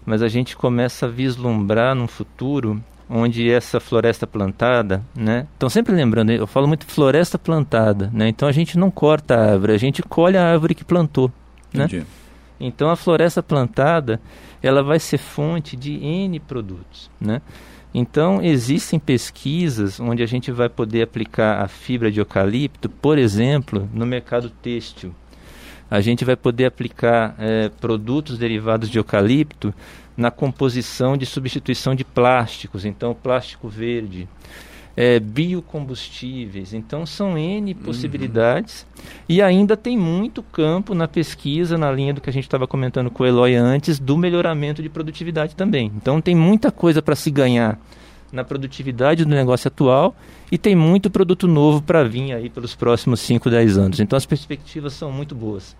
mas 0.04 0.20
a 0.20 0.26
gente 0.26 0.56
começa 0.56 1.06
a 1.06 1.08
vislumbrar 1.08 1.94
num 1.94 2.08
futuro 2.08 2.82
onde 3.08 3.48
essa 3.48 3.78
floresta 3.78 4.26
plantada, 4.26 5.00
né? 5.14 5.46
Então 5.56 5.68
sempre 5.68 5.94
lembrando, 5.94 6.32
eu 6.32 6.44
falo 6.44 6.66
muito 6.66 6.84
floresta 6.84 7.38
plantada, 7.38 8.10
né? 8.12 8.26
Então 8.28 8.48
a 8.48 8.52
gente 8.52 8.76
não 8.76 8.90
corta 8.90 9.36
a 9.36 9.52
árvore, 9.52 9.74
a 9.74 9.78
gente 9.78 10.02
colhe 10.02 10.36
a 10.36 10.44
árvore 10.44 10.74
que 10.74 10.84
plantou, 10.84 11.30
né? 11.72 11.84
Entendi. 11.84 11.98
né? 11.98 12.06
Então 12.58 12.90
a 12.90 12.96
floresta 12.96 13.44
plantada, 13.44 14.20
ela 14.60 14.82
vai 14.82 14.98
ser 14.98 15.18
fonte 15.18 15.76
de 15.76 15.92
N 15.92 16.40
produtos, 16.40 17.08
né? 17.20 17.42
Então 17.94 18.42
existem 18.42 18.98
pesquisas 18.98 20.00
onde 20.00 20.20
a 20.20 20.26
gente 20.26 20.50
vai 20.50 20.68
poder 20.68 21.02
aplicar 21.02 21.62
a 21.62 21.68
fibra 21.68 22.10
de 22.10 22.18
eucalipto, 22.18 22.88
por 22.88 23.18
exemplo, 23.18 23.88
no 23.94 24.04
mercado 24.04 24.50
têxtil, 24.50 25.14
a 25.90 26.00
gente 26.00 26.24
vai 26.24 26.36
poder 26.36 26.66
aplicar 26.66 27.34
é, 27.38 27.68
produtos 27.68 28.38
derivados 28.38 28.90
de 28.90 28.98
eucalipto 28.98 29.72
na 30.16 30.30
composição 30.30 31.16
de 31.16 31.26
substituição 31.26 31.94
de 31.94 32.04
plásticos, 32.04 32.84
então 32.84 33.14
plástico 33.14 33.68
verde, 33.68 34.26
é, 34.96 35.20
biocombustíveis. 35.20 36.72
Então 36.72 37.04
são 37.04 37.36
N 37.36 37.72
uhum. 37.72 37.78
possibilidades 37.80 38.86
uhum. 38.96 39.04
e 39.28 39.42
ainda 39.42 39.76
tem 39.76 39.96
muito 39.96 40.42
campo 40.42 40.94
na 40.94 41.06
pesquisa, 41.06 41.76
na 41.76 41.92
linha 41.92 42.14
do 42.14 42.20
que 42.20 42.30
a 42.30 42.32
gente 42.32 42.44
estava 42.44 42.66
comentando 42.66 43.10
com 43.10 43.22
o 43.22 43.26
Eloy 43.26 43.54
antes, 43.54 43.98
do 43.98 44.16
melhoramento 44.16 44.82
de 44.82 44.88
produtividade 44.88 45.54
também. 45.54 45.92
Então 45.94 46.20
tem 46.20 46.34
muita 46.34 46.72
coisa 46.72 47.02
para 47.02 47.14
se 47.14 47.30
ganhar 47.30 47.78
na 48.32 48.44
produtividade 48.44 49.24
do 49.24 49.30
negócio 49.30 49.68
atual 49.68 50.14
e 50.50 50.58
tem 50.58 50.74
muito 50.74 51.10
produto 51.10 51.46
novo 51.46 51.82
para 51.82 52.04
vir 52.04 52.32
aí 52.32 52.50
pelos 52.50 52.74
próximos 52.74 53.20
5, 53.20 53.48
10 53.50 53.78
anos. 53.78 54.00
Então 54.00 54.16
as 54.16 54.26
perspectivas 54.26 54.92
são 54.92 55.10
muito 55.10 55.34
boas. 55.34 55.76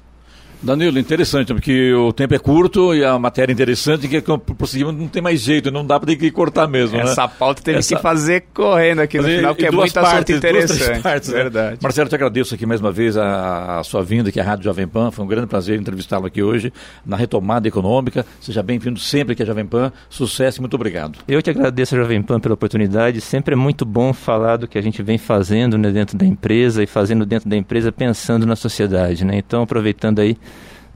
Danilo, 0.63 0.99
interessante, 0.99 1.53
porque 1.53 1.93
o 1.93 2.13
tempo 2.13 2.35
é 2.35 2.39
curto 2.39 2.95
e 2.95 3.05
a 3.05 3.19
matéria 3.19 3.53
é 3.53 3.55
interessante, 3.55 4.09
que 4.09 4.21
prosseguimos 4.57 4.95
não 4.95 5.07
tem 5.07 5.23
mais 5.23 5.41
jeito, 5.41 5.71
não 5.71 5.87
dá 5.87 5.99
para 5.99 6.09
ter 6.09 6.17
que 6.17 6.31
cortar 6.31 6.67
mesmo. 6.67 6.97
Né? 6.97 7.05
Essa 7.05 7.23
né? 7.23 7.33
pauta 7.39 7.63
teve 7.63 7.79
Essa... 7.79 7.97
que 7.97 8.03
fazer 8.03 8.45
correndo 8.53 9.01
aqui 9.01 9.19
no 9.19 9.25
fazer 9.25 9.37
final, 9.37 9.55
que 9.55 9.67
é 9.67 9.71
muito 9.71 9.97
assunto 9.99 10.33
interessante. 10.33 10.85
Duas, 10.85 10.99
partes, 10.99 11.29
né? 11.29 11.35
Verdade. 11.37 11.71
Né? 11.73 11.79
Marcelo, 11.83 12.09
te 12.09 12.15
agradeço 12.15 12.55
aqui 12.55 12.67
mais 12.67 12.81
uma 12.81 12.91
vez 12.91 13.17
a, 13.17 13.79
a, 13.79 13.85
sua 13.85 14.03
vinda 14.03 14.29
aqui 14.29 14.41
à 14.41 14.45
Rádio 14.45 14.65
Jovem 14.65 14.89
Pan, 14.89 15.11
foi 15.11 15.25
um 15.25 15.29
grande 15.29 15.47
prazer 15.47 15.79
entrevistá-lo 15.79 16.27
aqui 16.27 16.43
hoje 16.43 16.73
na 17.05 17.17
retomada 17.17 17.69
econômica. 17.69 18.25
Seja 18.41 18.63
bem-vindo 18.63 18.99
sempre 18.99 19.35
aqui 19.35 19.43
à 19.43 19.47
Jovem 19.47 19.67
Pan, 19.67 19.93
sucesso 20.09 20.59
e 20.59 20.61
muito 20.61 20.75
obrigado. 20.75 21.19
Eu 21.29 21.41
te 21.43 21.51
agradeço 21.51 21.95
a 21.95 21.99
Jovem 21.99 22.23
Pan 22.23 22.41
pela 22.41 22.55
oportunidade, 22.55 23.21
sempre 23.21 23.55
é 23.55 23.57
muito 23.57 23.85
bom 23.85 24.13
falar 24.13 24.57
do 24.57 24.67
que 24.67 24.79
a 24.79 24.83
gente 24.83 25.03
vem 25.03 25.19
fazendo 25.19 25.77
né, 25.77 25.91
dentro 25.91 26.17
da 26.17 26.25
empresa 26.25 26.83
e 26.83 26.87
fazendo 26.87 27.25
dentro 27.27 27.49
da 27.49 27.57
empresa 27.57 27.93
pensando 27.93 28.47
na 28.47 28.57
sociedade. 28.57 29.25
Né? 29.25 29.37
Então, 29.39 29.63
aproveitando 29.63 30.21
aí 30.21 30.37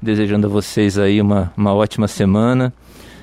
desejando 0.00 0.46
a 0.46 0.50
vocês 0.50 0.98
aí 0.98 1.20
uma, 1.20 1.52
uma 1.56 1.74
ótima 1.74 2.08
semana 2.08 2.72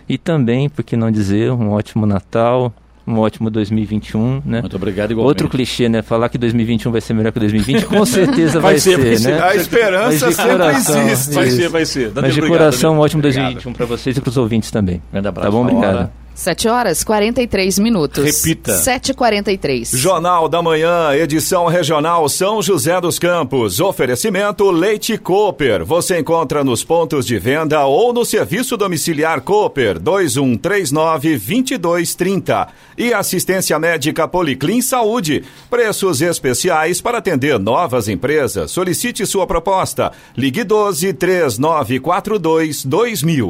e 0.07 0.17
também, 0.17 0.69
por 0.69 0.83
que 0.83 0.95
não 0.95 1.11
dizer, 1.11 1.51
um 1.51 1.71
ótimo 1.71 2.05
Natal, 2.05 2.73
um 3.05 3.19
ótimo 3.19 3.49
2021, 3.49 4.41
né? 4.45 4.61
Muito 4.61 4.75
obrigado 4.75 5.11
igualmente. 5.11 5.29
Outro 5.29 5.49
clichê, 5.49 5.87
né? 5.87 6.01
Falar 6.01 6.29
que 6.29 6.37
2021 6.37 6.91
vai 6.91 7.01
ser 7.01 7.13
melhor 7.13 7.31
que 7.31 7.39
2020, 7.39 7.85
com 7.85 8.03
certeza 8.05 8.59
vai, 8.59 8.73
vai 8.73 8.79
ser, 8.79 9.17
ser, 9.17 9.31
né? 9.31 9.41
A 9.41 9.55
esperança 9.55 10.31
sempre 10.31 10.51
coração, 10.51 11.07
existe. 11.07 11.33
Vai 11.33 11.49
ser, 11.49 11.69
vai 11.69 11.85
ser. 11.85 12.11
Mas 12.13 12.33
de 12.33 12.39
obrigado, 12.39 12.59
coração, 12.59 12.95
um 12.95 12.99
ótimo 12.99 13.21
2021 13.21 13.73
para 13.73 13.85
vocês 13.85 14.17
e 14.17 14.21
para 14.21 14.29
os 14.29 14.37
ouvintes 14.37 14.71
também. 14.71 15.01
Grande 15.11 15.27
abraço. 15.27 15.47
Tá 15.47 15.51
bom? 15.51 15.61
Obrigado. 15.61 16.26
7 16.37 16.69
horas 16.69 17.03
43 17.03 17.79
minutos. 17.79 18.23
Repita. 18.23 18.73
7h43. 18.73 19.97
Jornal 19.97 20.47
da 20.47 20.61
Manhã, 20.61 21.15
edição 21.15 21.65
regional 21.65 22.29
São 22.29 22.61
José 22.61 23.01
dos 23.01 23.17
Campos. 23.17 23.79
Oferecimento 23.79 24.69
Leite 24.69 25.17
Cooper. 25.17 25.83
Você 25.83 26.19
encontra 26.19 26.63
nos 26.63 26.83
pontos 26.83 27.25
de 27.25 27.39
venda 27.39 27.83
ou 27.87 28.13
no 28.13 28.23
serviço 28.23 28.77
domiciliar 28.77 29.41
Cooper 29.41 29.99
2139-2230. 29.99 32.67
E 32.95 33.15
assistência 33.15 33.79
médica 33.79 34.27
Policlin 34.27 34.83
Saúde. 34.83 35.43
Preços 35.71 36.21
especiais 36.21 37.01
para 37.01 37.17
atender 37.17 37.57
novas 37.57 38.07
empresas. 38.07 38.69
Solicite 38.69 39.25
sua 39.25 39.47
proposta. 39.47 40.11
Ligue 40.37 40.63
12 40.63 41.13
3942 41.13 42.85
2000. 42.85 43.49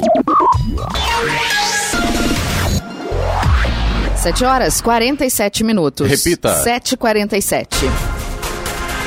7 4.17 4.45
horas 4.45 4.81
47 4.81 5.63
minutos. 5.63 6.09
Repita. 6.09 6.63
7h47. 6.63 8.16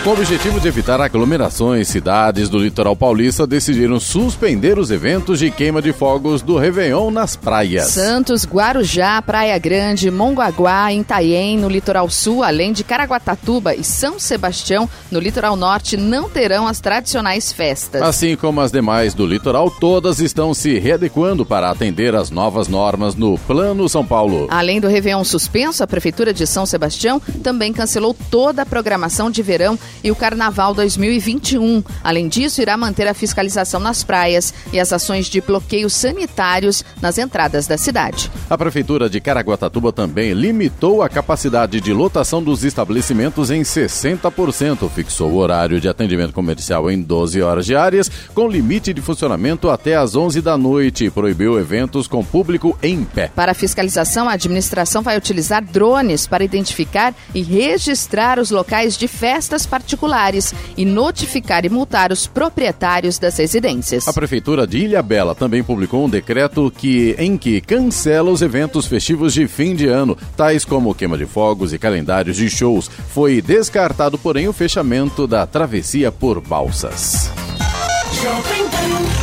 Com 0.02 0.10
o 0.10 0.12
objetivo 0.14 0.58
de 0.58 0.66
evitar 0.66 0.98
aglomerações, 0.98 1.86
cidades 1.86 2.48
do 2.48 2.58
litoral 2.58 2.96
paulista 2.96 3.46
decidiram 3.46 4.00
suspender 4.00 4.78
os 4.78 4.90
eventos 4.90 5.38
de 5.38 5.50
queima 5.50 5.82
de 5.82 5.92
fogos 5.92 6.40
do 6.40 6.56
Réveillon 6.56 7.10
nas 7.10 7.36
praias. 7.36 7.88
Santos, 7.88 8.46
Guarujá, 8.46 9.20
Praia 9.20 9.58
Grande, 9.58 10.10
Mongaguá, 10.10 10.90
Itaém, 10.90 11.58
no 11.58 11.68
litoral 11.68 12.08
sul, 12.08 12.42
além 12.42 12.72
de 12.72 12.82
Caraguatatuba 12.82 13.74
e 13.74 13.84
São 13.84 14.18
Sebastião, 14.18 14.88
no 15.10 15.20
litoral 15.20 15.54
norte, 15.54 15.98
não 15.98 16.30
terão 16.30 16.66
as 16.66 16.80
tradicionais 16.80 17.52
festas. 17.52 18.00
Assim 18.00 18.36
como 18.36 18.62
as 18.62 18.72
demais 18.72 19.12
do 19.12 19.26
litoral, 19.26 19.70
todas 19.70 20.18
estão 20.18 20.54
se 20.54 20.78
readequando 20.78 21.44
para 21.44 21.70
atender 21.70 22.14
às 22.14 22.30
novas 22.30 22.68
normas 22.68 23.14
no 23.14 23.36
Plano 23.40 23.86
São 23.86 24.06
Paulo. 24.06 24.46
Além 24.50 24.80
do 24.80 24.88
Réveillon 24.88 25.24
suspenso, 25.24 25.84
a 25.84 25.86
Prefeitura 25.86 26.32
de 26.32 26.46
São 26.46 26.64
Sebastião 26.64 27.20
também 27.42 27.70
cancelou 27.70 28.16
toda 28.30 28.62
a 28.62 28.66
programação 28.66 29.30
de 29.30 29.42
verão 29.42 29.78
e 30.02 30.10
o 30.10 30.16
Carnaval 30.16 30.74
2021. 30.74 31.82
Além 32.02 32.28
disso, 32.28 32.60
irá 32.60 32.76
manter 32.76 33.06
a 33.06 33.14
fiscalização 33.14 33.80
nas 33.80 34.02
praias 34.02 34.52
e 34.72 34.80
as 34.80 34.92
ações 34.92 35.26
de 35.26 35.40
bloqueios 35.40 35.94
sanitários 35.94 36.84
nas 37.00 37.18
entradas 37.18 37.66
da 37.66 37.76
cidade. 37.76 38.30
A 38.48 38.56
Prefeitura 38.56 39.08
de 39.08 39.20
Caraguatatuba 39.20 39.92
também 39.92 40.32
limitou 40.32 41.02
a 41.02 41.08
capacidade 41.08 41.80
de 41.80 41.92
lotação 41.92 42.42
dos 42.42 42.64
estabelecimentos 42.64 43.50
em 43.50 43.62
60%, 43.62 44.88
fixou 44.90 45.30
o 45.30 45.36
horário 45.36 45.80
de 45.80 45.88
atendimento 45.88 46.32
comercial 46.32 46.90
em 46.90 47.00
12 47.00 47.42
horas 47.42 47.66
diárias, 47.66 48.10
com 48.34 48.48
limite 48.48 48.92
de 48.92 49.00
funcionamento 49.00 49.70
até 49.70 49.96
às 49.96 50.16
11 50.16 50.40
da 50.40 50.56
noite 50.56 51.04
e 51.04 51.10
proibiu 51.10 51.58
eventos 51.58 52.06
com 52.06 52.24
público 52.24 52.76
em 52.82 53.04
pé. 53.04 53.30
Para 53.34 53.52
a 53.52 53.54
fiscalização, 53.54 54.28
a 54.28 54.32
administração 54.32 55.02
vai 55.02 55.16
utilizar 55.16 55.64
drones 55.64 56.26
para 56.26 56.44
identificar 56.44 57.14
e 57.34 57.42
registrar 57.42 58.38
os 58.38 58.50
locais 58.50 58.96
de 58.96 59.08
festas 59.08 59.66
particulares 59.80 60.54
e 60.76 60.84
notificar 60.84 61.64
e 61.64 61.68
multar 61.68 62.12
os 62.12 62.26
proprietários 62.26 63.18
das 63.18 63.36
residências. 63.38 64.06
A 64.06 64.12
Prefeitura 64.12 64.66
de 64.66 64.78
Ilha 64.78 65.02
Bela 65.02 65.34
também 65.34 65.62
publicou 65.62 66.04
um 66.04 66.08
decreto 66.08 66.70
que, 66.76 67.16
em 67.18 67.36
que 67.36 67.60
cancela 67.60 68.30
os 68.30 68.42
eventos 68.42 68.86
festivos 68.86 69.32
de 69.32 69.48
fim 69.48 69.74
de 69.74 69.86
ano, 69.86 70.16
tais 70.36 70.64
como 70.64 70.94
queima 70.94 71.16
de 71.16 71.26
fogos 71.26 71.72
e 71.72 71.78
calendários 71.78 72.36
de 72.36 72.48
shows. 72.50 72.88
Foi 72.88 73.40
descartado, 73.40 74.18
porém, 74.18 74.46
o 74.48 74.52
fechamento 74.52 75.26
da 75.26 75.46
travessia 75.46 76.12
por 76.12 76.40
balsas. 76.40 77.30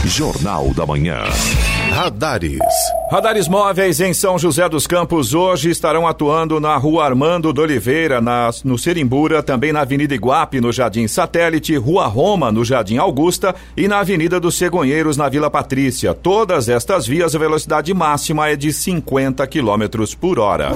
Jornal 0.05 0.73
da 0.73 0.85
Manhã. 0.85 1.23
Radares. 1.97 2.61
Radares 3.09 3.47
móveis 3.47 3.99
em 3.99 4.13
São 4.13 4.37
José 4.37 4.69
dos 4.69 4.85
Campos 4.85 5.33
hoje 5.33 5.71
estarão 5.71 6.05
atuando 6.05 6.59
na 6.59 6.77
Rua 6.77 7.03
Armando 7.03 7.51
de 7.51 7.59
Oliveira, 7.59 8.21
na, 8.21 8.51
no 8.63 8.77
Serimbura, 8.77 9.41
também 9.41 9.73
na 9.73 9.81
Avenida 9.81 10.13
Iguape, 10.13 10.61
no 10.61 10.71
Jardim 10.71 11.07
Satélite, 11.07 11.75
Rua 11.75 12.05
Roma, 12.05 12.51
no 12.51 12.63
Jardim 12.63 12.97
Augusta 12.97 13.55
e 13.75 13.87
na 13.87 13.97
Avenida 13.97 14.39
dos 14.39 14.55
Cegonheiros, 14.59 15.17
na 15.17 15.27
Vila 15.27 15.49
Patrícia. 15.49 16.13
Todas 16.13 16.69
estas 16.69 17.07
vias, 17.07 17.33
a 17.33 17.39
velocidade 17.39 17.91
máxima 17.95 18.47
é 18.47 18.55
de 18.55 18.71
50 18.71 19.47
km 19.47 20.05
por 20.21 20.37
hora. 20.37 20.73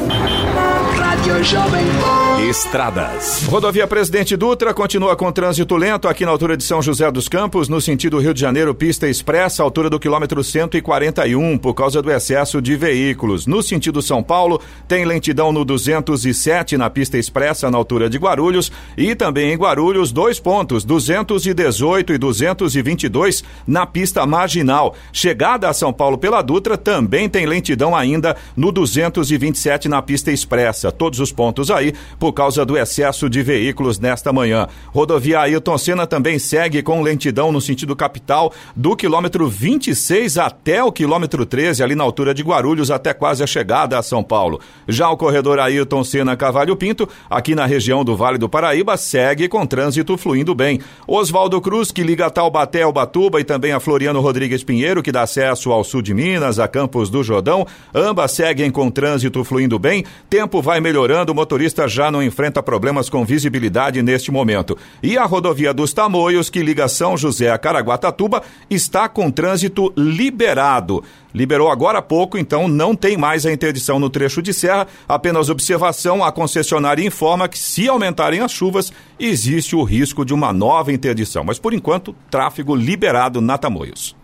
Estradas. 2.49 3.43
Rodovia 3.43 3.85
Presidente 3.85 4.35
Dutra 4.35 4.73
continua 4.73 5.15
com 5.15 5.31
trânsito 5.31 5.77
lento 5.77 6.07
aqui 6.07 6.25
na 6.25 6.31
altura 6.31 6.57
de 6.57 6.63
São 6.63 6.81
José 6.81 7.09
dos 7.11 7.29
Campos, 7.29 7.69
no 7.69 7.79
sentido 7.79 8.17
Rio 8.17 8.33
de 8.33 8.41
Janeiro, 8.41 8.73
pista 8.73 9.07
expressa, 9.07 9.61
altura 9.61 9.91
do 9.91 9.99
quilômetro 9.99 10.43
141, 10.43 11.59
por 11.59 11.75
causa 11.75 12.01
do 12.01 12.11
excesso 12.11 12.59
de 12.59 12.75
veículos. 12.75 13.45
No 13.45 13.61
sentido 13.61 14.01
São 14.01 14.23
Paulo, 14.23 14.59
tem 14.87 15.05
lentidão 15.05 15.51
no 15.51 15.63
207 15.63 16.77
na 16.77 16.89
pista 16.89 17.15
expressa, 17.15 17.69
na 17.69 17.77
altura 17.77 18.09
de 18.09 18.17
Guarulhos, 18.17 18.71
e 18.97 19.13
também 19.13 19.53
em 19.53 19.57
Guarulhos, 19.57 20.11
dois 20.11 20.39
pontos, 20.39 20.83
218 20.83 22.13
e 22.13 22.17
222 22.17 23.43
na 23.67 23.85
pista 23.85 24.25
marginal. 24.25 24.95
Chegada 25.13 25.69
a 25.69 25.73
São 25.73 25.93
Paulo 25.93 26.17
pela 26.17 26.41
Dutra, 26.41 26.75
também 26.75 27.29
tem 27.29 27.45
lentidão 27.45 27.95
ainda 27.95 28.35
no 28.57 28.71
227 28.71 29.87
na 29.87 30.01
pista 30.01 30.31
expressa. 30.31 30.91
Todos 30.91 31.19
os 31.19 31.31
pontos 31.31 31.69
aí 31.69 31.93
por 32.17 32.30
causa 32.33 32.65
do 32.65 32.77
excesso 32.77 33.29
de 33.29 33.41
veículos 33.41 33.99
nesta 33.99 34.31
manhã. 34.31 34.67
Rodovia 34.87 35.39
Ailton 35.39 35.77
Senna 35.77 36.07
também 36.07 36.39
segue 36.39 36.81
com 36.81 37.01
lentidão 37.01 37.51
no 37.51 37.61
sentido 37.61 37.95
capital 37.95 38.53
do 38.75 38.95
quilômetro 38.95 39.47
26 39.47 40.37
até 40.37 40.83
o 40.83 40.91
quilômetro 40.91 41.45
13, 41.45 41.83
ali 41.83 41.95
na 41.95 42.03
altura 42.03 42.33
de 42.33 42.43
Guarulhos, 42.43 42.91
até 42.91 43.13
quase 43.13 43.43
a 43.43 43.47
chegada 43.47 43.97
a 43.97 44.03
São 44.03 44.23
Paulo. 44.23 44.59
Já 44.87 45.09
o 45.09 45.17
corredor 45.17 45.59
Ailton 45.59 46.03
Senna 46.03 46.35
Cavalho 46.35 46.75
Pinto, 46.75 47.07
aqui 47.29 47.55
na 47.55 47.65
região 47.65 48.03
do 48.03 48.15
Vale 48.15 48.37
do 48.37 48.49
Paraíba, 48.49 48.97
segue 48.97 49.47
com 49.47 49.65
trânsito 49.65 50.17
fluindo 50.17 50.53
bem. 50.53 50.79
Oswaldo 51.07 51.59
Cruz, 51.61 51.91
que 51.91 52.03
liga 52.03 52.29
Taubaté 52.29 52.83
ao 52.83 52.91
Batuba 52.91 53.39
e 53.39 53.43
também 53.43 53.71
a 53.71 53.79
Floriano 53.79 54.21
Rodrigues 54.21 54.63
Pinheiro, 54.63 55.03
que 55.03 55.11
dá 55.11 55.23
acesso 55.23 55.71
ao 55.71 55.83
sul 55.83 56.01
de 56.01 56.13
Minas, 56.13 56.59
a 56.59 56.67
Campos 56.67 57.09
do 57.09 57.23
Jordão, 57.23 57.65
ambas 57.93 58.31
seguem 58.31 58.71
com 58.71 58.89
trânsito 58.89 59.43
fluindo 59.43 59.77
bem. 59.77 60.05
Tempo 60.29 60.61
vai 60.61 60.79
melhorando, 60.79 61.31
o 61.31 61.35
motorista 61.35 61.87
já 61.87 62.11
não 62.11 62.20
enfrenta 62.21 62.61
problemas 62.61 63.09
com 63.09 63.25
visibilidade 63.25 64.01
neste 64.01 64.31
momento. 64.31 64.77
E 65.01 65.17
a 65.17 65.25
rodovia 65.25 65.73
dos 65.73 65.93
Tamoios, 65.93 66.49
que 66.49 66.61
liga 66.61 66.87
São 66.87 67.17
José 67.17 67.49
a 67.49 67.57
Caraguatatuba, 67.57 68.43
está 68.69 69.09
com 69.09 69.31
trânsito 69.31 69.91
liberado. 69.97 71.03
Liberou 71.33 71.69
agora 71.69 71.99
há 71.99 72.01
pouco, 72.01 72.37
então 72.37 72.67
não 72.67 72.95
tem 72.95 73.17
mais 73.17 73.45
a 73.45 73.51
interdição 73.51 73.99
no 73.99 74.09
trecho 74.09 74.41
de 74.41 74.53
serra, 74.53 74.87
apenas 75.07 75.49
observação. 75.49 76.23
A 76.23 76.31
concessionária 76.31 77.05
informa 77.05 77.47
que, 77.47 77.57
se 77.57 77.87
aumentarem 77.87 78.41
as 78.41 78.51
chuvas, 78.51 78.91
existe 79.19 79.75
o 79.75 79.83
risco 79.83 80.25
de 80.25 80.33
uma 80.33 80.51
nova 80.51 80.91
interdição. 80.91 81.43
Mas, 81.43 81.57
por 81.57 81.73
enquanto, 81.73 82.15
tráfego 82.29 82.75
liberado 82.75 83.39
na 83.39 83.57
Tamoios. 83.57 84.20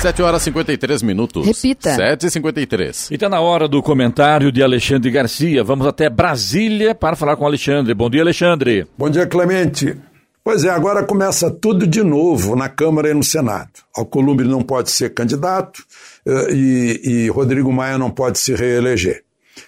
7 0.00 0.22
horas 0.22 0.40
e 0.40 0.44
53 0.46 1.02
minutos. 1.02 1.46
Repita. 1.46 1.94
7 1.94 2.26
e 2.26 2.30
53. 2.30 3.10
E 3.10 3.14
está 3.14 3.28
na 3.28 3.38
hora 3.38 3.68
do 3.68 3.82
comentário 3.82 4.50
de 4.50 4.62
Alexandre 4.62 5.10
Garcia. 5.10 5.62
Vamos 5.62 5.86
até 5.86 6.08
Brasília 6.08 6.94
para 6.94 7.14
falar 7.14 7.36
com 7.36 7.44
Alexandre. 7.44 7.92
Bom 7.92 8.08
dia, 8.08 8.22
Alexandre. 8.22 8.86
Bom 8.96 9.10
dia, 9.10 9.26
Clemente. 9.26 9.94
Pois 10.42 10.64
é, 10.64 10.70
agora 10.70 11.04
começa 11.04 11.50
tudo 11.50 11.86
de 11.86 12.02
novo 12.02 12.56
na 12.56 12.66
Câmara 12.66 13.10
e 13.10 13.14
no 13.14 13.22
Senado. 13.22 13.68
Alcolumbre 13.94 14.48
não 14.48 14.62
pode 14.62 14.90
ser 14.90 15.12
candidato 15.12 15.84
eh, 16.26 16.46
e, 16.50 17.00
e 17.04 17.28
Rodrigo 17.28 17.70
Maia 17.70 17.98
não 17.98 18.10
pode 18.10 18.38
se 18.38 18.54
reeleger. 18.54 19.22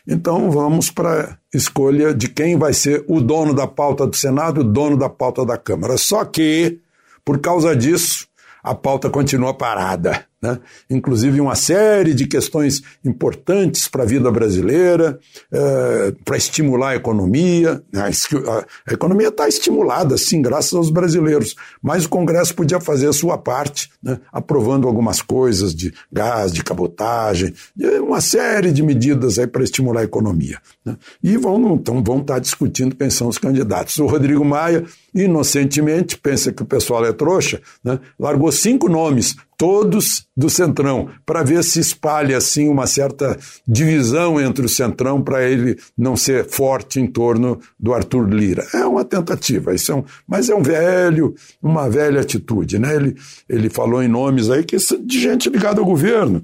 Então 0.09 0.51
vamos 0.51 0.91
para 0.91 1.39
a 1.55 1.57
escolha 1.57 2.15
de 2.15 2.29
quem 2.29 2.57
vai 2.57 2.73
ser 2.73 3.05
o 3.07 3.21
dono 3.21 3.53
da 3.53 3.67
pauta 3.67 4.07
do 4.07 4.17
Senado 4.17 4.63
e 4.63 4.65
o 4.65 4.67
dono 4.67 4.97
da 4.97 5.11
pauta 5.11 5.45
da 5.45 5.59
Câmara. 5.59 5.99
Só 5.99 6.25
que, 6.25 6.79
por 7.23 7.39
causa 7.39 7.77
disso, 7.77 8.27
a 8.63 8.75
pauta 8.75 9.11
continua 9.11 9.55
parada. 9.55 10.27
Né? 10.43 10.59
inclusive 10.91 11.41
uma 11.41 11.55
série 11.55 12.13
de 12.13 12.27
questões 12.27 12.83
importantes 13.05 13.87
para 13.87 14.03
a 14.03 14.07
vida 14.07 14.31
brasileira, 14.31 15.19
é, 15.53 16.13
para 16.25 16.37
estimular 16.37 16.91
a 16.91 16.97
economia. 16.97 17.81
A, 17.95 18.07
a, 18.07 18.67
a 18.89 18.93
economia 18.93 19.29
está 19.29 19.47
estimulada, 19.47 20.19
sim, 20.19 20.43
graças 20.43 20.75
aos 20.75 20.91
brasileiros, 20.91 21.55
mas 21.81 22.05
o 22.05 22.09
Congresso 22.09 22.55
podia 22.55 22.81
fazer 22.81 23.09
a 23.09 23.13
sua 23.13 23.39
parte, 23.39 23.91
né? 24.03 24.19
aprovando 24.33 24.89
algumas 24.89 25.23
coisas 25.23 25.73
de 25.73 25.95
gás, 26.11 26.53
de 26.53 26.65
cabotagem, 26.65 27.55
uma 28.01 28.21
série 28.21 28.73
de 28.73 28.83
medidas 28.83 29.37
para 29.53 29.63
estimular 29.63 30.01
a 30.01 30.05
economia. 30.05 30.59
Né? 30.85 30.97
E 31.23 31.37
vão, 31.37 31.75
então, 31.75 32.03
vão 32.03 32.21
estar 32.21 32.35
tá 32.35 32.41
discutindo 32.41 32.97
quem 32.97 33.11
são 33.11 33.29
os 33.29 33.39
candidatos. 33.39 33.97
O 33.99 34.07
Rodrigo 34.07 34.45
Maia 34.45 34.85
inocentemente, 35.15 36.17
pensa 36.17 36.53
que 36.53 36.63
o 36.63 36.67
pessoal 36.67 37.05
é 37.05 37.13
trouxa, 37.13 37.61
né? 37.85 38.01
largou 38.19 38.51
cinco 38.51 38.89
nomes, 38.89 39.37
todos 39.63 40.27
do 40.37 40.51
Centrão, 40.51 41.09
para 41.25 41.45
ver 41.45 41.63
se 41.63 41.79
espalha 41.79 42.37
assim 42.37 42.69
uma 42.69 42.85
certa 42.85 43.39
divisão 43.65 44.41
entre 44.41 44.67
o 44.67 44.69
Centrão 44.69 45.23
para 45.23 45.49
ele 45.49 45.79
não 45.97 46.17
ser 46.17 46.49
forte 46.49 46.99
em 46.99 47.07
torno 47.07 47.61
do 47.79 47.95
Arthur 47.95 48.29
Lira. 48.29 48.67
É 48.75 48.85
uma 48.85 49.05
tentativa, 49.05 49.73
isso 49.73 49.93
é 49.93 49.95
um, 49.95 50.05
mas 50.27 50.51
é 50.51 50.55
um 50.57 50.65
velho, 50.65 51.33
uma 51.63 51.89
velha 51.89 52.21
atitude. 52.21 52.77
Né? 52.77 52.97
Ele, 52.97 53.17
ele 53.49 53.71
falou 53.71 54.03
em 54.03 54.09
nomes 54.09 54.51
aí 54.51 54.65
que 54.65 54.77
de 54.77 55.21
gente 55.21 55.49
ligada 55.49 55.79
ao 55.79 55.87
governo 55.87 56.43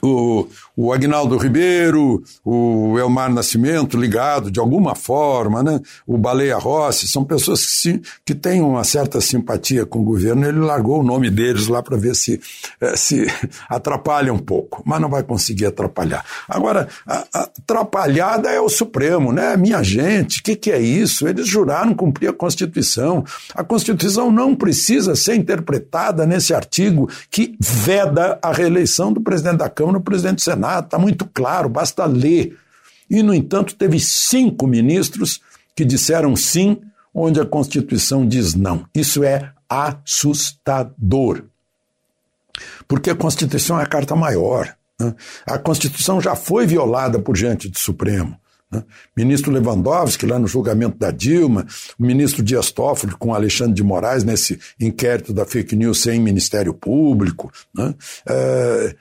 o, 0.00 0.48
o 0.76 0.92
Agnaldo 0.92 1.36
Ribeiro, 1.36 2.22
o 2.44 2.98
Elmar 2.98 3.32
Nascimento 3.32 3.96
ligado 3.96 4.50
de 4.50 4.58
alguma 4.58 4.94
forma, 4.94 5.62
né? 5.62 5.80
o 6.06 6.16
Baleia 6.16 6.56
Rossi, 6.56 7.06
são 7.06 7.24
pessoas 7.24 7.64
que, 7.64 7.72
se, 7.72 8.02
que 8.24 8.34
têm 8.34 8.60
uma 8.60 8.82
certa 8.82 9.20
simpatia 9.20 9.84
com 9.84 10.00
o 10.00 10.04
governo. 10.04 10.46
Ele 10.46 10.58
largou 10.58 11.00
o 11.00 11.02
nome 11.04 11.30
deles 11.30 11.68
lá 11.68 11.82
para 11.82 11.96
ver 11.96 12.16
se, 12.16 12.40
eh, 12.80 12.96
se 12.96 13.26
atrapalha 13.68 14.32
um 14.32 14.38
pouco, 14.38 14.82
mas 14.84 15.00
não 15.00 15.08
vai 15.08 15.22
conseguir 15.22 15.66
atrapalhar. 15.66 16.24
Agora, 16.48 16.88
a, 17.06 17.24
a 17.32 17.42
atrapalhada 17.42 18.50
é 18.50 18.60
o 18.60 18.68
Supremo, 18.68 19.32
né? 19.32 19.56
Minha 19.56 19.82
gente, 19.82 20.40
o 20.40 20.42
que, 20.42 20.56
que 20.56 20.70
é 20.70 20.80
isso? 20.80 21.28
Eles 21.28 21.46
juraram 21.46 21.94
cumprir 21.94 22.28
a 22.28 22.32
Constituição. 22.32 23.24
A 23.54 23.62
Constituição 23.62 24.30
não 24.30 24.54
precisa 24.54 25.14
ser 25.14 25.36
interpretada 25.36 26.26
nesse 26.26 26.52
artigo 26.54 27.08
que 27.30 27.56
veda 27.60 28.38
a 28.42 28.52
reeleição 28.52 29.12
do 29.12 29.20
presidente 29.20 29.58
da 29.58 29.68
Câmara 29.68 29.81
no 29.90 30.00
presidente 30.00 30.36
do 30.36 30.42
Senado, 30.42 30.84
está 30.84 30.98
muito 30.98 31.28
claro, 31.32 31.68
basta 31.68 32.04
ler. 32.04 32.56
E, 33.10 33.22
no 33.22 33.34
entanto, 33.34 33.74
teve 33.74 33.98
cinco 33.98 34.66
ministros 34.66 35.40
que 35.74 35.84
disseram 35.84 36.36
sim, 36.36 36.80
onde 37.14 37.40
a 37.40 37.46
Constituição 37.46 38.26
diz 38.26 38.54
não. 38.54 38.86
Isso 38.94 39.24
é 39.24 39.52
assustador. 39.68 41.44
Porque 42.86 43.10
a 43.10 43.14
Constituição 43.14 43.80
é 43.80 43.82
a 43.82 43.86
carta 43.86 44.14
maior. 44.14 44.74
Né? 45.00 45.14
A 45.46 45.58
Constituição 45.58 46.20
já 46.20 46.36
foi 46.36 46.66
violada 46.66 47.18
por 47.18 47.36
gente 47.36 47.68
do 47.68 47.78
Supremo. 47.78 48.38
Né? 48.72 48.82
Ministro 49.14 49.52
Lewandowski, 49.52 50.24
lá 50.24 50.38
no 50.38 50.46
julgamento 50.46 50.96
da 50.96 51.10
Dilma, 51.10 51.66
o 51.98 52.02
ministro 52.02 52.42
Dias 52.42 52.70
Toffoli 52.70 53.12
com 53.12 53.34
Alexandre 53.34 53.74
de 53.74 53.82
Moraes 53.82 54.24
nesse 54.24 54.58
inquérito 54.80 55.32
da 55.32 55.44
fake 55.44 55.76
news 55.76 56.00
sem 56.00 56.18
Ministério 56.18 56.72
Público. 56.72 57.52
Né? 57.74 57.94
É, 58.26 58.96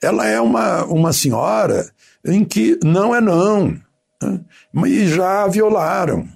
ela 0.00 0.26
é 0.26 0.40
uma, 0.40 0.84
uma 0.84 1.12
senhora 1.12 1.90
em 2.24 2.44
que 2.44 2.78
não 2.84 3.14
é 3.14 3.20
não, 3.20 3.76
né? 4.22 4.40
e 4.86 5.08
já 5.08 5.42
a 5.42 5.48
violaram. 5.48 6.28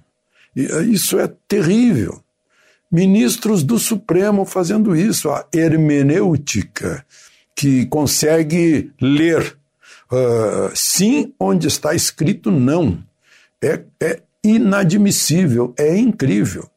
E 0.57 0.63
isso 0.93 1.19
é 1.19 1.33
terrível. 1.47 2.21
Ministros 2.91 3.63
do 3.63 3.79
Supremo 3.79 4.45
fazendo 4.45 4.97
isso, 4.97 5.31
a 5.31 5.47
hermenêutica, 5.53 7.05
que 7.55 7.87
consegue 7.87 8.93
ler 9.01 9.58
uh, 10.13 10.71
sim 10.75 11.33
onde 11.39 11.67
está 11.67 11.95
escrito 11.95 12.51
não. 12.51 13.03
É, 13.63 13.83
é 14.01 14.23
inadmissível, 14.43 15.75
é 15.77 15.97
incrível. 15.97 16.69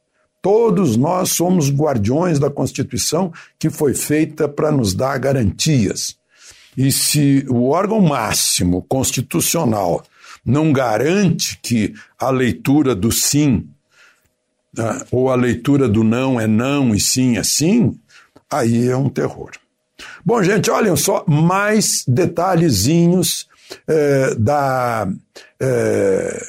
Todos 0.41 0.97
nós 0.97 1.29
somos 1.29 1.69
guardiões 1.69 2.39
da 2.39 2.49
Constituição 2.49 3.31
que 3.59 3.69
foi 3.69 3.93
feita 3.93 4.47
para 4.47 4.71
nos 4.71 4.93
dar 4.95 5.17
garantias. 5.19 6.17
E 6.75 6.91
se 6.91 7.45
o 7.47 7.69
órgão 7.69 8.01
máximo 8.01 8.81
constitucional 8.83 10.03
não 10.43 10.73
garante 10.73 11.59
que 11.61 11.93
a 12.17 12.31
leitura 12.31 12.95
do 12.95 13.11
sim 13.11 13.69
né, 14.75 15.01
ou 15.11 15.29
a 15.29 15.35
leitura 15.35 15.87
do 15.87 16.03
não 16.03 16.39
é 16.39 16.47
não 16.47 16.95
e 16.95 16.99
sim 16.99 17.37
é 17.37 17.43
sim, 17.43 17.99
aí 18.49 18.87
é 18.87 18.95
um 18.95 19.09
terror. 19.09 19.51
Bom, 20.25 20.41
gente, 20.43 20.69
olhem 20.69 20.95
só 20.95 21.23
mais 21.27 22.03
detalhezinhos 22.07 23.47
é, 23.87 24.35
da 24.35 25.07
é, 25.59 26.41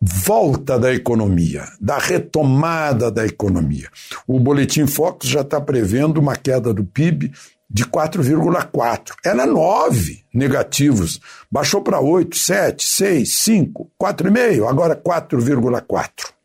volta 0.00 0.78
da 0.78 0.92
economia, 0.94 1.64
da 1.80 1.98
retomada 1.98 3.10
da 3.10 3.26
economia. 3.26 3.88
O 4.26 4.38
Boletim 4.38 4.86
Focus 4.86 5.28
já 5.28 5.40
está 5.40 5.60
prevendo 5.60 6.18
uma 6.18 6.36
queda 6.36 6.72
do 6.72 6.84
PIB 6.84 7.32
de 7.70 7.84
4,4. 7.84 9.12
Era 9.24 9.44
9 9.44 10.24
negativos. 10.32 11.20
Baixou 11.50 11.82
para 11.82 12.00
8, 12.00 12.36
7, 12.36 12.86
6, 12.86 13.34
5, 13.34 13.90
4,5, 14.00 14.68
agora 14.68 14.96
4,4. 14.96 16.37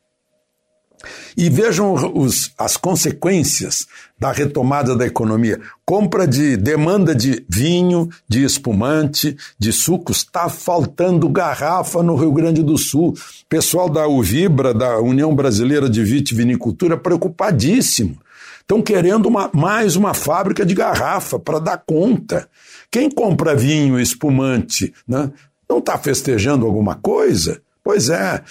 E 1.35 1.49
vejam 1.49 1.93
os, 2.15 2.51
as 2.57 2.77
consequências 2.77 3.85
da 4.19 4.31
retomada 4.31 4.95
da 4.95 5.05
economia. 5.05 5.59
Compra 5.85 6.27
de 6.27 6.55
demanda 6.55 7.13
de 7.13 7.45
vinho, 7.49 8.09
de 8.27 8.43
espumante, 8.43 9.35
de 9.59 9.73
sucos, 9.73 10.17
está 10.17 10.47
faltando 10.47 11.27
garrafa 11.27 12.01
no 12.01 12.15
Rio 12.15 12.31
Grande 12.31 12.63
do 12.63 12.77
Sul. 12.77 13.13
Pessoal 13.49 13.89
da 13.89 14.07
Uvibra, 14.07 14.73
da 14.73 14.99
União 14.99 15.35
Brasileira 15.35 15.89
de 15.89 16.03
Vitivinicultura, 16.03 16.97
preocupadíssimo. 16.97 18.17
Estão 18.61 18.81
querendo 18.81 19.25
uma, 19.25 19.49
mais 19.53 19.97
uma 19.97 20.13
fábrica 20.13 20.65
de 20.65 20.73
garrafa 20.73 21.37
para 21.37 21.59
dar 21.59 21.83
conta. 21.85 22.47
Quem 22.89 23.11
compra 23.11 23.55
vinho, 23.55 23.99
espumante, 23.99 24.93
né, 25.05 25.29
não 25.69 25.79
está 25.79 25.97
festejando 25.97 26.65
alguma 26.65 26.95
coisa? 26.95 27.61
Pois 27.83 28.09
é. 28.09 28.41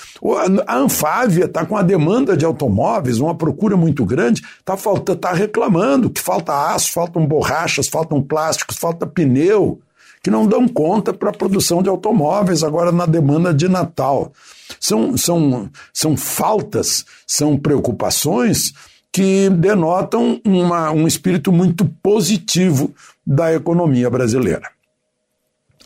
A 0.66 0.76
Anfávia 0.76 1.47
está 1.47 1.64
com 1.64 1.76
a 1.76 1.83
demanda 1.83 2.37
de 2.37 2.45
automóveis, 2.45 3.18
uma 3.18 3.35
procura 3.35 3.76
muito 3.76 4.05
grande, 4.05 4.43
está 4.59 4.76
tá 5.16 5.33
reclamando 5.33 6.11
que 6.11 6.20
falta 6.20 6.74
aço, 6.74 6.93
faltam 6.93 7.24
borrachas, 7.24 7.89
faltam 7.89 8.20
plásticos, 8.20 8.76
falta 8.76 9.07
pneu, 9.07 9.80
que 10.22 10.30
não 10.30 10.47
dão 10.47 10.68
conta 10.68 11.14
para 11.14 11.30
a 11.30 11.35
produção 11.35 11.83
de 11.83 11.89
automóveis 11.89 12.62
agora 12.62 12.93
na 12.93 13.07
demanda 13.07 13.55
de 13.55 13.68
Natal. 13.68 14.33
São, 14.78 15.16
são, 15.16 15.70
são 15.95 16.16
faltas, 16.16 17.05
são 17.26 17.57
preocupações 17.57 18.74
que 19.11 19.49
denotam 19.51 20.41
uma, 20.45 20.91
um 20.91 21.07
espírito 21.07 21.51
muito 21.51 21.87
positivo 22.03 22.95
da 23.26 23.53
economia 23.53 24.11
brasileira. 24.11 24.70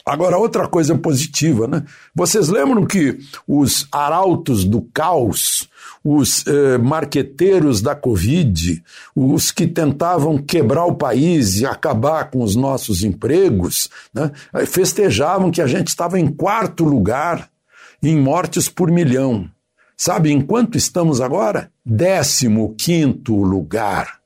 Agora, 0.08 0.38
outra 0.38 0.68
coisa 0.68 0.96
positiva, 0.96 1.66
né? 1.66 1.82
Vocês 2.14 2.48
lembram 2.48 2.86
que 2.86 3.18
os 3.44 3.88
arautos 3.90 4.64
do 4.64 4.80
caos, 4.80 5.68
os 6.04 6.46
eh, 6.46 6.78
marqueteiros 6.78 7.82
da 7.82 7.92
Covid, 7.92 8.84
os 9.16 9.50
que 9.50 9.66
tentavam 9.66 10.38
quebrar 10.38 10.84
o 10.84 10.94
país 10.94 11.56
e 11.56 11.66
acabar 11.66 12.30
com 12.30 12.40
os 12.44 12.54
nossos 12.54 13.02
empregos, 13.02 13.90
né? 14.14 14.30
festejavam 14.64 15.50
que 15.50 15.60
a 15.60 15.66
gente 15.66 15.88
estava 15.88 16.20
em 16.20 16.28
quarto 16.28 16.84
lugar 16.84 17.50
em 18.00 18.16
mortes 18.16 18.68
por 18.68 18.92
milhão. 18.92 19.50
Sabe 19.96 20.30
em 20.30 20.40
quanto 20.40 20.78
estamos 20.78 21.20
agora? 21.20 21.72
Décimo 21.84 22.76
quinto 22.78 23.34
lugar 23.34 24.20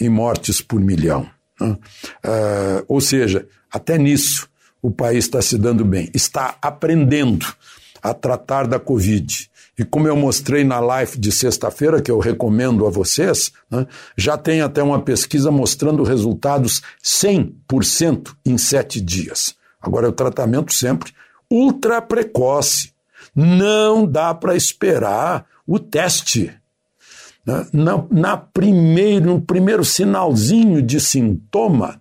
em 0.00 0.08
mortes 0.08 0.60
por 0.60 0.78
milhão. 0.78 1.28
Né? 1.60 1.76
Uh, 2.24 2.84
ou 2.86 3.00
seja, 3.00 3.48
até 3.72 3.98
nisso 3.98 4.48
o 4.88 4.90
país 4.90 5.24
está 5.24 5.42
se 5.42 5.58
dando 5.58 5.84
bem. 5.84 6.10
Está 6.14 6.56
aprendendo 6.62 7.46
a 8.02 8.14
tratar 8.14 8.66
da 8.66 8.80
Covid. 8.80 9.50
E 9.78 9.84
como 9.84 10.08
eu 10.08 10.16
mostrei 10.16 10.64
na 10.64 10.80
live 10.80 11.18
de 11.18 11.30
sexta-feira, 11.30 12.00
que 12.00 12.10
eu 12.10 12.18
recomendo 12.18 12.86
a 12.86 12.90
vocês, 12.90 13.52
né, 13.70 13.86
já 14.16 14.36
tem 14.36 14.62
até 14.62 14.82
uma 14.82 15.00
pesquisa 15.00 15.50
mostrando 15.50 16.02
resultados 16.02 16.82
100% 17.04 18.34
em 18.46 18.56
sete 18.56 19.00
dias. 19.00 19.54
Agora, 19.80 20.08
o 20.08 20.12
tratamento 20.12 20.72
sempre 20.72 21.12
ultra 21.50 22.00
precoce. 22.00 22.92
Não 23.36 24.06
dá 24.06 24.34
para 24.34 24.56
esperar 24.56 25.44
o 25.66 25.78
teste. 25.78 26.52
Né? 27.46 27.66
Na, 27.72 28.04
na 28.10 28.36
primeiro, 28.36 29.34
no 29.34 29.40
primeiro 29.40 29.84
sinalzinho 29.84 30.82
de 30.82 30.98
sintoma, 30.98 32.00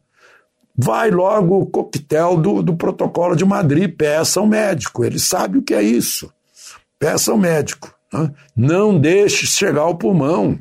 vai 0.78 1.10
logo 1.10 1.60
o 1.60 1.66
coquetel 1.66 2.38
do, 2.38 2.62
do 2.62 2.76
protocolo 2.76 3.36
de 3.36 3.44
Madrid, 3.44 3.96
peça 3.96 4.40
ao 4.40 4.46
médico, 4.46 5.04
ele 5.04 5.18
sabe 5.18 5.58
o 5.58 5.64
que 5.64 5.74
é 5.74 5.82
isso. 5.82 6.32
Peça 7.00 7.32
ao 7.32 7.38
médico. 7.38 7.94
Né? 8.14 8.32
Não 8.56 9.00
deixe 9.00 9.48
chegar 9.48 9.82
ao 9.82 9.96
pulmão, 9.96 10.60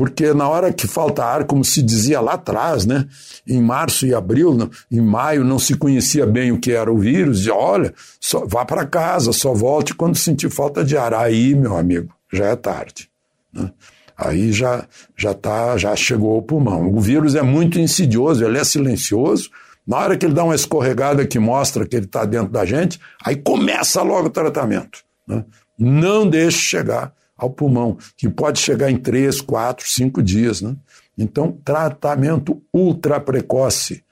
porque 0.00 0.32
na 0.32 0.48
hora 0.48 0.72
que 0.72 0.86
falta 0.86 1.22
ar, 1.22 1.44
como 1.44 1.62
se 1.62 1.82
dizia 1.82 2.22
lá 2.22 2.32
atrás, 2.32 2.86
né? 2.86 3.06
Em 3.46 3.60
março 3.60 4.06
e 4.06 4.14
abril, 4.14 4.56
em 4.90 5.00
maio, 5.00 5.44
não 5.44 5.58
se 5.58 5.74
conhecia 5.76 6.26
bem 6.26 6.52
o 6.52 6.58
que 6.58 6.72
era 6.72 6.90
o 6.90 6.96
vírus. 6.96 7.40
Dizia, 7.40 7.54
olha, 7.54 7.92
só, 8.18 8.46
vá 8.46 8.64
para 8.64 8.86
casa, 8.86 9.30
só 9.30 9.52
volte 9.52 9.94
quando 9.94 10.16
sentir 10.16 10.48
falta 10.48 10.82
de 10.82 10.96
ar. 10.96 11.12
Aí, 11.12 11.54
meu 11.54 11.76
amigo, 11.76 12.14
já 12.32 12.46
é 12.46 12.56
tarde. 12.56 13.10
Né? 13.52 13.70
Aí 14.20 14.52
já 14.52 14.86
já 15.16 15.32
tá, 15.32 15.78
já 15.78 15.96
chegou 15.96 16.34
ao 16.34 16.42
pulmão. 16.42 16.94
O 16.94 17.00
vírus 17.00 17.34
é 17.34 17.42
muito 17.42 17.78
insidioso, 17.80 18.44
ele 18.44 18.58
é 18.58 18.64
silencioso. 18.64 19.50
Na 19.86 19.96
hora 19.96 20.16
que 20.16 20.26
ele 20.26 20.34
dá 20.34 20.44
uma 20.44 20.54
escorregada 20.54 21.26
que 21.26 21.38
mostra 21.38 21.86
que 21.86 21.96
ele 21.96 22.04
está 22.04 22.26
dentro 22.26 22.52
da 22.52 22.66
gente, 22.66 23.00
aí 23.24 23.34
começa 23.34 24.02
logo 24.02 24.28
o 24.28 24.30
tratamento. 24.30 25.02
Né? 25.26 25.42
Não 25.78 26.28
deixe 26.28 26.58
chegar 26.58 27.14
ao 27.34 27.48
pulmão, 27.48 27.96
que 28.18 28.28
pode 28.28 28.60
chegar 28.60 28.90
em 28.90 28.98
três, 28.98 29.40
quatro, 29.40 29.88
cinco 29.88 30.22
dias. 30.22 30.60
Né? 30.60 30.76
Então, 31.16 31.58
tratamento 31.64 32.62
ultra 32.72 33.18
precoce, 33.18 34.04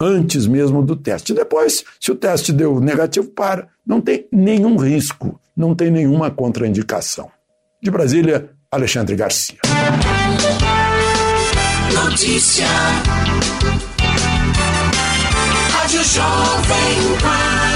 antes 0.00 0.48
mesmo 0.48 0.82
do 0.82 0.96
teste. 0.96 1.32
Depois, 1.32 1.84
se 2.00 2.10
o 2.10 2.16
teste 2.16 2.52
deu 2.52 2.80
negativo, 2.80 3.28
para. 3.28 3.68
Não 3.86 4.00
tem 4.00 4.26
nenhum 4.32 4.76
risco, 4.76 5.40
não 5.56 5.72
tem 5.72 5.88
nenhuma 5.88 6.32
contraindicação. 6.32 7.30
De 7.80 7.90
Brasília, 7.90 8.50
Alexandre 8.76 9.16
Garcia. 9.16 9.56
Notícia. 11.94 12.66
Rádio 15.72 16.04
Jovem 16.04 17.16
Pan. 17.22 17.75